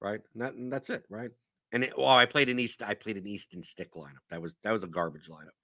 Right, 0.02 0.20
and, 0.34 0.44
that, 0.44 0.56
and 0.56 0.70
that's 0.70 0.90
it. 0.90 1.06
Right, 1.10 1.32
and 1.72 1.86
it, 1.86 1.98
well, 1.98 2.10
I 2.10 2.26
played 2.26 2.50
an 2.50 2.60
East. 2.60 2.84
I 2.84 2.94
played 2.94 3.16
an 3.16 3.26
Easton 3.26 3.64
Stick 3.64 3.94
lineup. 3.94 4.26
That 4.32 4.42
was 4.42 4.58
that 4.66 4.74
was 4.74 4.84
a 4.84 4.88
garbage 4.88 5.30
lineup. 5.30 5.56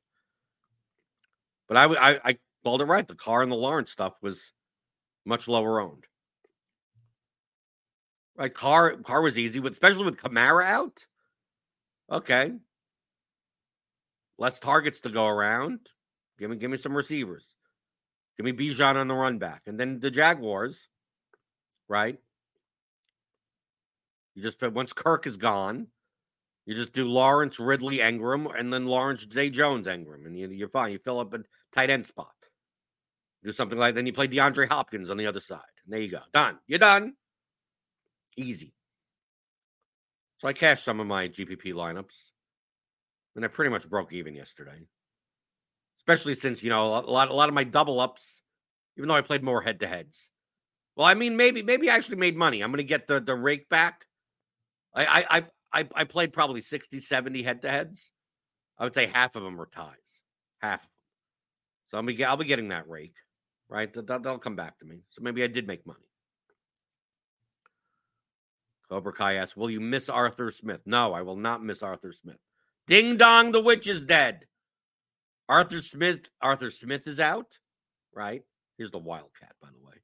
But 1.68 1.76
I 1.76 1.84
I, 1.88 2.20
I 2.24 2.38
called 2.64 2.82
it 2.82 2.86
right. 2.86 3.06
The 3.06 3.16
Carr 3.16 3.42
and 3.42 3.52
the 3.52 3.58
Lawrence 3.58 3.92
stuff 3.92 4.14
was 4.22 4.54
much 5.30 5.48
lower 5.48 5.80
owned. 5.80 6.04
Right, 8.36 8.54
Carr 8.54 8.98
Carr 8.98 9.22
was 9.22 9.38
easy 9.38 9.60
with, 9.60 9.74
especially 9.74 10.06
with 10.06 10.18
Kamara 10.18 10.66
out. 10.66 11.06
Okay, 12.12 12.54
less 14.38 14.60
targets 14.60 15.02
to 15.02 15.10
go 15.10 15.28
around. 15.28 15.80
Give 16.38 16.50
me 16.50 16.58
give 16.58 16.72
me 16.72 16.78
some 16.78 16.96
receivers. 16.96 17.46
Give 18.38 18.46
me 18.46 18.54
Bijan 18.54 18.96
on 18.96 19.08
the 19.08 19.14
run 19.14 19.38
back, 19.38 19.64
and 19.68 19.80
then 19.80 20.00
the 20.00 20.12
Jaguars. 20.12 20.88
Right, 21.88 22.20
you 24.36 24.44
just 24.44 24.62
once 24.62 24.94
Kirk 24.94 25.28
is 25.28 25.38
gone, 25.38 25.88
you 26.66 26.76
just 26.76 26.94
do 26.94 27.08
Lawrence, 27.08 27.60
Ridley, 27.60 27.98
Engram, 27.98 28.58
and 28.58 28.72
then 28.72 28.86
Lawrence, 28.86 29.26
Zay 29.34 29.50
Jones, 29.50 29.86
Engram, 29.86 30.26
and 30.26 30.38
you, 30.38 30.66
are 30.66 30.70
fine. 30.70 30.92
You 30.92 31.00
fill 31.00 31.20
up 31.20 31.34
a 31.34 31.40
tight 31.74 31.90
end 31.90 32.06
spot. 32.06 32.32
Do 33.44 33.52
something 33.52 33.78
like 33.78 33.96
then 33.96 34.06
you 34.06 34.14
play 34.14 34.28
DeAndre 34.28 34.68
Hopkins 34.68 35.10
on 35.10 35.18
the 35.18 35.28
other 35.28 35.40
side. 35.40 35.62
And 35.86 35.94
there 35.94 36.02
you 36.02 36.10
go. 36.10 36.20
Done. 36.34 36.60
You're 36.68 36.80
done. 36.80 37.14
Easy. 38.36 38.74
So 40.38 40.48
I 40.48 40.54
cashed 40.54 40.86
some 40.86 41.00
of 41.00 41.08
my 41.08 41.28
GPP 41.28 41.74
lineups, 41.74 42.32
and 43.36 43.44
I 43.44 43.48
pretty 43.48 43.72
much 43.72 43.90
broke 43.90 44.14
even 44.14 44.36
yesterday. 44.36 44.88
Especially 46.00 46.36
since 46.36 46.64
you 46.64 46.70
know 46.70 46.96
a 46.96 47.02
lot, 47.02 47.30
a 47.30 47.34
lot 47.34 47.50
of 47.50 47.56
my 47.56 47.64
double 47.64 48.00
ups, 48.00 48.42
even 48.98 49.08
though 49.08 49.16
I 49.16 49.22
played 49.22 49.44
more 49.44 49.62
head 49.62 49.82
to 49.82 49.88
heads. 49.88 50.30
Well, 50.96 51.08
I 51.08 51.14
mean, 51.14 51.38
maybe, 51.38 51.62
maybe 51.62 51.90
I 51.90 51.96
actually 51.96 52.18
made 52.18 52.38
money. 52.38 52.62
I'm 52.62 52.72
going 52.72 52.78
to 52.78 52.84
get 52.84 53.08
the 53.08 53.20
the 53.20 53.36
rake 53.36 53.70
back. 53.70 54.06
I, 54.94 55.26
I, 55.30 55.44
I, 55.72 55.88
I 55.96 56.04
played 56.06 56.34
probably 56.34 56.62
60, 56.62 57.00
70 57.00 57.44
head 57.44 57.62
to 57.62 57.70
heads. 57.70 58.12
I 58.78 58.86
would 58.86 58.96
say 58.96 59.06
half 59.06 59.36
of 59.36 59.44
them 59.44 59.56
were 59.56 59.70
ties. 59.72 60.24
Half 60.62 60.80
of 60.80 60.90
them. 62.02 62.08
So 62.08 62.16
be, 62.16 62.24
I'll 62.24 62.38
be 62.38 62.46
getting 62.46 62.70
that 62.70 62.90
rake 62.90 63.14
right? 63.70 63.94
that'll 63.94 64.20
they'll 64.20 64.38
come 64.38 64.56
back 64.56 64.80
to 64.80 64.86
me. 64.86 65.02
So 65.10 65.22
maybe 65.22 65.44
I 65.44 65.48
did 65.48 65.68
make 65.68 65.86
money. 65.86 66.00
Cobra 68.90 69.14
Kai 69.14 69.36
asks, 69.36 69.56
Will 69.56 69.70
you 69.70 69.80
miss 69.80 70.10
Arthur 70.10 70.52
Smith? 70.52 70.82
No, 70.86 71.14
I 71.14 71.22
will 71.22 71.36
not 71.36 71.64
miss 71.64 71.84
Arthur 71.84 72.12
Smith. 72.12 72.40
Ding 72.88 73.18
dong, 73.18 73.52
the 73.52 73.62
witch 73.62 73.88
is 73.88 74.04
dead. 74.04 74.46
Arthur 75.48 75.82
Smith, 75.82 76.30
Arthur 76.42 76.72
Smith 76.72 77.08
is 77.08 77.20
out, 77.20 77.58
right? 78.14 78.44
Here's 78.78 78.92
the 78.92 78.98
Wildcat, 78.98 79.54
by 79.62 79.68
the 79.68 79.86
way. 79.86 79.96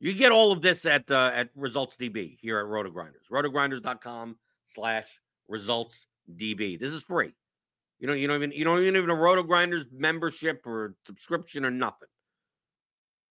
You 0.00 0.12
get 0.12 0.32
all 0.32 0.52
of 0.52 0.60
this 0.60 0.84
at 0.84 1.10
uh, 1.10 1.30
at 1.34 1.48
Results 1.54 1.96
DB 1.96 2.36
here 2.40 2.58
at 2.58 2.66
RotoGrinders. 2.66 3.30
RotoGrinders.com 3.32 4.36
slash 4.66 5.06
results 5.48 6.06
DB. 6.36 6.78
This 6.78 6.90
is 6.90 7.02
free. 7.02 7.32
You 8.00 8.08
know, 8.08 8.12
you 8.12 8.26
don't 8.26 8.36
even 8.36 8.52
you 8.52 8.64
don't 8.64 8.82
even 8.82 8.94
have 8.96 9.04
a 9.04 9.12
RotoGrinders 9.12 9.86
membership 9.92 10.66
or 10.66 10.94
subscription 11.06 11.64
or 11.64 11.70
nothing. 11.70 12.08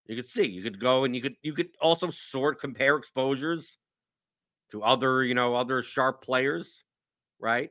You 0.08 0.16
could 0.16 0.28
see, 0.28 0.50
you 0.50 0.62
could 0.62 0.80
go 0.80 1.06
and 1.06 1.16
you 1.16 1.22
could 1.22 1.36
you 1.42 1.54
could 1.54 1.70
also 1.80 2.10
sort 2.10 2.60
compare 2.60 2.98
exposures 2.98 3.78
to 4.72 4.84
other, 4.84 5.24
you 5.24 5.34
know, 5.34 5.56
other 5.56 5.82
sharp 5.82 6.22
players, 6.22 6.84
right? 7.40 7.70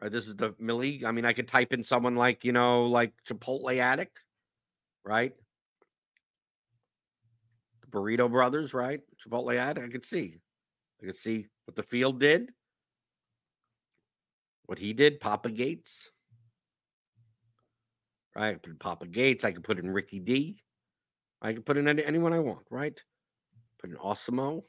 Right. 0.00 0.12
This 0.12 0.28
is 0.28 0.36
the 0.36 0.54
Millie. 0.58 1.06
I 1.06 1.12
mean, 1.12 1.24
I 1.24 1.32
could 1.32 1.48
type 1.48 1.72
in 1.72 1.82
someone 1.82 2.16
like, 2.16 2.44
you 2.44 2.52
know, 2.52 2.84
like 2.84 3.12
Chipotle 3.26 3.78
Addict, 3.78 4.20
right? 5.04 5.32
The 7.80 7.86
Burrito 7.86 8.30
Brothers, 8.30 8.74
right? 8.74 9.00
Chipotle 9.16 9.56
Addict. 9.56 9.86
I 9.86 9.88
could 9.88 10.04
see. 10.04 10.40
I 11.02 11.06
could 11.06 11.14
see 11.14 11.46
what 11.64 11.76
the 11.76 11.82
field 11.82 12.20
did, 12.20 12.50
what 14.66 14.78
he 14.78 14.92
did, 14.92 15.20
Papa 15.20 15.50
Gates. 15.50 16.10
Right. 18.34 18.48
I 18.48 18.52
could 18.52 18.62
put 18.62 18.78
Papa 18.78 19.06
Gates. 19.06 19.44
I 19.44 19.52
could 19.52 19.64
put 19.64 19.78
in 19.78 19.90
Ricky 19.90 20.18
D. 20.18 20.58
I 21.42 21.52
can 21.52 21.62
put 21.62 21.76
in 21.76 21.86
any, 21.88 22.04
anyone 22.04 22.32
I 22.32 22.38
want, 22.38 22.64
right? 22.70 22.98
Put 23.80 23.90
in 23.90 23.96
Osimo. 23.96 24.64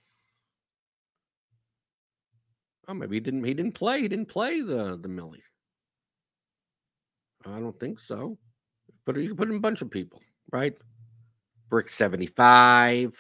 Oh, 2.88 2.94
maybe 2.94 3.18
he 3.18 3.20
didn't. 3.20 3.44
He 3.44 3.54
didn't 3.54 3.74
play. 3.74 4.02
He 4.02 4.08
didn't 4.08 4.30
play 4.30 4.62
the 4.62 4.98
the 5.02 5.10
Millie. 5.10 5.44
I 7.46 7.60
don't 7.60 7.80
think 7.80 8.00
so. 8.00 8.38
But 9.06 9.18
you 9.18 9.30
can 9.30 9.38
put 9.38 9.50
in 9.50 9.56
a 9.56 9.60
bunch 9.60 9.82
of 9.82 9.92
people, 9.92 10.22
right? 10.52 10.78
Brick 11.70 11.90
seventy 11.90 12.28
five. 12.28 13.14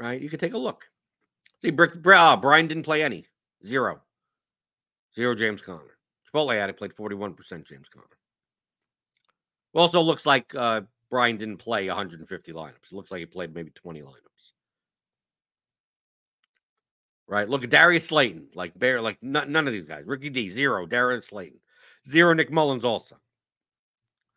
Right. 0.00 0.20
You 0.20 0.30
can 0.30 0.38
take 0.38 0.54
a 0.54 0.58
look. 0.58 0.88
See, 1.62 1.70
Brick. 1.70 2.06
Uh, 2.06 2.36
Brian 2.36 2.68
didn't 2.68 2.84
play 2.84 3.02
any. 3.02 3.26
Zero. 3.64 4.00
Zero. 5.14 5.34
James 5.34 5.62
Conner. 5.62 5.98
Chipotle 6.26 6.54
Addict 6.54 6.78
played 6.78 6.94
forty 6.94 7.16
one 7.16 7.34
percent. 7.34 7.64
James 7.64 7.88
Conner. 7.88 8.06
Also 9.74 10.00
looks 10.00 10.26
like 10.26 10.54
uh, 10.54 10.82
Brian 11.10 11.36
didn't 11.36 11.58
play 11.58 11.86
150 11.88 12.52
lineups. 12.52 12.90
It 12.90 12.92
looks 12.92 13.10
like 13.10 13.20
he 13.20 13.26
played 13.26 13.54
maybe 13.54 13.70
20 13.70 14.02
lineups. 14.02 14.52
Right. 17.26 17.48
Look 17.48 17.64
at 17.64 17.70
Darius 17.70 18.06
Slayton, 18.06 18.48
like 18.54 18.78
Bear, 18.78 19.02
like 19.02 19.18
n- 19.22 19.52
none 19.52 19.66
of 19.66 19.72
these 19.72 19.84
guys. 19.84 20.04
Ricky 20.06 20.30
D, 20.30 20.48
zero. 20.48 20.86
Darius 20.86 21.26
Slayton, 21.26 21.58
zero. 22.08 22.32
Nick 22.32 22.50
Mullens 22.50 22.84
also. 22.84 23.16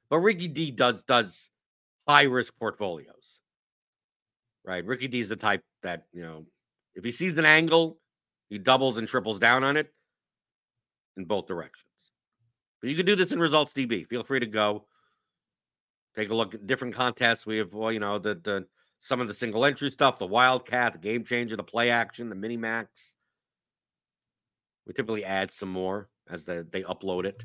But 0.09 0.19
Ricky 0.19 0.49
D 0.49 0.71
does 0.71 1.03
does 1.03 1.49
high 2.05 2.23
risk 2.23 2.53
portfolios. 2.57 3.39
Right. 4.65 4.85
Ricky 4.85 5.07
D 5.07 5.21
is 5.21 5.29
the 5.29 5.37
type 5.37 5.63
that, 5.83 6.03
you 6.11 6.21
know, 6.21 6.45
if 6.93 7.05
he 7.05 7.11
sees 7.11 7.37
an 7.37 7.45
angle, 7.45 7.97
he 8.49 8.57
doubles 8.57 8.97
and 8.97 9.07
triples 9.07 9.39
down 9.39 9.63
on 9.63 9.77
it 9.77 9.91
in 11.15 11.23
both 11.23 11.47
directions. 11.47 11.85
But 12.81 12.89
you 12.89 12.97
can 12.97 13.05
do 13.05 13.15
this 13.15 13.31
in 13.31 13.39
results 13.39 13.73
DB. 13.73 14.05
Feel 14.07 14.23
free 14.23 14.41
to 14.41 14.45
go. 14.45 14.87
Take 16.15 16.29
a 16.29 16.35
look 16.35 16.53
at 16.53 16.67
different 16.67 16.93
contests. 16.93 17.45
We 17.45 17.57
have, 17.57 17.73
well, 17.73 17.91
you 17.91 17.99
know, 17.99 18.19
the 18.19 18.35
the 18.35 18.67
some 18.99 19.19
of 19.19 19.27
the 19.27 19.33
single 19.33 19.65
entry 19.65 19.89
stuff, 19.89 20.19
the 20.19 20.27
Wildcat, 20.27 20.93
the 20.93 20.99
Game 20.99 21.23
Changer, 21.23 21.55
the 21.55 21.63
Play 21.63 21.89
Action, 21.89 22.29
the 22.29 22.35
Mini 22.35 22.57
Max. 22.57 23.15
We 24.85 24.93
typically 24.93 25.25
add 25.25 25.51
some 25.51 25.69
more 25.69 26.09
as 26.29 26.45
the, 26.45 26.67
they 26.71 26.83
upload 26.83 27.25
it. 27.25 27.43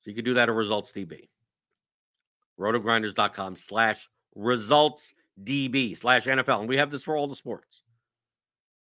So 0.00 0.10
you 0.10 0.14
can 0.14 0.24
do 0.24 0.34
that 0.34 0.48
at 0.48 0.54
Results 0.54 0.92
DB. 0.92 1.28
Rotogrinders.com 2.58 3.56
slash 3.56 4.08
results 4.34 5.14
DB 5.42 5.96
slash 5.96 6.26
NFL. 6.26 6.60
And 6.60 6.68
we 6.68 6.76
have 6.76 6.90
this 6.90 7.02
for 7.02 7.16
all 7.16 7.26
the 7.26 7.34
sports. 7.34 7.82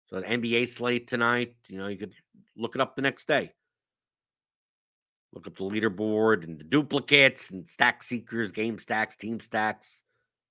So 0.06 0.20
the 0.20 0.26
NBA 0.26 0.68
slate 0.68 1.08
tonight, 1.08 1.54
you 1.68 1.78
know, 1.78 1.88
you 1.88 1.96
could 1.96 2.14
look 2.56 2.74
it 2.74 2.80
up 2.80 2.94
the 2.94 3.02
next 3.02 3.26
day. 3.26 3.52
Look 5.32 5.46
up 5.46 5.56
the 5.56 5.64
leaderboard 5.64 6.44
and 6.44 6.58
the 6.58 6.64
duplicates 6.64 7.50
and 7.50 7.68
stack 7.68 8.02
seekers, 8.02 8.50
game 8.50 8.78
stacks, 8.78 9.16
team 9.16 9.40
stacks. 9.40 10.02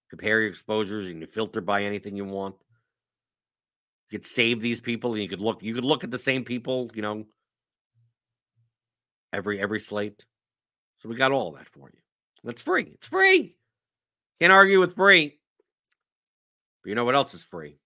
Compare 0.10 0.42
your 0.42 0.50
exposures 0.50 1.08
and 1.08 1.20
you 1.20 1.28
filter 1.28 1.62
by 1.62 1.84
anything 1.84 2.16
you 2.16 2.26
want. 2.26 2.56
You 4.10 4.20
could 4.20 4.26
save 4.26 4.62
these 4.62 4.80
people 4.80 5.14
and 5.14 5.22
you 5.22 5.28
could 5.28 5.42
look 5.42 5.62
you 5.62 5.74
could 5.74 5.84
look 5.84 6.04
at 6.04 6.12
the 6.12 6.18
same 6.18 6.46
people, 6.46 6.90
you 6.94 7.02
know, 7.02 7.26
every 9.34 9.60
every 9.60 9.80
slate. 9.80 10.26
So 11.00 11.10
we 11.10 11.16
got 11.16 11.32
all 11.32 11.52
that 11.54 11.68
for 11.70 11.90
you. 11.90 12.00
That's 12.44 12.62
free. 12.62 12.92
It's 12.94 13.08
free. 13.08 13.58
Can't 14.40 14.54
argue 14.54 14.80
with 14.80 14.96
free. 14.96 15.40
But 16.84 16.90
you 16.90 16.96
know 16.96 17.04
what 17.04 17.16
else 17.16 17.34
is 17.34 17.44
free? 17.44 17.78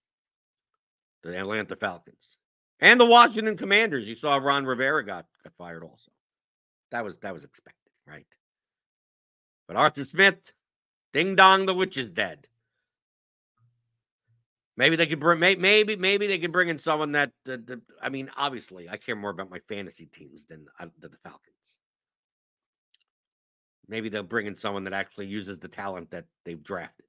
The 1.22 1.36
Atlanta 1.36 1.74
Falcons. 1.74 2.36
And 2.78 3.00
the 3.00 3.06
Washington 3.06 3.56
Commanders. 3.56 4.06
You 4.06 4.14
saw 4.14 4.36
Ron 4.36 4.64
Rivera 4.64 5.04
got, 5.04 5.26
got 5.42 5.54
fired 5.54 5.82
also. 5.82 6.12
That 6.92 7.04
was 7.04 7.16
that 7.18 7.32
was 7.32 7.42
expected, 7.42 7.90
right? 8.06 8.26
But 9.66 9.76
Arthur 9.76 10.04
Smith, 10.04 10.52
ding 11.14 11.34
dong, 11.34 11.64
the 11.64 11.74
witch 11.74 11.96
is 11.96 12.10
dead. 12.10 12.46
Maybe 14.76 14.96
they 14.96 15.06
could 15.06 15.18
bring 15.18 15.40
maybe 15.40 15.96
maybe 15.96 16.26
they 16.26 16.38
could 16.38 16.52
bring 16.52 16.68
in 16.68 16.78
someone 16.78 17.12
that 17.12 17.32
uh, 17.48 17.56
I 18.02 18.10
mean, 18.10 18.30
obviously, 18.36 18.90
I 18.90 18.98
care 18.98 19.16
more 19.16 19.30
about 19.30 19.50
my 19.50 19.58
fantasy 19.60 20.06
teams 20.06 20.44
than, 20.44 20.66
uh, 20.78 20.86
the 21.00 21.08
Falcons. 21.22 21.78
Maybe 23.88 24.10
they'll 24.10 24.22
bring 24.22 24.46
in 24.46 24.54
someone 24.54 24.84
that 24.84 24.92
actually 24.92 25.26
uses 25.26 25.58
the 25.58 25.68
talent 25.68 26.10
that 26.10 26.26
they've 26.44 26.62
drafted. 26.62 27.06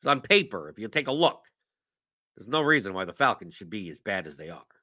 Because 0.00 0.10
on 0.10 0.20
paper, 0.20 0.68
if 0.68 0.78
you 0.78 0.88
take 0.88 1.08
a 1.08 1.12
look, 1.12 1.46
there's 2.36 2.48
no 2.48 2.60
reason 2.60 2.92
why 2.92 3.06
the 3.06 3.12
Falcons 3.12 3.54
should 3.54 3.70
be 3.70 3.88
as 3.90 4.00
bad 4.00 4.26
as 4.26 4.36
they 4.36 4.50
are 4.50 4.73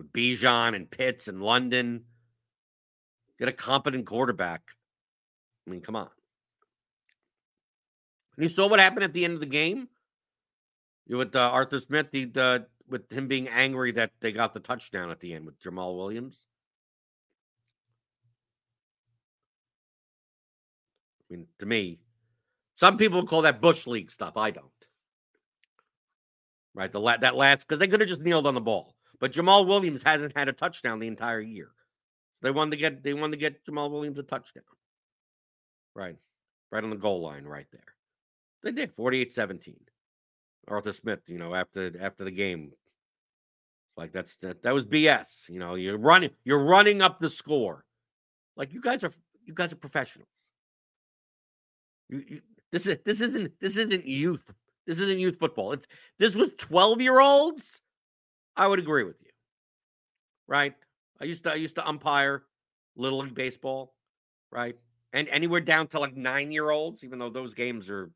with 0.00 0.12
Bijan 0.14 0.74
and 0.74 0.90
Pitts 0.90 1.28
and 1.28 1.42
London. 1.42 2.04
Get 3.38 3.50
a 3.50 3.52
competent 3.52 4.06
quarterback. 4.06 4.62
I 5.66 5.70
mean, 5.70 5.82
come 5.82 5.94
on. 5.94 6.08
And 8.36 8.42
you 8.42 8.48
saw 8.48 8.66
what 8.66 8.80
happened 8.80 9.04
at 9.04 9.12
the 9.12 9.26
end 9.26 9.34
of 9.34 9.40
the 9.40 9.46
game. 9.46 9.88
You 11.06 11.18
with 11.18 11.36
uh, 11.36 11.40
Arthur 11.40 11.80
Smith. 11.80 12.06
He 12.12 12.30
uh, 12.34 12.60
with 12.88 13.12
him 13.12 13.28
being 13.28 13.48
angry 13.48 13.92
that 13.92 14.12
they 14.20 14.32
got 14.32 14.54
the 14.54 14.60
touchdown 14.60 15.10
at 15.10 15.20
the 15.20 15.34
end 15.34 15.44
with 15.44 15.60
Jamaal 15.62 15.98
Williams. 15.98 16.46
I 21.30 21.34
mean, 21.34 21.46
to 21.58 21.66
me, 21.66 21.98
some 22.74 22.96
people 22.96 23.26
call 23.26 23.42
that 23.42 23.60
bush 23.60 23.86
league 23.86 24.10
stuff. 24.10 24.38
I 24.38 24.50
don't. 24.50 24.66
Right, 26.72 26.90
the 26.90 27.00
la- 27.00 27.18
that 27.18 27.36
last 27.36 27.68
because 27.68 27.78
they 27.78 27.88
could 27.88 28.00
have 28.00 28.08
just 28.08 28.22
kneeled 28.22 28.46
on 28.46 28.54
the 28.54 28.60
ball, 28.60 28.94
but 29.20 29.32
Jamaal 29.32 29.66
Williams 29.66 30.02
hasn't 30.02 30.36
had 30.36 30.48
a 30.48 30.52
touchdown 30.52 30.98
the 30.98 31.06
entire 31.06 31.40
year. 31.40 31.70
They 32.42 32.50
wanted 32.50 32.72
to 32.72 32.76
get 32.78 33.02
they 33.02 33.14
wanted 33.14 33.32
to 33.32 33.36
get 33.36 33.64
Jamaal 33.64 33.90
Williams 33.90 34.18
a 34.18 34.22
touchdown. 34.22 34.64
Right, 35.94 36.16
right 36.72 36.82
on 36.82 36.90
the 36.90 36.96
goal 36.96 37.20
line, 37.20 37.44
right 37.44 37.66
there. 37.70 37.94
They 38.62 38.72
did 38.72 38.94
48-17. 38.94 39.76
Arthur 40.68 40.92
Smith, 40.92 41.20
you 41.26 41.38
know, 41.38 41.54
after 41.54 41.92
after 42.00 42.24
the 42.24 42.30
game, 42.30 42.72
like 43.96 44.12
that's 44.12 44.36
that, 44.38 44.62
that 44.62 44.72
was 44.72 44.86
BS. 44.86 45.48
You 45.50 45.58
know, 45.58 45.74
you're 45.74 45.98
running 45.98 46.30
you're 46.44 46.64
running 46.64 47.02
up 47.02 47.20
the 47.20 47.28
score. 47.28 47.84
Like 48.56 48.72
you 48.72 48.80
guys 48.80 49.04
are 49.04 49.12
you 49.44 49.54
guys 49.54 49.72
are 49.72 49.76
professionals. 49.76 50.28
You, 52.08 52.24
you, 52.26 52.40
this 52.72 52.86
is 52.86 52.98
this 53.04 53.20
isn't 53.20 53.52
this 53.60 53.76
isn't 53.76 54.06
youth. 54.06 54.50
This 54.86 55.00
isn't 55.00 55.18
youth 55.18 55.38
football. 55.38 55.72
If 55.72 55.86
this 56.18 56.34
was 56.34 56.48
12 56.58 57.00
year 57.00 57.20
olds, 57.20 57.82
I 58.60 58.66
would 58.66 58.78
agree 58.78 59.04
with 59.04 59.16
you. 59.22 59.30
Right? 60.46 60.74
I 61.18 61.24
used 61.24 61.44
to 61.44 61.52
I 61.52 61.54
used 61.54 61.76
to 61.76 61.88
umpire 61.88 62.42
little 62.94 63.20
league 63.20 63.34
baseball, 63.34 63.94
right? 64.52 64.76
And 65.14 65.28
anywhere 65.28 65.62
down 65.62 65.86
to 65.88 65.98
like 65.98 66.14
nine 66.14 66.52
year 66.52 66.68
olds, 66.68 67.02
even 67.02 67.18
though 67.18 67.30
those 67.30 67.54
games 67.54 67.88
are 67.88 68.10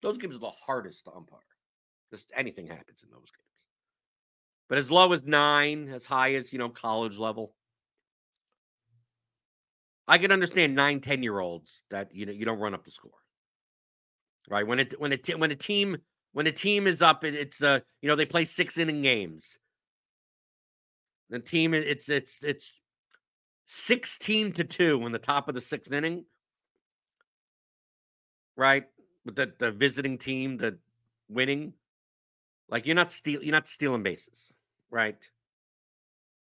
those 0.00 0.16
games 0.16 0.36
are 0.36 0.40
the 0.40 0.50
hardest 0.50 1.04
to 1.04 1.12
umpire. 1.12 1.40
Just 2.10 2.32
anything 2.34 2.66
happens 2.66 3.02
in 3.02 3.10
those 3.10 3.30
games. 3.30 3.68
But 4.70 4.78
as 4.78 4.90
low 4.90 5.12
as 5.12 5.22
nine, 5.22 5.90
as 5.90 6.06
high 6.06 6.32
as 6.34 6.50
you 6.50 6.58
know, 6.58 6.70
college 6.70 7.18
level. 7.18 7.54
I 10.08 10.16
can 10.16 10.32
understand 10.32 10.74
nine, 10.74 11.00
10 11.00 11.22
year 11.22 11.40
olds 11.40 11.82
that 11.90 12.14
you 12.14 12.24
know 12.24 12.32
you 12.32 12.46
don't 12.46 12.58
run 12.58 12.72
up 12.72 12.86
the 12.86 12.90
score. 12.90 13.12
Right. 14.48 14.66
When 14.66 14.80
it 14.80 14.98
when 14.98 15.12
it 15.12 15.38
when 15.38 15.50
a 15.50 15.56
team 15.56 15.98
when 16.32 16.46
a 16.46 16.52
team 16.52 16.86
is 16.86 17.02
up, 17.02 17.22
it, 17.22 17.34
it's 17.34 17.62
uh, 17.62 17.80
you 18.00 18.08
know, 18.08 18.16
they 18.16 18.24
play 18.24 18.46
six 18.46 18.78
inning 18.78 19.02
games. 19.02 19.58
The 21.30 21.38
team 21.38 21.74
it's 21.74 22.08
it's 22.08 22.44
it's 22.44 22.80
16 23.66 24.52
to 24.52 24.64
2 24.64 25.06
in 25.06 25.12
the 25.12 25.18
top 25.18 25.48
of 25.48 25.54
the 25.54 25.60
sixth 25.60 25.92
inning. 25.92 26.24
Right? 28.56 28.84
With 29.24 29.36
the, 29.36 29.52
the 29.58 29.72
visiting 29.72 30.18
team, 30.18 30.58
the 30.58 30.78
winning. 31.28 31.72
Like 32.68 32.86
you're 32.86 32.94
not 32.94 33.10
steal 33.10 33.42
you're 33.42 33.52
not 33.52 33.68
stealing 33.68 34.02
bases, 34.02 34.52
right? 34.90 35.18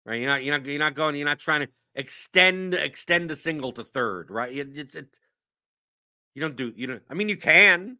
Right? 0.05 0.21
You're 0.21 0.29
not 0.29 0.43
you're 0.43 0.57
not 0.57 0.65
you're 0.65 0.79
not 0.79 0.95
going, 0.95 1.15
you're 1.15 1.25
not 1.25 1.39
trying 1.39 1.61
to 1.61 1.69
extend 1.95 2.73
extend 2.73 3.29
the 3.29 3.35
single 3.35 3.71
to 3.73 3.83
third, 3.83 4.31
right? 4.31 4.51
It, 4.51 4.95
it, 4.95 5.19
you 6.33 6.41
don't 6.41 6.55
do 6.55 6.73
you 6.75 6.87
don't 6.87 7.03
I 7.09 7.13
mean 7.13 7.29
you 7.29 7.37
can. 7.37 7.97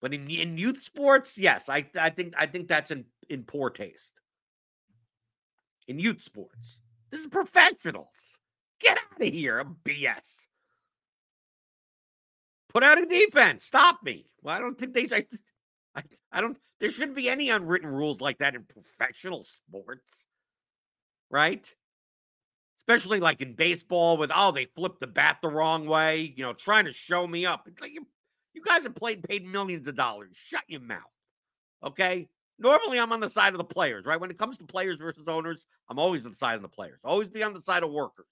But 0.00 0.14
in, 0.14 0.28
in 0.30 0.56
youth 0.56 0.82
sports, 0.82 1.36
yes, 1.36 1.68
I 1.68 1.86
I 1.98 2.10
think 2.10 2.34
I 2.36 2.46
think 2.46 2.68
that's 2.68 2.90
in, 2.90 3.04
in 3.28 3.44
poor 3.44 3.70
taste. 3.70 4.19
In 5.88 5.98
youth 5.98 6.22
sports. 6.22 6.78
This 7.10 7.20
is 7.20 7.26
professionals. 7.26 8.38
Get 8.80 8.98
out 8.98 9.26
of 9.26 9.34
here. 9.34 9.64
BS. 9.84 10.46
Put 12.68 12.84
out 12.84 13.00
a 13.00 13.06
defense. 13.06 13.64
Stop 13.64 14.00
me. 14.04 14.26
Well, 14.42 14.56
I 14.56 14.60
don't 14.60 14.78
think 14.78 14.94
they 14.94 15.08
I, 15.96 16.02
I, 16.30 16.40
don't 16.40 16.56
there 16.78 16.90
shouldn't 16.90 17.16
be 17.16 17.28
any 17.28 17.50
unwritten 17.50 17.88
rules 17.88 18.20
like 18.20 18.38
that 18.38 18.54
in 18.54 18.64
professional 18.64 19.42
sports. 19.42 20.26
Right? 21.30 21.72
especially 22.80 23.20
like 23.20 23.40
in 23.40 23.54
baseball 23.54 24.16
with 24.16 24.32
oh 24.34 24.50
they 24.50 24.64
flipped 24.64 25.00
the 25.00 25.06
bat 25.06 25.38
the 25.42 25.48
wrong 25.48 25.86
way 25.86 26.34
you 26.36 26.42
know 26.42 26.52
trying 26.52 26.84
to 26.84 26.92
show 26.92 27.26
me 27.26 27.46
up 27.46 27.66
it's 27.66 27.80
like 27.80 27.92
you, 27.92 28.06
you 28.54 28.62
guys 28.64 28.82
have 28.82 28.94
played 28.94 29.22
paid 29.22 29.46
millions 29.46 29.86
of 29.86 29.94
dollars 29.94 30.34
shut 30.34 30.62
your 30.66 30.80
mouth 30.80 30.98
okay 31.84 32.28
normally 32.60 32.98
i'm 33.00 33.12
on 33.12 33.20
the 33.20 33.28
side 33.28 33.52
of 33.52 33.58
the 33.58 33.64
players 33.64 34.06
right 34.06 34.20
when 34.20 34.30
it 34.30 34.38
comes 34.38 34.56
to 34.56 34.64
players 34.64 34.96
versus 34.98 35.26
owners 35.26 35.66
i'm 35.88 35.98
always 35.98 36.24
on 36.24 36.32
the 36.32 36.36
side 36.36 36.54
of 36.54 36.62
the 36.62 36.68
players 36.68 37.00
always 37.04 37.28
be 37.28 37.42
on 37.42 37.52
the 37.52 37.60
side 37.60 37.82
of 37.82 37.90
workers 37.90 38.26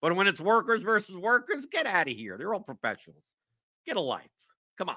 but 0.00 0.14
when 0.14 0.26
it's 0.26 0.40
workers 0.40 0.82
versus 0.82 1.16
workers 1.16 1.66
get 1.66 1.86
out 1.86 2.08
of 2.08 2.14
here 2.14 2.36
they're 2.38 2.54
all 2.54 2.60
professionals 2.60 3.24
get 3.86 3.96
a 3.96 4.00
life 4.00 4.30
come 4.78 4.88
on 4.88 4.96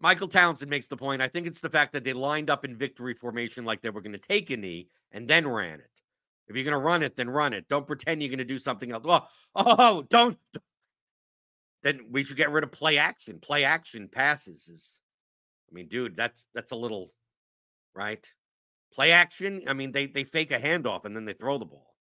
Michael 0.00 0.28
Townsend 0.28 0.70
makes 0.70 0.86
the 0.86 0.96
point. 0.96 1.20
I 1.20 1.28
think 1.28 1.46
it's 1.46 1.60
the 1.60 1.68
fact 1.68 1.92
that 1.92 2.04
they 2.04 2.14
lined 2.14 2.48
up 2.48 2.64
in 2.64 2.74
victory 2.74 3.12
formation 3.12 3.66
like 3.66 3.82
they 3.82 3.90
were 3.90 4.00
going 4.00 4.12
to 4.12 4.18
take 4.18 4.48
a 4.50 4.56
knee 4.56 4.88
and 5.12 5.28
then 5.28 5.46
ran 5.46 5.74
it. 5.74 5.90
If 6.48 6.56
you're 6.56 6.64
going 6.64 6.72
to 6.72 6.78
run 6.78 7.02
it, 7.02 7.16
then 7.16 7.30
run 7.30 7.52
it. 7.52 7.68
Don't 7.68 7.86
pretend 7.86 8.22
you're 8.22 8.30
going 8.30 8.38
to 8.38 8.44
do 8.44 8.58
something 8.58 8.90
else. 8.90 9.04
Well, 9.04 9.28
oh, 9.54 10.02
don't. 10.10 10.36
Then 11.82 12.00
we 12.10 12.24
should 12.24 12.36
get 12.36 12.50
rid 12.50 12.64
of 12.64 12.72
play 12.72 12.98
action. 12.98 13.38
Play 13.40 13.64
action 13.64 14.08
passes 14.10 14.68
is, 14.68 15.00
I 15.70 15.74
mean, 15.74 15.88
dude, 15.88 16.16
that's 16.16 16.46
that's 16.54 16.72
a 16.72 16.76
little, 16.76 17.12
right? 17.94 18.26
Play 18.92 19.12
action. 19.12 19.62
I 19.66 19.72
mean, 19.72 19.92
they 19.92 20.06
they 20.06 20.24
fake 20.24 20.50
a 20.50 20.58
handoff 20.58 21.04
and 21.04 21.16
then 21.16 21.24
they 21.24 21.32
throw 21.32 21.58
the 21.58 21.64
ball. 21.64 21.94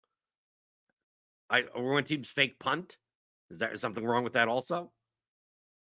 I 1.50 1.64
when 1.74 2.04
teams 2.04 2.30
fake 2.30 2.58
punt. 2.58 2.96
Is 3.50 3.58
there 3.58 3.76
something 3.76 4.04
wrong 4.04 4.24
with 4.24 4.32
that 4.32 4.48
also? 4.48 4.90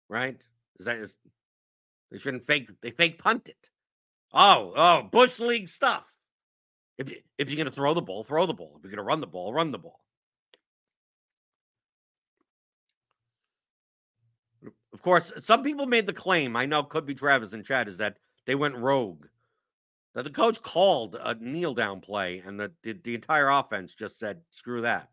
Right? 0.09 0.41
Is 0.79 0.87
that 0.87 0.99
is 0.99 1.19
they 2.11 2.19
shouldn't 2.19 2.45
fake. 2.45 2.71
They 2.81 2.91
fake 2.91 3.19
punt 3.19 3.49
it. 3.49 3.71
Oh, 4.33 4.73
oh, 4.77 5.03
bush 5.11 5.39
league 5.39 5.69
stuff. 5.69 6.07
If 6.99 7.11
you, 7.11 7.17
if 7.39 7.51
you're 7.51 7.57
going 7.57 7.67
to 7.67 7.73
throw 7.73 7.95
the 7.95 8.03
ball, 8.03 8.25
throw 8.25 8.47
the 8.47 8.55
ball. 8.55 8.75
If 8.77 8.85
you're 8.85 8.91
going 8.91 9.05
to 9.05 9.09
run 9.09 9.21
the 9.21 9.27
ball, 9.27 9.53
run 9.53 9.73
the 9.73 9.79
ball. 9.79 10.01
Of 14.93 15.03
course, 15.03 15.33
some 15.41 15.63
people 15.63 15.87
made 15.87 16.07
the 16.07 16.13
claim. 16.13 16.57
I 16.57 16.67
know 16.67 16.83
could 16.83 17.07
be 17.07 17.15
Travis 17.15 17.53
and 17.53 17.65
Chad 17.65 17.89
is 17.89 17.99
that 17.99 18.19
they 18.47 18.55
went 18.55 18.77
rogue. 18.77 19.27
That 20.15 20.25
the 20.25 20.31
coach 20.31 20.61
called 20.61 21.17
a 21.21 21.35
kneel 21.35 21.73
down 21.73 22.01
play, 22.01 22.43
and 22.45 22.59
that 22.59 22.73
the, 22.83 22.95
the 22.95 23.15
entire 23.15 23.49
offense 23.49 23.95
just 23.95 24.19
said, 24.19 24.41
"Screw 24.51 24.83
that." 24.83 25.09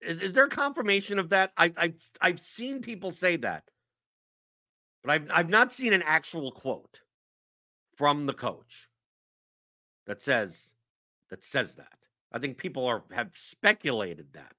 Is, 0.00 0.20
is 0.20 0.32
there 0.32 0.48
confirmation 0.48 1.20
of 1.20 1.28
that? 1.28 1.52
I, 1.56 1.72
I've 1.76 2.02
I've 2.20 2.40
seen 2.40 2.80
people 2.80 3.12
say 3.12 3.36
that 3.36 3.62
but 5.02 5.10
I've 5.10 5.28
I've 5.30 5.48
not 5.48 5.72
seen 5.72 5.92
an 5.92 6.02
actual 6.02 6.52
quote 6.52 7.00
from 7.96 8.26
the 8.26 8.32
coach 8.32 8.88
that 10.06 10.22
says 10.22 10.72
that 11.30 11.44
says 11.44 11.74
that. 11.76 11.98
I 12.32 12.38
think 12.38 12.56
people 12.56 12.86
are 12.86 13.02
have 13.10 13.30
speculated 13.34 14.32
that. 14.32 14.54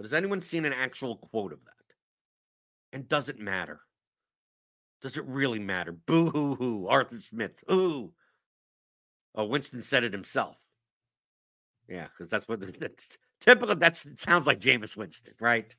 But 0.00 0.06
has 0.06 0.14
anyone 0.14 0.40
seen 0.40 0.64
an 0.64 0.72
actual 0.72 1.16
quote 1.16 1.52
of 1.52 1.62
that? 1.66 1.94
And 2.94 3.06
does 3.06 3.28
it 3.28 3.38
matter? 3.38 3.80
Does 5.02 5.18
it 5.18 5.26
really 5.26 5.58
matter? 5.58 5.92
Boo 5.92 6.30
hoo 6.30 6.54
hoo, 6.54 6.86
Arthur 6.88 7.20
Smith. 7.20 7.62
Ooh. 7.70 8.10
Oh, 9.34 9.44
Winston 9.44 9.82
said 9.82 10.04
it 10.04 10.14
himself. 10.14 10.56
Yeah, 11.86 12.04
because 12.04 12.30
that's 12.30 12.48
what 12.48 12.60
that's 12.80 13.18
typical. 13.42 13.76
That 13.76 13.94
sounds 13.94 14.46
like 14.46 14.58
Jameis 14.58 14.96
Winston, 14.96 15.34
right? 15.38 15.76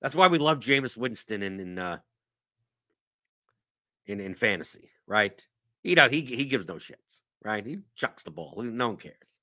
That's 0.00 0.14
why 0.14 0.28
we 0.28 0.38
love 0.38 0.60
Jameis 0.60 0.96
Winston 0.96 1.42
in 1.42 1.58
in 1.58 1.76
uh, 1.76 1.98
in 4.06 4.20
in 4.20 4.34
fantasy, 4.36 4.92
right? 5.08 5.44
You 5.82 5.96
know, 5.96 6.08
he 6.08 6.20
he 6.20 6.44
gives 6.44 6.68
no 6.68 6.74
shits, 6.74 7.18
right? 7.42 7.66
He 7.66 7.78
chucks 7.96 8.22
the 8.22 8.30
ball. 8.30 8.62
No 8.62 8.90
one 8.90 8.96
cares. 8.96 9.37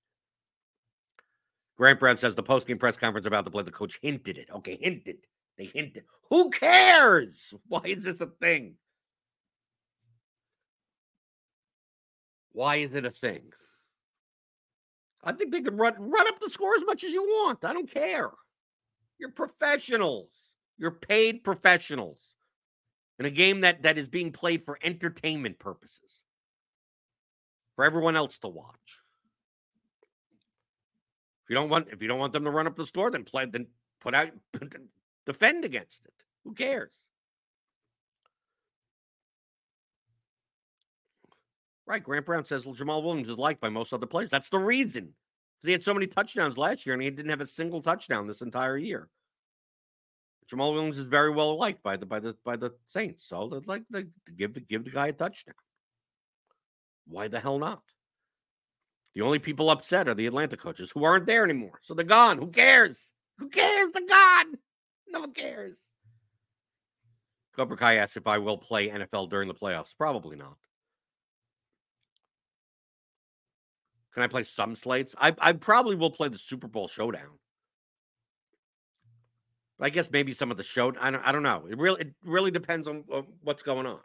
Grant 1.78 2.00
Brown 2.00 2.18
says 2.18 2.36
the 2.36 2.44
post-game 2.44 2.78
press 2.78 2.96
conference 2.96 3.28
about 3.28 3.44
the 3.44 3.52
play, 3.52 3.64
the 3.64 3.72
coach 3.72 4.00
hinted 4.02 4.38
it. 4.38 4.50
Okay, 4.54 4.78
hinted. 4.80 5.18
They 5.58 5.66
hinted. 5.66 6.04
Who 6.30 6.50
cares? 6.50 7.54
Why 7.68 7.82
is 7.84 8.04
this 8.04 8.22
a 8.22 8.28
thing? 8.28 8.76
Why 12.52 12.78
is 12.78 12.94
it 12.94 13.06
a 13.06 13.12
thing? 13.12 13.52
I 15.24 15.34
think 15.34 15.52
they 15.52 15.62
could 15.62 15.78
run 15.78 15.96
run 15.98 16.28
up 16.28 16.40
the 16.40 16.50
score 16.50 16.76
as 16.76 16.86
much 16.86 17.04
as 17.04 17.12
you 17.12 17.24
want. 17.24 17.66
I 17.66 17.74
don't 17.74 17.92
care. 17.92 18.30
You're 19.18 19.32
professionals. 19.32 20.30
You're 20.78 20.92
paid 20.92 21.44
professionals 21.44 22.36
in 23.20 23.26
a 23.26 23.30
game 23.30 23.62
that 23.62 23.84
that 23.84 23.98
is 23.98 24.08
being 24.08 24.32
played 24.32 24.64
for 24.64 24.78
entertainment 24.84 25.60
purposes 25.60 26.24
for 27.76 27.84
everyone 27.84 28.16
else 28.16 28.38
to 28.40 28.48
watch. 28.48 29.02
If 31.46 31.52
you 31.52 31.56
don't 31.56 31.70
want 31.70 31.90
if 31.92 32.02
you 32.02 32.08
don't 32.08 32.18
want 32.18 32.34
them 32.34 32.44
to 32.44 32.50
run 32.50 32.66
up 32.66 32.76
the 32.76 32.88
score, 32.88 33.12
then 33.12 33.24
play 33.24 33.46
then 33.46 33.68
put 34.02 34.16
out 34.16 34.32
defend 35.28 35.64
against 35.64 36.04
it. 36.06 36.14
Who 36.44 36.54
cares? 36.54 37.08
Right. 41.86 42.02
Grant 42.02 42.26
Brown 42.26 42.46
says 42.46 42.66
Jamaal 42.66 43.04
Williams 43.04 43.30
is 43.30 43.38
liked 43.38 43.62
by 43.62 43.70
most 43.70 43.94
other 43.94 44.08
players. 44.08 44.32
That's 44.32 44.50
the 44.50 44.58
reason. 44.58 45.04
Because 45.04 45.68
he 45.68 45.72
had 45.72 45.84
so 45.84 45.94
many 45.94 46.08
touchdowns 46.08 46.58
last 46.58 46.84
year 46.84 46.94
and 46.94 47.04
he 47.04 47.12
didn't 47.12 47.30
have 47.30 47.42
a 47.42 47.46
single 47.46 47.80
touchdown 47.80 48.26
this 48.26 48.42
entire 48.42 48.78
year. 48.78 49.08
Jamaal 50.52 50.74
Williams 50.74 50.98
is 50.98 51.06
very 51.06 51.30
well 51.30 51.58
liked 51.58 51.84
by 51.84 51.96
the 51.96 52.08
by 52.08 52.20
the 52.20 52.36
by 52.44 52.56
the 52.56 52.74
Saints. 52.88 53.24
So 53.24 53.50
they'd 53.50 53.68
like 53.68 53.84
to 53.94 54.08
give 54.36 54.56
the 54.56 54.62
give 54.62 54.84
the 54.84 54.90
guy 54.90 55.08
a 55.08 55.14
touchdown. 55.14 55.56
Why 57.08 57.28
the 57.28 57.40
hell 57.40 57.60
not? 57.60 57.84
The 59.16 59.22
only 59.22 59.40
people 59.40 59.70
upset 59.70 60.10
are 60.10 60.14
the 60.14 60.28
Atlanta 60.28 60.58
coaches 60.58 60.92
who 60.92 61.06
aren't 61.06 61.26
there 61.26 61.46
anymore. 61.46 61.80
So 61.82 61.94
they're 61.94 62.06
gone. 62.06 62.38
Who 62.38 62.48
cares? 62.48 63.14
Who 63.38 63.48
cares? 63.48 63.92
They're 63.94 64.06
gone. 64.06 64.58
No 65.08 65.22
one 65.22 65.32
cares. 65.32 65.90
Cobra 67.56 67.78
Kai 67.78 67.96
asked 67.96 68.18
if 68.18 68.28
I 68.28 68.38
will 68.38 68.58
play 68.58 68.90
NFL 68.90 69.30
during 69.30 69.48
the 69.48 69.54
playoffs. 69.54 69.96
Probably 69.98 70.36
not. 70.36 70.58
Can 74.14 74.24
I 74.24 74.28
play 74.28 74.44
some 74.44 74.76
slates? 74.76 75.16
I, 75.18 75.34
I 75.40 75.54
probably 75.54 75.96
will 75.96 76.12
play 76.12 76.28
the 76.28 76.38
Super 76.38 76.68
Bowl 76.68 76.90
showdown. 76.90 77.40
But 79.80 79.86
I 79.86 79.90
guess 79.90 80.12
maybe 80.12 80.34
some 80.34 80.52
of 80.52 80.58
the 80.58 80.64
show. 80.64 80.94
I 81.00 81.12
don't. 81.12 81.22
I 81.26 81.32
don't 81.32 81.44
know. 81.44 81.66
It 81.70 81.78
really. 81.78 82.02
It 82.02 82.14
really 82.24 82.52
depends 82.52 82.88
on, 82.88 83.04
on 83.12 83.26
what's 83.42 83.64
going 83.64 83.86
on. 83.86 84.00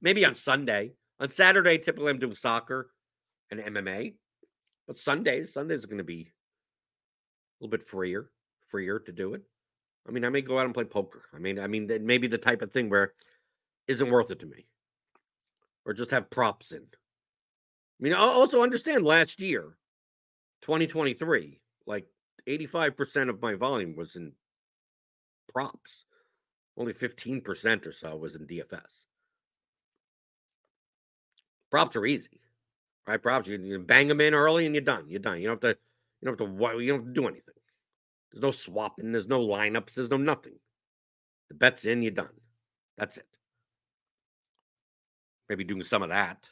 Maybe 0.00 0.24
on 0.24 0.34
Sunday. 0.34 0.92
On 1.18 1.28
Saturday, 1.28 1.78
typically 1.78 2.10
I'm 2.10 2.18
doing 2.18 2.34
soccer 2.34 2.90
and 3.50 3.60
MMA. 3.60 4.14
But 4.86 4.96
Sundays, 4.96 5.52
Sundays 5.52 5.84
are 5.84 5.88
going 5.88 5.98
to 5.98 6.04
be 6.04 6.32
a 7.60 7.64
little 7.64 7.70
bit 7.76 7.86
freer, 7.86 8.30
freer 8.68 8.98
to 9.00 9.12
do 9.12 9.34
it. 9.34 9.42
I 10.08 10.12
mean, 10.12 10.24
I 10.24 10.28
may 10.28 10.42
go 10.42 10.58
out 10.58 10.66
and 10.66 10.74
play 10.74 10.84
poker. 10.84 11.22
I 11.34 11.38
mean, 11.38 11.58
I 11.58 11.66
mean, 11.66 11.88
that 11.88 12.02
may 12.02 12.18
be 12.18 12.28
the 12.28 12.38
type 12.38 12.62
of 12.62 12.72
thing 12.72 12.88
where 12.88 13.14
isn't 13.88 14.10
worth 14.10 14.30
it 14.30 14.40
to 14.40 14.46
me, 14.46 14.66
or 15.84 15.92
just 15.92 16.10
have 16.10 16.30
props 16.30 16.72
in. 16.72 16.82
I 16.82 18.00
mean, 18.00 18.12
I 18.12 18.18
also 18.18 18.62
understand 18.62 19.04
last 19.04 19.40
year, 19.40 19.76
2023, 20.62 21.60
like 21.86 22.06
85% 22.46 23.28
of 23.28 23.42
my 23.42 23.54
volume 23.54 23.96
was 23.96 24.16
in 24.16 24.32
props. 25.52 26.04
Only 26.76 26.92
15% 26.92 27.86
or 27.86 27.92
so 27.92 28.16
was 28.16 28.36
in 28.36 28.46
DFS. 28.46 29.06
Props 31.70 31.96
are 31.96 32.06
easy, 32.06 32.40
right? 33.06 33.22
Props 33.22 33.48
you, 33.48 33.58
you 33.58 33.78
bang 33.78 34.08
them 34.08 34.20
in 34.20 34.34
early 34.34 34.66
and 34.66 34.74
you're 34.74 34.82
done. 34.82 35.06
You're 35.08 35.20
done. 35.20 35.40
You 35.40 35.48
don't 35.48 35.62
have 35.62 35.74
to. 35.74 35.78
You 36.20 36.26
don't 36.26 36.40
have 36.40 36.48
to. 36.48 36.82
You 36.82 36.92
don't 36.92 36.98
have 36.98 37.14
to 37.14 37.20
do 37.20 37.28
anything. 37.28 37.54
There's 38.32 38.42
no 38.42 38.50
swapping. 38.50 39.12
There's 39.12 39.28
no 39.28 39.40
lineups. 39.40 39.94
There's 39.94 40.10
no 40.10 40.16
nothing. 40.16 40.54
The 41.48 41.54
bet's 41.54 41.84
in. 41.84 42.02
You're 42.02 42.12
done. 42.12 42.28
That's 42.98 43.16
it. 43.18 43.26
Maybe 45.48 45.64
doing 45.64 45.84
some 45.84 46.02
of 46.02 46.08
that, 46.08 46.48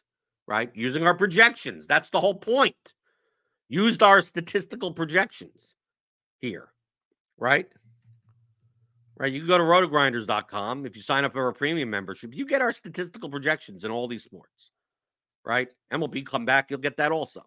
right? 0.47 0.71
Using 0.75 1.07
our 1.07 1.15
projections. 1.15 1.87
That's 1.87 2.11
the 2.11 2.21
whole 2.21 2.35
point. 2.35 2.77
Used 3.69 4.03
our 4.03 4.21
statistical 4.21 4.93
projections 4.93 5.75
here, 6.41 6.69
right? 7.39 7.67
Right. 9.17 9.33
You 9.33 9.41
can 9.41 9.49
go 9.49 9.59
to 9.59 9.65
rotogrinders.com. 9.65 10.87
If 10.87 10.97
you 10.97 11.03
sign 11.03 11.25
up 11.25 11.33
for 11.33 11.49
a 11.49 11.53
premium 11.53 11.89
membership, 11.89 12.35
you 12.35 12.47
get 12.47 12.61
our 12.61 12.73
statistical 12.73 13.29
projections 13.29 13.85
in 13.85 13.91
all 13.91 14.07
these 14.07 14.25
sports 14.25 14.71
right? 15.45 15.69
MLB 15.93 16.25
come 16.25 16.45
back, 16.45 16.71
you'll 16.71 16.81
get 16.81 16.97
that 16.97 17.13
also. 17.13 17.45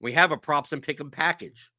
We 0.00 0.12
have 0.12 0.32
a 0.32 0.36
props 0.36 0.72
and 0.72 0.82
pick 0.82 1.00
'em 1.00 1.10
package. 1.10 1.70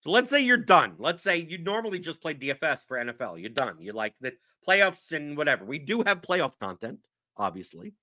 So 0.00 0.10
let's 0.10 0.30
say 0.30 0.40
you're 0.40 0.56
done. 0.56 0.94
Let's 0.98 1.22
say 1.22 1.38
you 1.38 1.58
normally 1.58 1.98
just 1.98 2.20
play 2.20 2.34
DFS 2.34 2.86
for 2.86 2.96
NFL. 2.96 3.38
You're 3.38 3.50
done. 3.50 3.76
You 3.80 3.92
like 3.92 4.18
the 4.18 4.32
playoffs 4.66 5.12
and 5.12 5.36
whatever. 5.36 5.64
We 5.64 5.78
do 5.78 6.02
have 6.06 6.22
playoff 6.22 6.58
content, 6.58 7.00
obviously. 7.36 7.94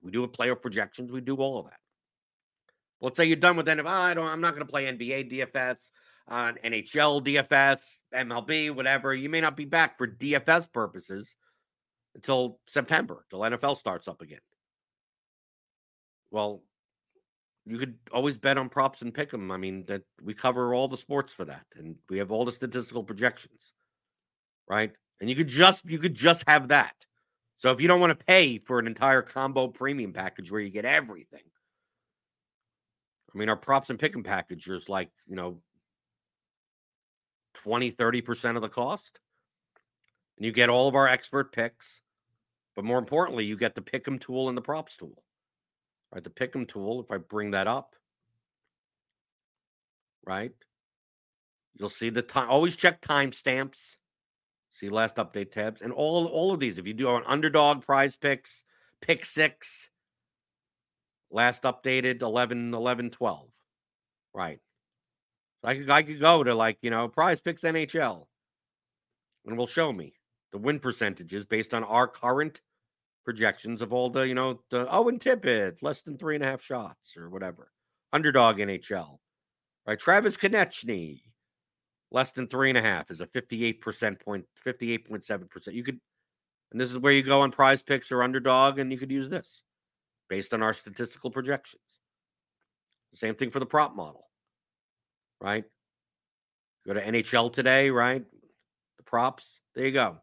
We 0.00 0.10
do 0.10 0.22
have 0.22 0.32
playoff 0.32 0.62
projections. 0.62 1.12
We 1.12 1.20
do 1.20 1.36
all 1.36 1.58
of 1.58 1.66
that. 1.66 1.80
Let's 3.00 3.16
say 3.16 3.26
you're 3.26 3.36
done 3.36 3.56
with 3.56 3.66
NFL. 3.66 3.86
I 3.86 4.14
don't. 4.14 4.24
I'm 4.24 4.40
not 4.40 4.54
going 4.54 4.66
to 4.66 4.70
play 4.70 4.86
NBA 4.86 5.30
DFS, 5.30 5.90
on 6.28 6.54
uh, 6.54 6.68
NHL 6.68 7.24
DFS, 7.24 8.02
MLB, 8.14 8.74
whatever. 8.74 9.14
You 9.14 9.28
may 9.28 9.40
not 9.40 9.56
be 9.56 9.64
back 9.64 9.98
for 9.98 10.06
DFS 10.06 10.72
purposes 10.72 11.36
until 12.14 12.58
September, 12.66 13.26
till 13.28 13.40
NFL 13.40 13.76
starts 13.76 14.08
up 14.08 14.22
again. 14.22 14.40
Well, 16.32 16.62
you 17.66 17.78
could 17.78 17.96
always 18.12 18.38
bet 18.38 18.58
on 18.58 18.68
props 18.68 19.02
and 19.02 19.14
pick 19.14 19.30
them. 19.30 19.52
I 19.52 19.56
mean, 19.58 19.84
that 19.86 20.02
we 20.22 20.34
cover 20.34 20.74
all 20.74 20.88
the 20.88 20.96
sports 20.96 21.32
for 21.32 21.44
that, 21.44 21.64
and 21.76 21.96
we 22.10 22.18
have 22.18 22.32
all 22.32 22.44
the 22.44 22.50
statistical 22.52 23.04
projections, 23.04 23.74
right? 24.68 24.92
And 25.20 25.30
you 25.30 25.36
could 25.36 25.48
just 25.48 25.84
you 25.86 25.98
could 25.98 26.14
just 26.14 26.48
have 26.48 26.68
that. 26.68 26.94
So 27.56 27.70
if 27.70 27.80
you 27.80 27.88
don't 27.88 28.00
want 28.00 28.18
to 28.18 28.24
pay 28.26 28.58
for 28.58 28.78
an 28.80 28.88
entire 28.88 29.22
combo 29.22 29.68
premium 29.68 30.12
package 30.12 30.50
where 30.50 30.60
you 30.60 30.70
get 30.70 30.84
everything, 30.84 31.44
I 33.34 33.38
mean, 33.38 33.48
our 33.48 33.56
props 33.56 33.90
and 33.90 33.98
pick 33.98 34.14
'em 34.16 34.22
package 34.22 34.68
is 34.68 34.88
like 34.88 35.10
you 35.26 35.36
know 35.36 35.62
20 37.54 37.90
30% 37.90 38.56
of 38.56 38.62
the 38.62 38.68
cost 38.68 39.20
and 40.36 40.46
you 40.46 40.52
get 40.52 40.68
all 40.68 40.88
of 40.88 40.94
our 40.94 41.06
expert 41.08 41.52
picks 41.52 42.00
but 42.74 42.84
more 42.84 42.98
importantly 42.98 43.44
you 43.44 43.56
get 43.56 43.74
the 43.74 43.82
pick 43.82 44.06
'em 44.08 44.18
tool 44.18 44.48
and 44.48 44.56
the 44.56 44.62
props 44.62 44.96
tool 44.96 45.22
right? 46.12 46.22
The 46.22 46.30
Pick'em 46.30 46.68
tool, 46.68 47.00
if 47.00 47.10
I 47.10 47.16
bring 47.16 47.52
that 47.52 47.66
up, 47.66 47.94
right? 50.24 50.52
You'll 51.74 51.88
see 51.88 52.10
the 52.10 52.22
time. 52.22 52.50
Always 52.50 52.76
check 52.76 53.00
timestamps. 53.00 53.96
See 54.70 54.88
last 54.88 55.16
update 55.16 55.52
tabs 55.52 55.82
and 55.82 55.92
all 55.92 56.26
all 56.26 56.52
of 56.52 56.60
these. 56.60 56.78
If 56.78 56.86
you 56.86 56.94
do 56.94 57.14
an 57.14 57.24
underdog 57.26 57.82
prize 57.82 58.16
picks, 58.16 58.64
pick 59.00 59.24
six, 59.24 59.90
last 61.30 61.64
updated 61.64 62.22
11, 62.22 62.72
11, 62.72 63.10
12. 63.10 63.48
Right. 64.34 64.60
So 65.60 65.68
I 65.68 65.74
could 65.76 65.90
I 65.90 66.02
could 66.02 66.20
go 66.20 66.42
to 66.42 66.54
like, 66.54 66.78
you 66.82 66.90
know, 66.90 67.08
prize 67.08 67.40
picks 67.40 67.62
NHL 67.62 68.26
and 69.44 69.54
it 69.54 69.56
will 69.56 69.66
show 69.66 69.92
me 69.92 70.14
the 70.52 70.58
win 70.58 70.78
percentages 70.78 71.44
based 71.44 71.74
on 71.74 71.84
our 71.84 72.06
current 72.06 72.60
projections 73.24 73.82
of 73.82 73.92
all 73.92 74.10
the, 74.10 74.26
you 74.26 74.34
know, 74.34 74.60
the 74.70 74.88
oh, 74.90 75.04
Owen 75.04 75.18
Tippett, 75.18 75.82
less 75.82 76.02
than 76.02 76.18
three 76.18 76.34
and 76.34 76.44
a 76.44 76.46
half 76.46 76.62
shots 76.62 77.16
or 77.16 77.30
whatever. 77.30 77.70
Underdog 78.12 78.58
NHL, 78.58 79.18
right? 79.86 79.98
Travis 79.98 80.36
Konecny, 80.36 81.22
less 82.10 82.32
than 82.32 82.46
three 82.46 82.68
and 82.68 82.78
a 82.78 82.82
half 82.82 83.10
is 83.10 83.20
a 83.20 83.26
58% 83.26 84.20
point, 84.20 84.44
58.7%. 84.64 85.72
You 85.72 85.82
could, 85.82 85.98
and 86.70 86.80
this 86.80 86.90
is 86.90 86.98
where 86.98 87.12
you 87.12 87.22
go 87.22 87.40
on 87.40 87.50
prize 87.50 87.82
picks 87.82 88.12
or 88.12 88.22
underdog, 88.22 88.78
and 88.78 88.92
you 88.92 88.98
could 88.98 89.10
use 89.10 89.28
this 89.28 89.62
based 90.28 90.54
on 90.54 90.62
our 90.62 90.74
statistical 90.74 91.30
projections. 91.30 92.00
Same 93.12 93.34
thing 93.34 93.50
for 93.50 93.60
the 93.60 93.66
prop 93.66 93.94
model, 93.94 94.28
right? 95.40 95.64
Go 96.86 96.94
to 96.94 97.02
NHL 97.02 97.52
today, 97.52 97.90
right? 97.90 98.24
The 98.96 99.02
props, 99.04 99.60
there 99.74 99.86
you 99.86 99.92
go. 99.92 100.18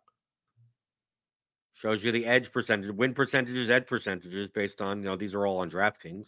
Shows 1.79 2.03
you 2.03 2.11
the 2.11 2.25
edge 2.25 2.51
percentage, 2.51 2.91
win 2.91 3.13
percentages, 3.13 3.69
edge 3.69 3.87
percentages 3.87 4.49
based 4.49 4.81
on, 4.81 4.97
you 4.97 5.05
know, 5.05 5.15
these 5.15 5.33
are 5.33 5.47
all 5.47 5.59
on 5.59 5.71
DraftKings. 5.71 6.27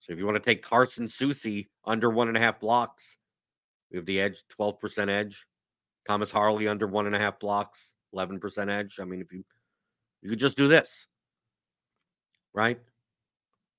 So 0.00 0.12
if 0.12 0.18
you 0.18 0.26
want 0.26 0.36
to 0.36 0.44
take 0.44 0.60
Carson 0.62 1.06
Soucy 1.06 1.68
under 1.86 2.10
one 2.10 2.28
and 2.28 2.36
a 2.36 2.40
half 2.40 2.60
blocks, 2.60 3.16
we 3.90 3.96
have 3.96 4.04
the 4.04 4.20
edge, 4.20 4.42
12% 4.60 5.08
edge. 5.08 5.46
Thomas 6.06 6.30
Harley 6.30 6.68
under 6.68 6.86
one 6.86 7.06
and 7.06 7.16
a 7.16 7.18
half 7.18 7.40
blocks, 7.40 7.94
11% 8.14 8.68
edge. 8.68 8.98
I 9.00 9.04
mean, 9.04 9.22
if 9.22 9.32
you 9.32 9.42
you 10.20 10.28
could 10.28 10.38
just 10.38 10.58
do 10.58 10.68
this, 10.68 11.06
right? 12.52 12.78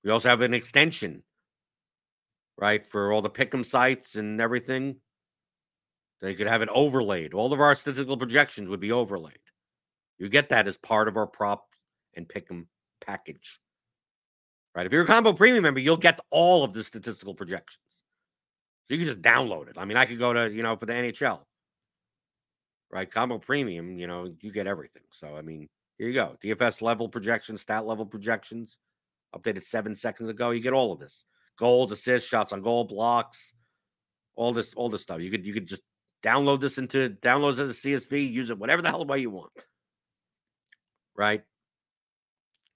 We 0.04 0.10
also 0.10 0.30
have 0.30 0.42
an 0.42 0.56
extension, 0.56 1.22
right, 2.58 2.84
for 2.84 3.12
all 3.12 3.22
the 3.22 3.30
pick'em 3.30 3.64
sites 3.64 4.16
and 4.16 4.42
everything. 4.42 4.96
They 6.20 6.34
could 6.34 6.48
have 6.48 6.64
it 6.64 6.70
overlaid. 6.70 7.36
All 7.36 7.54
of 7.54 7.60
our 7.62 7.76
statistical 7.76 8.18
projections 8.18 8.70
would 8.70 8.80
be 8.80 8.92
overlaid. 8.92 9.38
You 10.22 10.30
get 10.30 10.50
that 10.50 10.68
as 10.68 10.78
part 10.78 11.08
of 11.08 11.18
our 11.18 11.26
prop 11.26 11.66
and 12.14 12.30
pick 12.30 12.46
'em 12.52 12.68
package. 13.00 13.60
Right? 14.76 14.86
If 14.86 14.92
you're 14.92 15.02
a 15.02 15.08
combo 15.08 15.34
premium 15.34 15.64
member, 15.64 15.80
you'll 15.80 15.98
get 15.98 16.20
all 16.30 16.64
of 16.64 16.74
the 16.74 16.84
statistical 16.84 17.34
projections. 17.34 17.82
So 17.90 18.94
you 18.94 18.98
can 19.00 19.08
just 19.08 19.24
download 19.24 19.68
it. 19.68 19.80
I 19.80 19.86
mean, 19.86 19.98
I 19.98 20.06
could 20.06 20.20
go 20.20 20.32
to, 20.32 20.54
you 20.54 20.62
know, 20.62 20.76
for 20.78 20.86
the 20.86 20.94
NHL. 20.94 21.44
Right? 22.92 23.10
Combo 23.10 23.40
premium, 23.40 23.98
you 23.98 24.06
know, 24.06 24.32
you 24.42 24.52
get 24.52 24.68
everything. 24.68 25.02
So 25.10 25.36
I 25.36 25.42
mean, 25.42 25.68
here 25.98 26.08
you 26.08 26.14
go. 26.14 26.38
DFS 26.40 26.84
level 26.84 27.10
projections, 27.10 27.62
stat 27.62 27.88
level 27.88 28.06
projections, 28.06 28.78
updated 29.36 29.64
seven 29.64 29.96
seconds 29.96 30.30
ago. 30.30 30.52
You 30.52 30.60
get 30.60 30.74
all 30.74 30.94
of 30.94 31.00
this. 31.00 31.26
Goals, 31.58 31.92
assists, 31.92 32.30
shots 32.30 32.54
on 32.54 32.62
goal, 32.62 32.84
blocks, 32.84 33.56
all 34.36 34.54
this, 34.54 34.76
all 34.76 34.88
this 34.88 35.02
stuff. 35.02 35.20
You 35.20 35.32
could 35.32 35.48
you 35.48 35.54
could 35.54 35.68
just 35.68 35.82
download 36.22 36.62
this 36.62 36.78
into 36.78 37.10
downloads 37.24 37.58
as 37.58 37.72
a 37.72 37.74
CSV, 37.74 38.32
use 38.32 38.52
it 38.52 38.60
whatever 38.60 38.84
the 38.84 38.90
hell 38.90 39.04
way 39.04 39.18
you 39.18 39.32
want 39.32 39.52
right? 41.16 41.44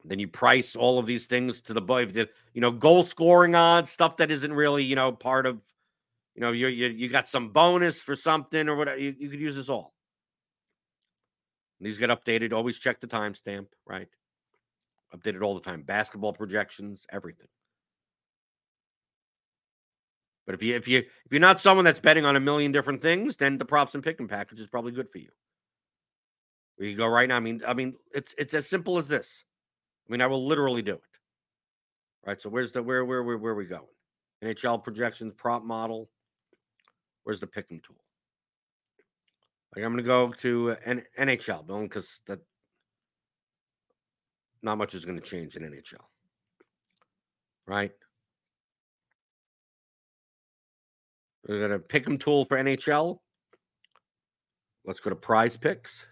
Then 0.03 0.19
you 0.19 0.27
price 0.27 0.75
all 0.75 0.99
of 0.99 1.05
these 1.05 1.25
things 1.25 1.61
to 1.61 1.73
the 1.73 2.29
you 2.53 2.61
know 2.61 2.71
goal 2.71 3.03
scoring 3.03 3.55
odds 3.55 3.89
stuff 3.89 4.17
that 4.17 4.29
isn't 4.29 4.53
really 4.53 4.83
you 4.83 4.95
know 4.95 5.11
part 5.11 5.45
of 5.45 5.59
you 6.35 6.41
know 6.41 6.51
you 6.51 6.67
you 6.67 6.89
you 6.89 7.09
got 7.09 7.27
some 7.27 7.49
bonus 7.49 8.01
for 8.01 8.15
something 8.15 8.69
or 8.69 8.75
whatever 8.75 8.99
you, 8.99 9.15
you 9.17 9.29
could 9.29 9.39
use 9.39 9.55
this 9.55 9.69
all. 9.69 9.93
These 11.81 11.97
get 11.97 12.09
updated. 12.09 12.53
Always 12.53 12.79
check 12.79 13.01
the 13.01 13.07
timestamp, 13.07 13.67
right? 13.85 14.07
Updated 15.15 15.41
all 15.41 15.55
the 15.55 15.61
time. 15.61 15.81
Basketball 15.81 16.33
projections, 16.33 17.05
everything. 17.11 17.47
But 20.45 20.55
if 20.55 20.63
you 20.63 20.75
if 20.75 20.87
you 20.87 20.99
if 20.99 21.31
you're 21.31 21.39
not 21.39 21.59
someone 21.59 21.85
that's 21.85 21.99
betting 21.99 22.25
on 22.25 22.35
a 22.35 22.39
million 22.39 22.71
different 22.71 23.01
things, 23.01 23.35
then 23.35 23.57
the 23.57 23.65
props 23.65 23.95
and 23.95 24.03
pick 24.03 24.19
'em 24.19 24.27
package 24.27 24.59
is 24.59 24.69
probably 24.69 24.91
good 24.91 25.09
for 25.09 25.17
you. 25.17 25.29
You 26.77 26.95
go 26.95 27.07
right 27.07 27.29
now. 27.29 27.37
I 27.37 27.39
mean, 27.39 27.61
I 27.65 27.73
mean, 27.73 27.93
it's 28.13 28.35
it's 28.37 28.53
as 28.53 28.67
simple 28.67 28.97
as 28.97 29.07
this. 29.07 29.45
I 30.07 30.11
mean, 30.11 30.21
I 30.21 30.27
will 30.27 30.45
literally 30.45 30.81
do 30.81 30.93
it. 30.93 31.01
Right. 32.25 32.41
So 32.41 32.49
where's 32.49 32.71
the 32.71 32.83
where 32.83 33.05
where 33.05 33.23
where 33.23 33.37
where 33.37 33.53
are 33.53 33.55
we 33.55 33.65
going? 33.65 33.83
NHL 34.43 34.83
projections, 34.83 35.33
prop 35.35 35.63
model. 35.63 36.09
Where's 37.23 37.39
the 37.39 37.47
pick'em 37.47 37.81
tool? 37.83 37.95
Like 39.75 39.83
I'm 39.85 39.97
to 39.97 40.03
go 40.03 40.31
to 40.31 40.71
uh, 40.71 40.75
N- 40.85 41.05
NHL, 41.17 41.83
because 41.83 42.21
that 42.27 42.39
not 44.61 44.77
much 44.77 44.95
is 44.95 45.05
to 45.05 45.21
change 45.21 45.55
in 45.55 45.63
NHL. 45.63 46.03
Right? 47.67 47.91
We're 51.47 51.59
going 51.59 51.71
to 51.71 51.79
pick 51.79 52.07
'em 52.07 52.17
tool 52.17 52.45
for 52.45 52.57
NHL. 52.57 53.19
Let's 54.85 54.99
go 54.99 55.09
to 55.11 55.15
prize 55.15 55.57
picks. 55.57 56.07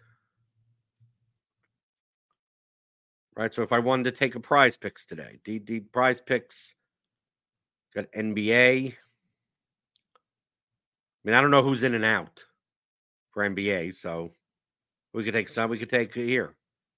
Right. 3.36 3.54
So 3.54 3.64
if 3.64 3.72
I 3.72 3.80
wanted 3.80 4.04
to 4.04 4.12
take 4.12 4.36
a 4.36 4.40
prize 4.40 4.78
picks 4.78 5.06
today, 5.06 5.40
D, 5.44 5.58
D 5.58 5.80
prize 5.80 6.22
picks 6.22 6.76
got 7.96 8.12
NBA. 8.12 8.94
I 8.94 8.96
mean, 11.24 11.36
I 11.36 11.42
don't 11.42 11.52
know 11.52 11.64
who's 11.64 11.84
in 11.84 11.96
and 11.96 12.06
out 12.06 12.44
for 13.32 13.44
NBA, 13.44 13.96
so 13.96 14.32
we 15.14 15.24
could 15.24 15.34
take 15.34 15.50
some. 15.50 15.70
We 15.70 15.80
could 15.80 15.90
take 15.90 16.14
here 16.14 16.56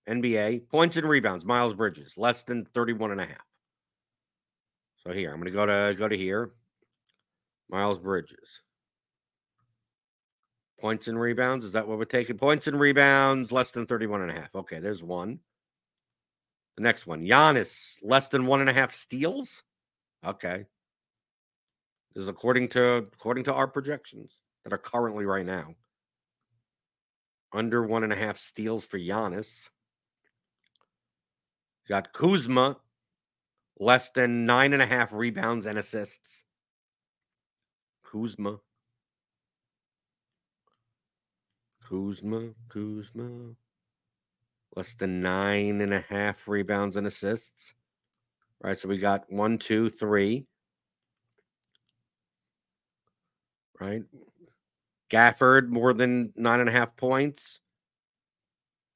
NBA 0.09 0.67
points 0.69 0.97
and 0.97 1.07
rebounds. 1.07 1.45
Miles 1.45 1.73
Bridges 1.73 2.17
less 2.17 2.43
than 2.43 2.65
31 2.65 3.11
and 3.11 3.21
a 3.21 3.25
half. 3.25 3.45
So 5.05 5.13
here 5.13 5.31
I'm 5.31 5.39
going 5.39 5.51
to 5.51 5.51
go 5.51 5.65
to 5.65 5.95
go 5.97 6.07
to 6.07 6.17
here. 6.17 6.51
Miles 7.69 7.99
Bridges. 7.99 8.61
Points 10.81 11.07
and 11.07 11.19
rebounds. 11.19 11.63
Is 11.63 11.73
that 11.73 11.88
what 11.88 11.97
we're 11.97 12.05
taking? 12.05 12.38
Points 12.38 12.67
and 12.67 12.79
rebounds, 12.79 13.51
less 13.51 13.71
than 13.71 13.86
31 13.86 14.23
and 14.23 14.31
a 14.31 14.33
half. 14.33 14.53
Okay, 14.53 14.79
there's 14.79 15.01
one. 15.01 15.39
The 16.78 16.84
next 16.84 17.07
one, 17.07 17.21
Giannis, 17.21 17.97
less 18.03 18.28
than 18.30 18.47
one 18.47 18.59
and 18.59 18.69
a 18.69 18.73
half 18.73 18.93
steals. 18.93 19.63
Okay. 20.26 20.65
This 22.13 22.23
is 22.23 22.28
according 22.28 22.69
to 22.69 22.97
according 22.97 23.45
to 23.45 23.53
our 23.53 23.67
projections 23.67 24.41
that 24.63 24.73
are 24.73 24.78
currently 24.78 25.26
right 25.26 25.45
now. 25.45 25.76
Under 27.53 27.84
one 27.84 28.03
and 28.03 28.11
a 28.11 28.15
half 28.15 28.38
steals 28.38 28.86
for 28.86 28.97
Giannis. 28.97 29.69
got 31.88 32.11
Kuzma, 32.11 32.78
less 33.80 34.09
than 34.09 34.45
nine 34.45 34.73
and 34.73 34.82
a 34.82 34.86
half 34.86 35.13
rebounds 35.13 35.65
and 35.65 35.78
assists. 35.78 36.43
Kuzma. 38.03 38.59
Kuzma, 41.84 42.53
Kuzma. 42.69 43.55
Less 44.76 44.93
than 44.93 45.21
nine 45.21 45.80
and 45.82 45.93
a 45.93 46.01
half 46.01 46.47
rebounds 46.47 46.97
and 46.97 47.07
assists. 47.07 47.73
Right. 48.61 48.78
So 48.78 48.89
we 48.89 48.97
got 48.97 49.32
one, 49.32 49.57
two, 49.57 49.89
three. 49.89 50.45
Right. 53.80 54.03
Gafford 55.09 55.69
more 55.69 55.93
than 55.93 56.34
nine 56.36 56.59
and 56.59 56.69
a 56.69 56.71
half 56.71 56.95
points. 56.97 57.59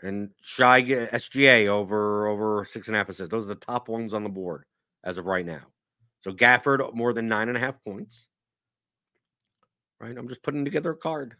And 0.01 0.30
Shai 0.41 0.82
SGA 0.82 1.67
over 1.67 2.27
over 2.27 2.65
six 2.65 2.88
and 2.88 2.95
a 2.95 2.99
half 2.99 3.09
assists. 3.09 3.32
Those 3.32 3.45
are 3.45 3.53
the 3.53 3.59
top 3.59 3.89
ones 3.89 4.13
on 4.13 4.23
the 4.23 4.30
board 4.30 4.63
as 5.03 5.17
of 5.17 5.25
right 5.25 5.45
now. 5.45 5.63
So 6.21 6.32
Gafford 6.32 6.93
more 6.93 7.13
than 7.13 7.27
nine 7.27 7.47
and 7.47 7.57
a 7.57 7.61
half 7.61 7.82
points. 7.84 8.27
Right. 9.99 10.17
I'm 10.17 10.27
just 10.27 10.43
putting 10.43 10.65
together 10.65 10.91
a 10.91 10.97
card. 10.97 11.36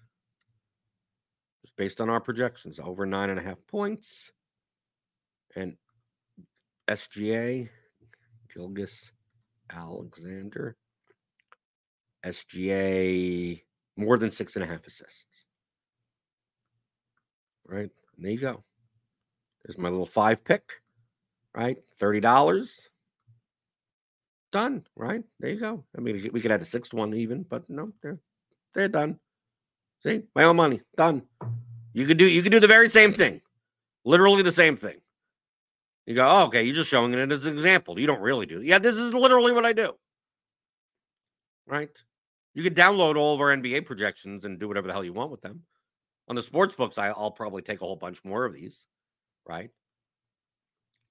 Just 1.62 1.76
based 1.76 2.00
on 2.00 2.10
our 2.10 2.22
projections, 2.22 2.80
over 2.80 3.06
nine 3.06 3.30
and 3.30 3.40
a 3.40 3.44
half 3.44 3.58
points. 3.68 4.32
And 5.56 5.76
SGA, 6.90 7.70
Gilgis 8.56 9.12
Alexander, 9.72 10.76
SGA 12.26 13.62
more 13.98 14.18
than 14.18 14.32
six 14.32 14.56
and 14.56 14.64
a 14.64 14.68
half 14.68 14.86
assists. 14.88 15.46
Right. 17.68 17.92
And 18.16 18.26
there 18.26 18.32
you 18.32 18.40
go. 18.40 18.64
There's 19.64 19.78
my 19.78 19.90
little 19.90 20.06
five 20.06 20.44
pick. 20.44 20.82
Right. 21.56 21.78
$30. 22.02 22.88
Done. 24.52 24.84
Right. 24.96 25.24
There 25.40 25.52
you 25.52 25.60
go. 25.60 25.84
I 25.96 26.02
mean, 26.02 26.30
we 26.34 26.42
could 26.42 26.52
add 26.52 26.62
a 26.62 26.66
sixth 26.66 26.94
one 26.94 27.14
even, 27.14 27.44
but 27.44 27.70
no, 27.70 27.92
they're 28.02 28.20
they're 28.74 28.88
done. 28.88 29.20
See, 30.04 30.24
my 30.36 30.44
own 30.44 30.56
money. 30.56 30.82
Done. 30.96 31.24
You 31.94 32.06
could 32.06 32.18
do 32.18 32.26
you 32.26 32.42
could 32.42 32.52
do 32.52 32.60
the 32.60 32.68
very 32.68 32.90
same 32.90 33.14
thing. 33.14 33.42
Literally 34.06 34.42
the 34.42 34.52
same 34.52 34.76
thing. 34.76 34.96
You 36.06 36.16
go, 36.16 36.28
oh, 36.28 36.46
okay, 36.46 36.64
you're 36.64 36.76
just 36.76 36.90
showing 36.90 37.14
it 37.14 37.32
as 37.32 37.46
an 37.46 37.54
example. 37.54 38.00
You 38.00 38.08
don't 38.08 38.22
really 38.22 38.48
do. 38.48 38.60
It. 38.60 38.66
Yeah, 38.66 38.80
this 38.80 38.98
is 38.98 39.14
literally 39.14 39.52
what 39.52 39.66
I 39.66 39.74
do. 39.74 39.92
Right? 41.68 41.92
You 42.56 42.64
can 42.64 42.74
download 42.74 43.16
all 43.16 43.36
of 43.36 43.42
our 43.42 43.56
NBA 43.56 43.86
projections 43.86 44.44
and 44.44 44.60
do 44.60 44.68
whatever 44.68 44.88
the 44.88 44.94
hell 44.94 45.04
you 45.04 45.14
want 45.14 45.30
with 45.30 45.42
them. 45.42 45.62
On 46.28 46.36
the 46.36 46.42
sports 46.42 46.76
books, 46.76 46.98
I, 46.98 47.12
will 47.12 47.32
probably 47.32 47.62
take 47.62 47.82
a 47.82 47.86
whole 47.86 47.96
bunch 47.96 48.24
more 48.24 48.46
of 48.46 48.54
these, 48.54 48.88
right? 49.48 49.70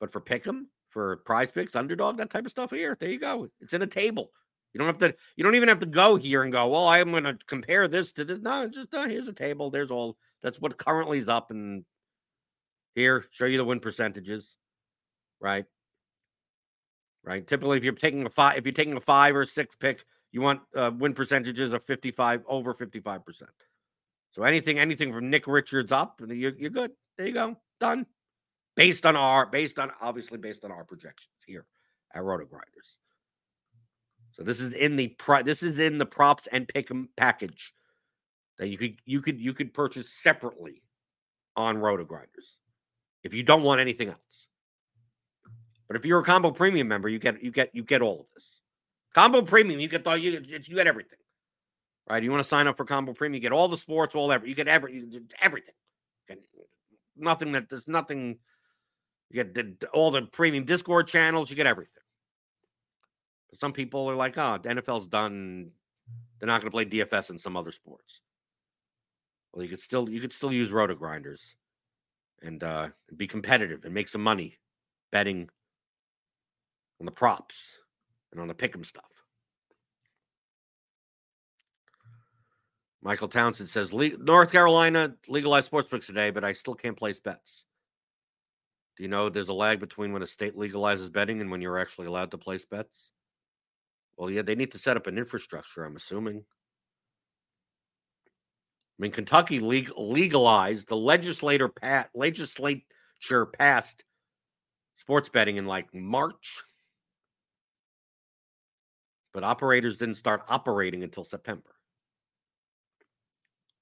But 0.01 0.11
for 0.11 0.21
Pick'em, 0.21 0.65
for 0.91 1.19
Prize 1.19 1.53
Picks, 1.53 1.77
Underdog, 1.77 2.17
that 2.17 2.31
type 2.31 2.45
of 2.45 2.51
stuff 2.51 2.71
here, 2.71 2.97
there 2.99 3.11
you 3.11 3.21
go. 3.21 3.49
It's 3.61 3.75
in 3.75 3.83
a 3.83 3.87
table. 3.87 4.33
You 4.73 4.79
don't 4.79 4.87
have 4.87 4.99
to. 4.99 5.15
You 5.37 5.45
don't 5.45 5.55
even 5.55 5.69
have 5.69 5.81
to 5.81 5.87
go 5.87 6.17
here 6.17 6.43
and 6.43 6.53
go. 6.53 6.69
Well, 6.69 6.87
I'm 6.87 7.11
going 7.11 7.25
to 7.25 7.39
compare 7.47 7.89
this 7.89 8.13
to 8.13 8.25
this. 8.25 8.39
No, 8.41 8.69
just 8.69 8.95
uh, 8.95 9.07
here's 9.07 9.29
a 9.29 9.33
table. 9.33 9.71
There's 9.71 9.91
all. 9.91 10.17
That's 10.43 10.61
what 10.61 10.77
currently 10.77 11.19
is 11.19 11.29
up, 11.29 11.51
and 11.51 11.85
here 12.95 13.25
show 13.31 13.47
you 13.47 13.57
the 13.57 13.65
win 13.65 13.81
percentages, 13.81 14.57
right? 15.41 15.65
Right. 17.25 17.47
Typically, 17.47 17.77
if 17.77 17.85
you're 17.85 17.95
taking 17.95 18.25
a 18.27 18.31
five, 18.31 18.59
if 18.59 18.65
you're 18.65 18.73
taking 18.73 18.97
a 18.97 19.01
five 19.01 19.35
or 19.35 19.45
six 19.45 19.75
pick, 19.75 20.05
you 20.33 20.41
want 20.41 20.61
uh, 20.77 20.91
win 20.97 21.15
percentages 21.15 21.73
of 21.73 21.83
55 21.85 22.43
over 22.47 22.73
55 22.75 23.25
percent. 23.25 23.51
So 24.33 24.43
anything, 24.45 24.79
anything 24.79 25.13
from 25.13 25.31
Nick 25.31 25.47
Richards 25.47 25.91
up, 25.91 26.21
you're, 26.27 26.55
you're 26.57 26.71
good. 26.71 26.93
There 27.17 27.27
you 27.27 27.33
go, 27.33 27.57
done. 27.81 28.07
Based 28.77 29.05
on 29.07 29.17
our, 29.17 29.47
based 29.47 29.79
on 29.79 29.91
obviously 30.01 30.39
based 30.39 30.65
on 30.65 30.71
our 30.71 30.85
projections 30.85 31.35
here 31.47 31.67
at 32.15 32.23
Roto 32.23 32.45
Grinders. 32.45 32.99
So 34.39 34.45
this 34.45 34.61
is 34.61 34.73
in 34.73 34.95
the 34.95 35.09
pri- 35.09 35.43
this 35.43 35.65
is 35.65 35.81
in 35.81 35.99
the 35.99 36.07
props 36.07 36.47
and 36.47 36.69
pick 36.69 36.91
'em 36.91 37.09
package 37.17 37.75
that 38.59 38.69
you 38.69 38.79
could 38.79 38.97
you 39.05 39.21
could 39.21 39.41
you 39.41 39.53
could 39.53 39.75
purchase 39.75 40.13
separately 40.13 40.83
on 41.57 41.77
Roto 41.77 42.05
Grinders 42.05 42.59
if 43.25 43.35
you 43.35 43.43
don't 43.43 43.65
want 43.65 43.81
anything 43.81 44.09
else. 44.09 44.47
But 45.89 45.97
if 45.97 46.07
you're 46.07 46.21
a 46.21 46.25
combo 46.25 46.53
premium 46.53 46.87
member, 46.87 47.09
you 47.09 47.19
get 47.19 47.43
you 47.43 47.51
get 47.51 47.75
you 47.75 47.83
get 47.83 48.01
all 48.01 48.21
of 48.21 48.27
this. 48.33 48.61
Combo 49.13 49.43
premium, 49.43 49.81
you 49.81 49.89
get 49.89 50.05
the 50.05 50.13
you, 50.13 50.41
you 50.41 50.59
get 50.61 50.87
everything. 50.87 51.19
Right? 52.09 52.23
You 52.23 52.31
want 52.31 52.41
to 52.43 52.49
sign 52.49 52.69
up 52.69 52.77
for 52.77 52.85
combo 52.85 53.15
premium, 53.15 53.35
you 53.35 53.41
get 53.41 53.53
all 53.53 53.67
the 53.67 53.77
sports, 53.77 54.15
all 54.15 54.31
every 54.31 54.49
you 54.49 54.55
get 54.55 54.69
every 54.69 55.05
everything. 55.43 55.75
nothing 57.17 57.53
that 57.53 57.69
there's 57.69 57.89
nothing. 57.89 58.39
You 59.31 59.45
get 59.45 59.81
the, 59.81 59.89
all 59.89 60.11
the 60.11 60.23
premium 60.23 60.65
Discord 60.65 61.09
channels, 61.09 61.51
you 61.51 61.57
get 61.57 61.67
everything. 61.67 62.03
Some 63.55 63.73
people 63.73 64.09
are 64.11 64.17
like, 64.17 64.37
oh, 64.37 64.59
the 64.63 64.69
NFL's 64.69 65.09
done. 65.09 65.71
They're 66.39 66.47
not 66.47 66.61
going 66.61 66.71
to 66.71 66.75
play 66.75 66.85
DFS 66.85 67.31
in 67.31 67.39
some 67.39 67.57
other 67.57 67.71
sports. 67.71 68.21
Well, 69.53 69.63
you 69.63 69.69
could 69.69 69.81
still 69.81 70.09
you 70.09 70.21
could 70.21 70.33
still 70.33 70.53
use 70.53 70.71
roto 70.71 70.95
grinders 70.95 71.57
and 72.43 72.63
uh, 72.63 72.89
be 73.17 73.27
competitive 73.27 73.85
and 73.85 73.95
make 73.95 74.09
some 74.09 74.23
money 74.23 74.59
betting 75.11 75.49
on 77.01 77.07
the 77.07 77.13
props 77.13 77.79
and 78.33 78.41
on 78.41 78.49
the 78.49 78.55
pick'em 78.55 78.85
stuff. 78.85 79.11
Michael 83.01 83.29
Townsend 83.29 83.69
says 83.69 83.93
North 83.93 84.51
Carolina 84.51 85.15
legalized 85.29 85.71
sportsbooks 85.71 86.07
today, 86.07 86.31
but 86.31 86.45
I 86.45 86.53
still 86.53 86.75
can't 86.75 86.97
place 86.97 87.21
bets. 87.21 87.65
Do 88.97 89.05
you 89.05 89.09
know 89.09 89.29
there's 89.29 89.49
a 89.49 89.55
lag 89.55 89.79
between 89.79 90.13
when 90.13 90.23
a 90.23 90.27
state 90.27 90.57
legalizes 90.57 91.11
betting 91.11 91.41
and 91.41 91.51
when 91.51 91.63
you're 91.63 91.79
actually 91.79 92.09
allowed 92.09 92.33
to 92.33 92.39
place 92.39 92.65
bets? 92.65 93.13
Well, 94.19 94.31
yeah, 94.31 94.43
they 94.43 94.57
need 94.57 94.73
to 94.73 94.79
set 94.79 94.97
up 94.97 95.07
an 95.07 95.17
infrastructure, 95.17 95.85
I'm 95.85 95.95
assuming. 95.95 96.45
I 98.99 99.03
mean, 99.03 99.13
Kentucky 99.13 99.61
legalized 99.61 100.89
the 100.89 100.97
legislator 100.97 101.69
pat 101.69 102.11
legislature 102.15 103.47
passed 103.57 104.03
sports 104.97 105.29
betting 105.29 105.57
in 105.57 105.67
like 105.67 105.95
March, 105.95 106.53
but 109.33 109.45
operators 109.45 109.99
didn't 109.99 110.17
start 110.17 110.43
operating 110.49 111.05
until 111.05 111.23
September. 111.23 111.77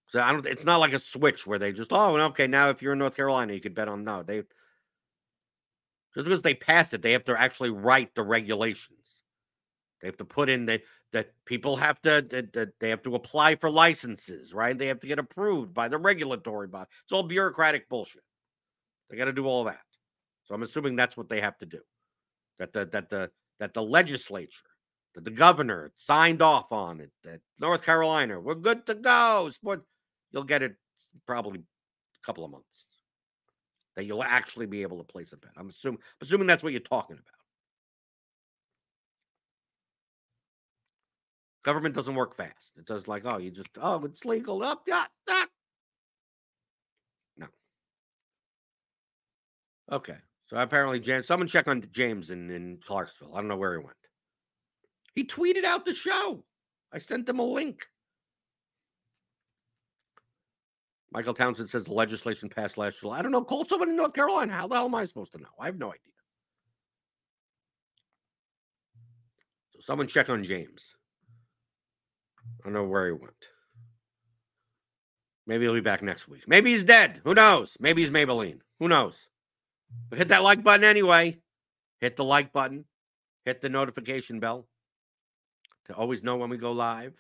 So 0.09 0.21
I 0.21 0.33
don't. 0.33 0.45
It's 0.45 0.67
not 0.67 0.81
like 0.81 0.93
a 0.93 0.99
switch 0.99 1.47
where 1.47 1.59
they 1.59 1.73
just 1.73 1.93
oh 1.95 2.15
okay 2.17 2.47
now 2.47 2.69
if 2.69 2.83
you're 2.83 2.93
in 2.93 2.99
North 2.99 3.17
Carolina 3.17 3.55
you 3.55 3.61
could 3.61 3.75
bet 3.75 3.89
on 3.89 4.05
no 4.05 4.23
they 4.23 4.43
just 6.15 6.27
because 6.27 6.43
they 6.43 6.55
passed 6.55 6.93
it 6.93 7.01
they 7.01 7.13
have 7.13 7.25
to 7.25 7.41
actually 7.41 7.71
write 7.71 8.15
the 8.15 8.23
regulations. 8.23 9.23
They 10.07 10.09
have 10.09 10.19
to 10.19 10.25
put 10.25 10.49
in 10.49 10.67
that 10.67 10.83
that 11.11 11.33
people 11.47 11.75
have 11.75 12.01
to 12.03 12.25
that, 12.53 12.75
they 12.79 12.91
have 12.91 13.03
to 13.03 13.17
apply 13.17 13.57
for 13.57 13.69
licenses, 13.69 14.55
right? 14.55 14.79
They 14.79 14.87
have 14.87 15.01
to 15.01 15.09
get 15.09 15.19
approved 15.19 15.75
by 15.75 15.89
the 15.89 15.99
regulatory 15.99 16.69
body. 16.69 16.87
It's 17.03 17.11
all 17.11 17.25
bureaucratic 17.25 17.89
bullshit. 17.89 18.23
They 19.11 19.17
got 19.17 19.25
to 19.25 19.33
do 19.33 19.49
all 19.49 19.65
that. 19.65 19.81
So 20.45 20.55
I'm 20.55 20.63
assuming 20.63 20.95
that's 20.95 21.17
what 21.17 21.29
they 21.29 21.41
have 21.41 21.59
to 21.59 21.67
do. 21.67 21.81
That 22.61 22.73
the 22.73 22.87
that 22.87 23.11
the 23.11 23.33
that 23.59 23.75
the 23.75 23.83
legislature, 23.83 24.71
that 25.17 25.25
the 25.25 25.33
governor 25.33 25.93
signed 25.97 26.41
off 26.41 26.71
on 26.71 27.01
it. 27.01 27.11
That 27.25 27.41
North 27.59 27.83
Carolina, 27.85 28.39
we're 28.39 28.55
good 28.55 28.87
to 28.87 28.95
go. 28.95 29.49
Sport, 29.51 29.83
you'll 30.31 30.45
get 30.45 30.63
it 30.63 30.77
probably 31.27 31.59
a 31.59 32.25
couple 32.25 32.45
of 32.45 32.53
months. 32.53 32.87
That 33.97 34.05
you'll 34.05 34.23
actually 34.23 34.67
be 34.67 34.83
able 34.83 34.99
to 34.99 35.05
place 35.05 35.33
a 35.33 35.37
bet. 35.37 35.51
I'm 35.57 35.71
assuming 35.71 35.99
assuming 36.21 36.47
that's 36.47 36.63
what 36.63 36.73
you're 36.73 36.81
talking 36.81 37.17
about. 37.17 37.36
Government 41.67 41.97
doesn't 41.97 42.15
work 42.15 42.37
fast. 42.37 42.75
It 42.79 42.87
does 42.87 43.09
like, 43.09 43.23
oh, 43.25 43.39
you 43.39 43.51
just, 43.51 43.71
oh, 43.83 44.05
it's 44.05 44.25
legal. 44.25 44.63
Up, 44.63 44.83
oh, 44.83 44.85
yeah, 44.87 45.05
that. 45.27 45.49
No. 47.37 47.47
Okay. 49.91 50.15
So 50.45 50.57
apparently, 50.59 51.01
James, 51.01 51.27
someone 51.27 51.49
check 51.49 51.67
on 51.67 51.83
James 51.91 52.31
in, 52.31 52.49
in 52.51 52.79
Clarksville. 52.85 53.33
I 53.35 53.39
don't 53.39 53.49
know 53.49 53.57
where 53.57 53.73
he 53.73 53.85
went. 53.85 53.97
He 55.17 55.25
tweeted 55.25 55.65
out 55.65 55.85
the 55.85 55.93
show. 55.93 56.45
I 56.93 56.99
sent 56.99 57.29
him 57.29 57.41
a 57.41 57.45
link. 57.45 57.85
Michael 61.11 61.35
Townsend 61.35 61.69
says 61.69 61.87
the 61.87 61.95
legislation 61.95 62.49
passed 62.49 62.79
last 62.79 63.01
July. 63.01 63.19
I 63.19 63.23
don't 63.23 63.33
know. 63.33 63.43
Call 63.43 63.65
someone 63.65 63.89
in 63.89 63.97
North 63.97 64.13
Carolina. 64.13 64.53
How 64.53 64.69
the 64.69 64.77
hell 64.77 64.85
am 64.85 64.95
I 64.95 65.05
supposed 65.05 65.33
to 65.33 65.39
know? 65.39 65.49
I 65.59 65.67
have 65.67 65.79
no 65.79 65.89
idea. 65.89 66.13
So 69.73 69.81
someone 69.81 70.07
check 70.07 70.31
on 70.31 70.45
James. 70.45 70.95
I 72.67 72.69
don't 72.69 72.75
know 72.75 72.89
where 72.89 73.07
he 73.07 73.13
went. 73.13 73.47
Maybe 75.47 75.65
he'll 75.65 75.75
be 75.75 75.81
back 75.81 76.03
next 76.03 76.27
week. 76.27 76.49
Maybe 76.49 76.73
he's 76.73 76.83
dead. 76.83 77.21
Who 77.23 77.33
knows? 77.33 77.77
Maybe 77.79 78.03
he's 78.03 78.11
Maybelline. 78.11 78.59
Who 78.81 78.89
knows? 78.89 79.29
But 80.11 80.19
hit 80.19 80.29
that 80.29 80.43
like 80.43 80.65
button 80.65 80.83
anyway. 80.83 81.39
Hit 82.01 82.17
the 82.17 82.25
like 82.25 82.53
button. 82.53 82.85
Hit 83.45 83.61
the 83.61 83.69
notification 83.69 84.41
bell 84.41 84.67
to 85.85 85.95
always 85.95 86.25
know 86.25 86.35
when 86.35 86.51
we 86.51 86.57
go 86.57 86.73
live. 86.73 87.15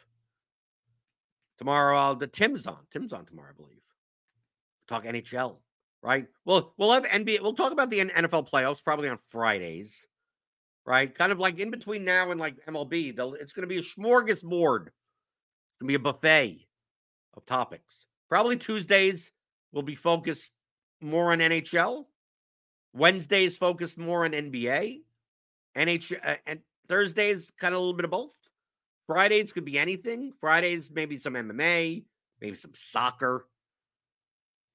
Tomorrow, 1.58 1.96
I'll, 1.96 2.16
the 2.16 2.26
Tim's 2.26 2.66
on. 2.66 2.80
Tim's 2.92 3.12
on 3.12 3.24
tomorrow, 3.24 3.50
I 3.50 3.56
believe. 3.56 3.82
Talk 4.88 5.04
NHL, 5.04 5.58
right? 6.02 6.26
Well, 6.44 6.74
we'll 6.76 6.90
have 6.90 7.04
NBA. 7.04 7.40
We'll 7.40 7.54
talk 7.54 7.70
about 7.70 7.90
the 7.90 8.00
NFL 8.00 8.50
playoffs 8.50 8.82
probably 8.82 9.08
on 9.08 9.16
Fridays, 9.16 10.08
right? 10.84 11.14
Kind 11.14 11.30
of 11.30 11.38
like 11.38 11.60
in 11.60 11.70
between 11.70 12.04
now 12.04 12.32
and 12.32 12.40
like 12.40 12.56
MLB. 12.66 13.16
It's 13.40 13.52
going 13.52 13.62
to 13.62 13.66
be 13.68 13.78
a 13.78 13.82
smorgasbord 13.82 14.88
to 15.80 15.86
be 15.86 15.94
a 15.94 15.98
buffet 15.98 16.66
of 17.36 17.46
topics. 17.46 18.06
Probably 18.28 18.56
Tuesdays 18.56 19.32
will 19.72 19.82
be 19.82 19.94
focused 19.94 20.52
more 21.00 21.32
on 21.32 21.38
NHL. 21.38 22.06
Wednesdays 22.94 23.58
focused 23.58 23.98
more 23.98 24.24
on 24.24 24.32
NBA. 24.32 25.00
NHL 25.76 26.18
uh, 26.24 26.36
and 26.46 26.60
Thursdays 26.88 27.52
kind 27.58 27.74
of 27.74 27.78
a 27.78 27.80
little 27.80 27.96
bit 27.96 28.04
of 28.04 28.10
both. 28.10 28.32
Fridays 29.06 29.52
could 29.52 29.64
be 29.64 29.78
anything. 29.78 30.32
Fridays 30.40 30.90
maybe 30.90 31.18
some 31.18 31.34
MMA, 31.34 32.04
maybe 32.40 32.56
some 32.56 32.72
soccer, 32.74 33.46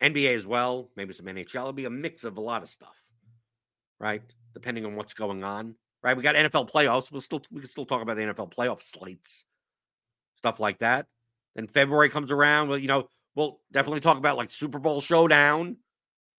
NBA 0.02 0.36
as 0.36 0.46
well, 0.46 0.90
maybe 0.96 1.14
some 1.14 1.26
NHL. 1.26 1.56
It'll 1.56 1.74
be 1.74 1.86
a 1.86 1.90
mix 1.90 2.24
of 2.24 2.38
a 2.38 2.42
lot 2.42 2.62
of 2.62 2.70
stuff, 2.70 2.96
right? 4.00 4.22
Depending 4.54 4.86
on 4.86 4.96
what's 4.96 5.14
going 5.14 5.44
on, 5.44 5.76
right? 6.04 6.16
We 6.16 6.24
got 6.24 6.36
NFL 6.36 6.70
playoffs. 6.70 7.12
We'll 7.12 7.22
still 7.22 7.42
we 7.52 7.60
can 7.60 7.70
still 7.70 7.86
talk 7.86 8.02
about 8.02 8.16
the 8.16 8.24
NFL 8.24 8.54
playoff 8.54 8.82
slates 8.82 9.46
stuff 10.42 10.60
like 10.60 10.80
that. 10.80 11.06
Then 11.56 11.68
February 11.68 12.10
comes 12.10 12.32
around. 12.32 12.70
Well, 12.70 12.80
you 12.80 12.88
know, 12.88 13.10
we'll 13.36 13.60
definitely 13.72 14.00
talk 14.00 14.18
about 14.18 14.38
like 14.38 14.50
Super 14.50 14.80
Bowl 14.80 15.02
showdown 15.02 15.78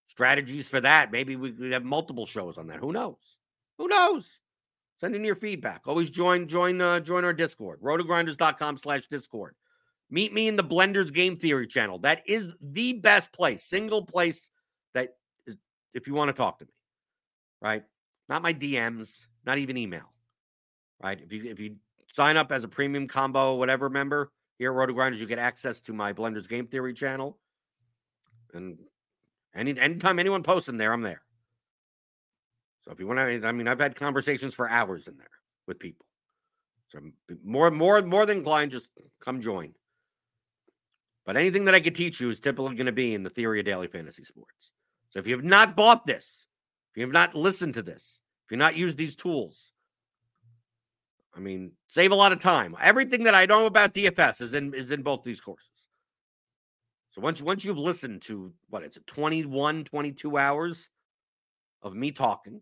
strategies 0.09 0.69
for 0.69 0.81
that. 0.81 1.13
Maybe 1.13 1.37
we 1.37 1.53
could 1.53 1.73
have 1.73 1.85
multiple 1.85 2.27
shows 2.27 2.59
on 2.59 2.67
that. 2.67 2.81
Who 2.81 2.93
knows? 2.93 3.37
Who 3.79 3.89
knows? 3.89 4.41
Send 4.99 5.15
in 5.15 5.25
your 5.25 5.35
feedback. 5.35 5.83
Always 5.87 6.11
join, 6.11 6.49
join, 6.49 6.81
uh, 6.81 7.01
join 7.01 7.25
our 7.25 7.33
Discord. 7.33 7.81
Rotogrinders.com 7.81 8.77
slash 8.77 9.07
Discord. 9.09 9.55
Meet 10.11 10.35
me 10.35 10.49
in 10.49 10.57
the 10.57 10.65
Blenders 10.65 11.13
Game 11.13 11.37
Theory 11.37 11.67
channel. 11.67 11.99
That 11.99 12.23
is 12.27 12.51
the 12.61 12.95
best 12.95 13.33
place, 13.33 13.65
single 13.65 14.05
place 14.05 14.51
that 14.95 15.17
is, 15.47 15.57
if 15.95 16.07
you 16.07 16.15
want 16.15 16.29
to 16.29 16.35
talk 16.35 16.59
to 16.59 16.67
me, 16.67 16.73
right? 17.63 17.83
Not 18.29 18.43
my 18.43 18.53
DMs, 18.53 19.27
not 19.47 19.59
even 19.59 19.79
email, 19.79 20.13
right? 21.03 21.19
If 21.21 21.33
you 21.33 21.51
if 21.51 21.59
you 21.59 21.77
sign 22.13 22.37
up 22.37 22.53
as 22.53 22.63
a 22.63 22.69
premium 22.69 23.09
combo, 23.09 23.57
whatever 23.57 23.91
member 23.91 24.31
here 24.59 24.71
at 24.71 24.77
Roto 24.77 24.93
Grinders, 24.93 25.21
you 25.21 25.27
get 25.27 25.39
access 25.39 25.81
to 25.81 25.93
my 25.93 26.13
Blenders 26.13 26.49
Game 26.49 26.69
Theory 26.69 26.95
channel. 26.95 27.39
And 28.55 28.79
any 29.55 29.79
anytime 29.79 30.19
anyone 30.19 30.43
posts 30.43 30.69
in 30.69 30.77
there, 30.77 30.93
I'm 30.93 31.03
there. 31.03 31.23
So 32.83 32.93
if 32.93 33.01
you 33.01 33.07
want 33.07 33.19
to, 33.19 33.47
I 33.47 33.53
mean, 33.53 33.67
I've 33.67 33.81
had 33.81 33.97
conversations 33.97 34.55
for 34.55 34.69
hours 34.69 35.09
in 35.09 35.17
there 35.17 35.27
with 35.67 35.79
people. 35.79 36.07
So 36.89 37.01
more, 37.43 37.71
more, 37.71 38.03
more 38.03 38.27
than 38.27 38.39
inclined, 38.39 38.73
just 38.73 38.91
come 39.25 39.41
join. 39.41 39.73
But 41.25 41.37
anything 41.37 41.65
that 41.67 41.75
I 41.75 41.81
could 41.81 41.95
teach 41.95 42.21
you 42.21 42.29
is 42.31 42.41
typically 42.41 42.75
going 42.75 42.87
to 42.87 42.93
be 42.93 43.15
in 43.15 43.23
the 43.23 43.31
theory 43.31 43.61
of 43.61 43.67
daily 43.67 43.87
fantasy 43.87 44.25
sports. 44.25 44.73
So 45.11 45.19
if 45.19 45.27
you 45.27 45.35
have 45.35 45.45
not 45.45 45.77
bought 45.77 46.05
this, 46.05 46.47
if 46.91 46.99
you 46.99 47.05
have 47.05 47.13
not 47.13 47.35
listened 47.35 47.75
to 47.75 47.83
this, 47.83 48.21
if 48.45 48.51
you've 48.51 48.59
not 48.59 48.77
used 48.77 48.99
these 48.99 49.15
tools, 49.15 49.73
I 51.35 51.41
mean, 51.41 51.73
save 51.89 52.13
a 52.13 52.17
lot 52.17 52.33
of 52.33 52.41
time. 52.41 52.77
Everything 52.81 53.23
that 53.25 53.35
I 53.35 53.47
know 53.47 53.67
about 53.67 53.95
DFS 53.95 54.43
is 54.43 54.55
in 54.55 54.75
is 54.75 54.91
in 54.91 55.03
both 55.03 55.23
these 55.25 55.41
courses. 55.41 55.89
So 57.11 57.21
once 57.21 57.41
once 57.41 57.65
you've 57.65 57.79
listened 57.79 58.23
to 58.23 58.53
what 58.69 58.83
it's 58.83 58.99
21 59.07 59.85
22 59.85 60.39
hours 60.39 60.89
of 61.83 61.95
me 61.95 62.11
talking 62.11 62.61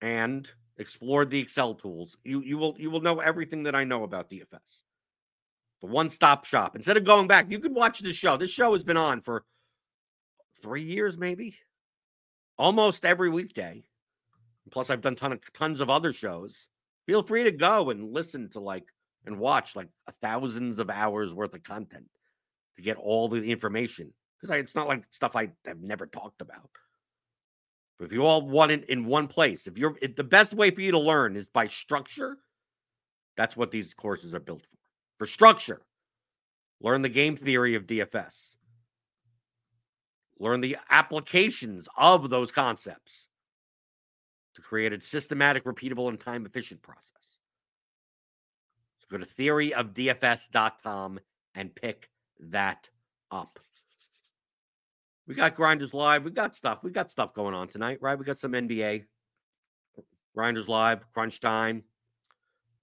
and 0.00 0.50
explored 0.78 1.30
the 1.30 1.40
Excel 1.40 1.74
tools, 1.74 2.18
you 2.24 2.40
you 2.42 2.58
will 2.58 2.74
you 2.78 2.90
will 2.90 3.00
know 3.00 3.20
everything 3.20 3.62
that 3.64 3.74
I 3.74 3.84
know 3.84 4.02
about 4.02 4.30
DFS. 4.30 4.82
The 5.80 5.86
one-stop 5.86 6.44
shop. 6.44 6.76
Instead 6.76 6.98
of 6.98 7.04
going 7.04 7.26
back, 7.26 7.50
you 7.50 7.58
could 7.58 7.74
watch 7.74 8.00
this 8.00 8.14
show. 8.14 8.36
This 8.36 8.50
show 8.50 8.74
has 8.74 8.84
been 8.84 8.98
on 8.98 9.22
for 9.22 9.44
3 10.60 10.82
years 10.82 11.16
maybe. 11.16 11.56
Almost 12.58 13.06
every 13.06 13.30
weekday. 13.30 13.82
Plus 14.70 14.90
I've 14.90 15.00
done 15.00 15.16
ton 15.16 15.32
of, 15.32 15.52
tons 15.52 15.80
of 15.80 15.88
other 15.88 16.12
shows 16.12 16.68
feel 17.10 17.24
free 17.24 17.42
to 17.42 17.50
go 17.50 17.90
and 17.90 18.12
listen 18.12 18.48
to 18.48 18.60
like 18.60 18.84
and 19.26 19.36
watch 19.36 19.74
like 19.74 19.88
thousands 20.22 20.78
of 20.78 20.88
hours 20.88 21.34
worth 21.34 21.52
of 21.52 21.62
content 21.64 22.06
to 22.76 22.82
get 22.82 22.96
all 22.98 23.28
the 23.28 23.42
information 23.42 24.12
because 24.40 24.56
it's 24.56 24.76
not 24.76 24.86
like 24.86 25.02
stuff 25.10 25.34
I 25.34 25.50
have 25.64 25.82
never 25.82 26.06
talked 26.06 26.40
about. 26.40 26.70
But 27.98 28.04
if 28.04 28.12
you 28.12 28.24
all 28.24 28.42
want 28.42 28.70
it 28.70 28.88
in 28.88 29.06
one 29.06 29.26
place, 29.26 29.66
if 29.66 29.76
you're 29.76 29.96
if 30.00 30.14
the 30.14 30.22
best 30.22 30.54
way 30.54 30.70
for 30.70 30.82
you 30.82 30.92
to 30.92 31.00
learn 31.00 31.34
is 31.34 31.48
by 31.48 31.66
structure, 31.66 32.38
that's 33.36 33.56
what 33.56 33.72
these 33.72 33.92
courses 33.92 34.32
are 34.32 34.38
built 34.38 34.62
for. 34.62 34.78
For 35.18 35.26
structure, 35.26 35.82
learn 36.80 37.02
the 37.02 37.08
game 37.08 37.34
theory 37.34 37.74
of 37.74 37.88
DFS. 37.88 38.54
Learn 40.38 40.60
the 40.60 40.76
applications 40.90 41.88
of 41.96 42.30
those 42.30 42.52
concepts 42.52 43.26
to 44.60 44.66
create 44.66 44.92
a 44.92 45.00
systematic, 45.00 45.64
repeatable, 45.64 46.08
and 46.08 46.20
time 46.20 46.46
efficient 46.46 46.82
process. 46.82 47.36
So 48.98 49.06
go 49.10 49.18
to 49.18 49.26
theoryofdfs.com 49.26 51.20
and 51.54 51.74
pick 51.74 52.10
that 52.40 52.88
up. 53.30 53.58
We 55.26 55.34
got 55.34 55.54
Grinders 55.54 55.94
Live. 55.94 56.24
We 56.24 56.30
got 56.32 56.56
stuff. 56.56 56.80
We 56.82 56.90
got 56.90 57.10
stuff 57.10 57.34
going 57.34 57.54
on 57.54 57.68
tonight, 57.68 57.98
right? 58.00 58.18
We 58.18 58.24
got 58.24 58.38
some 58.38 58.52
NBA. 58.52 59.04
Grinders 60.34 60.68
Live, 60.68 61.04
crunch 61.12 61.40
time. 61.40 61.84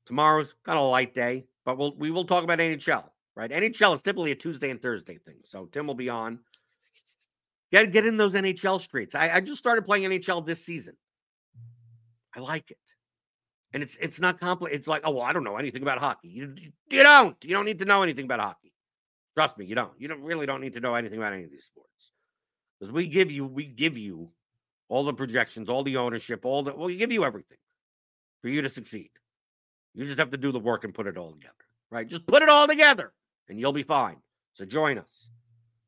Tomorrow's 0.05 0.55
kind 0.63 0.77
of 0.77 0.85
a 0.85 0.87
light 0.87 1.13
day, 1.13 1.45
but 1.65 1.77
we'll 1.77 1.95
we 1.97 2.11
will 2.11 2.23
talk 2.23 2.43
about 2.43 2.59
NHL, 2.59 3.03
right? 3.35 3.51
NHL 3.51 3.93
is 3.93 4.01
typically 4.01 4.31
a 4.31 4.35
Tuesday 4.35 4.69
and 4.69 4.81
Thursday 4.81 5.17
thing. 5.17 5.39
So 5.43 5.65
Tim 5.65 5.87
will 5.87 5.95
be 5.95 6.09
on. 6.09 6.39
Get 7.71 7.91
get 7.91 8.05
in 8.05 8.15
those 8.15 8.33
NHL 8.33 8.79
streets. 8.79 9.15
I, 9.15 9.31
I 9.31 9.41
just 9.41 9.59
started 9.59 9.85
playing 9.85 10.09
NHL 10.09 10.45
this 10.45 10.63
season. 10.63 10.95
I 12.37 12.39
like 12.39 12.69
it. 12.71 12.77
And 13.73 13.83
it's 13.83 13.97
it's 13.97 14.19
not 14.19 14.39
complicated. 14.39 14.79
It's 14.79 14.87
like, 14.87 15.01
oh 15.03 15.11
well, 15.11 15.23
I 15.23 15.33
don't 15.33 15.43
know 15.43 15.57
anything 15.57 15.81
about 15.81 15.97
hockey. 15.97 16.29
You, 16.29 16.55
you 16.89 17.03
don't. 17.03 17.35
You 17.43 17.49
don't 17.49 17.65
need 17.65 17.79
to 17.79 17.85
know 17.85 18.03
anything 18.03 18.25
about 18.25 18.39
hockey. 18.39 18.73
Trust 19.35 19.57
me, 19.57 19.65
you 19.65 19.75
don't. 19.75 19.91
You 19.97 20.07
don't 20.07 20.21
really 20.21 20.45
don't 20.45 20.61
need 20.61 20.73
to 20.73 20.79
know 20.79 20.95
anything 20.95 21.17
about 21.17 21.33
any 21.33 21.43
of 21.43 21.51
these 21.51 21.65
sports. 21.65 22.11
Because 22.79 22.93
we 22.93 23.07
give 23.07 23.31
you, 23.31 23.45
we 23.45 23.65
give 23.65 23.97
you 23.97 24.29
all 24.87 25.03
the 25.03 25.13
projections, 25.13 25.69
all 25.69 25.83
the 25.83 25.97
ownership, 25.97 26.45
all 26.45 26.63
the 26.63 26.73
well, 26.73 26.87
we 26.87 26.95
give 26.95 27.11
you 27.11 27.25
everything 27.25 27.57
for 28.41 28.49
you 28.49 28.61
to 28.61 28.69
succeed. 28.69 29.09
You 29.93 30.05
just 30.05 30.19
have 30.19 30.31
to 30.31 30.37
do 30.37 30.51
the 30.51 30.59
work 30.59 30.83
and 30.83 30.93
put 30.93 31.07
it 31.07 31.17
all 31.17 31.31
together. 31.31 31.53
Right? 31.91 32.07
Just 32.07 32.25
put 32.25 32.43
it 32.43 32.49
all 32.49 32.67
together 32.67 33.11
and 33.49 33.59
you'll 33.59 33.73
be 33.73 33.83
fine. 33.83 34.17
So 34.53 34.65
join 34.65 34.97
us 34.97 35.29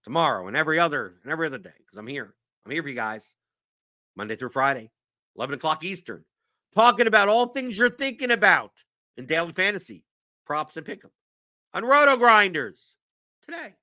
tomorrow 0.04 0.48
and 0.48 0.58
every 0.58 0.80
other 0.80 1.16
and 1.24 1.32
every 1.32 1.48
other 1.48 1.60
day. 1.60 1.70
Because 1.78 1.98
I'm 1.98 2.08
here. 2.08 2.34
I'm 2.66 2.72
here 2.72 2.84
for 2.84 2.90
you 2.90 2.96
guys. 2.96 3.36
Monday 4.16 4.36
through 4.36 4.50
Friday, 4.50 4.92
11 5.38 5.56
o'clock 5.56 5.84
Eastern 5.84 6.26
talking 6.74 7.08
about 7.08 7.30
all 7.30 7.48
things 7.48 7.78
you're 7.78 7.90
thinking 7.90 8.32
about 8.32 8.72
in 9.18 9.26
daily 9.26 9.54
fantasy, 9.54 10.04
props 10.46 10.78
and 10.78 10.86
pick 10.86 11.04
'em 11.04 11.12
on 11.74 11.86
Roto 11.86 12.18
Grinders 12.18 12.96
today. 13.42 13.76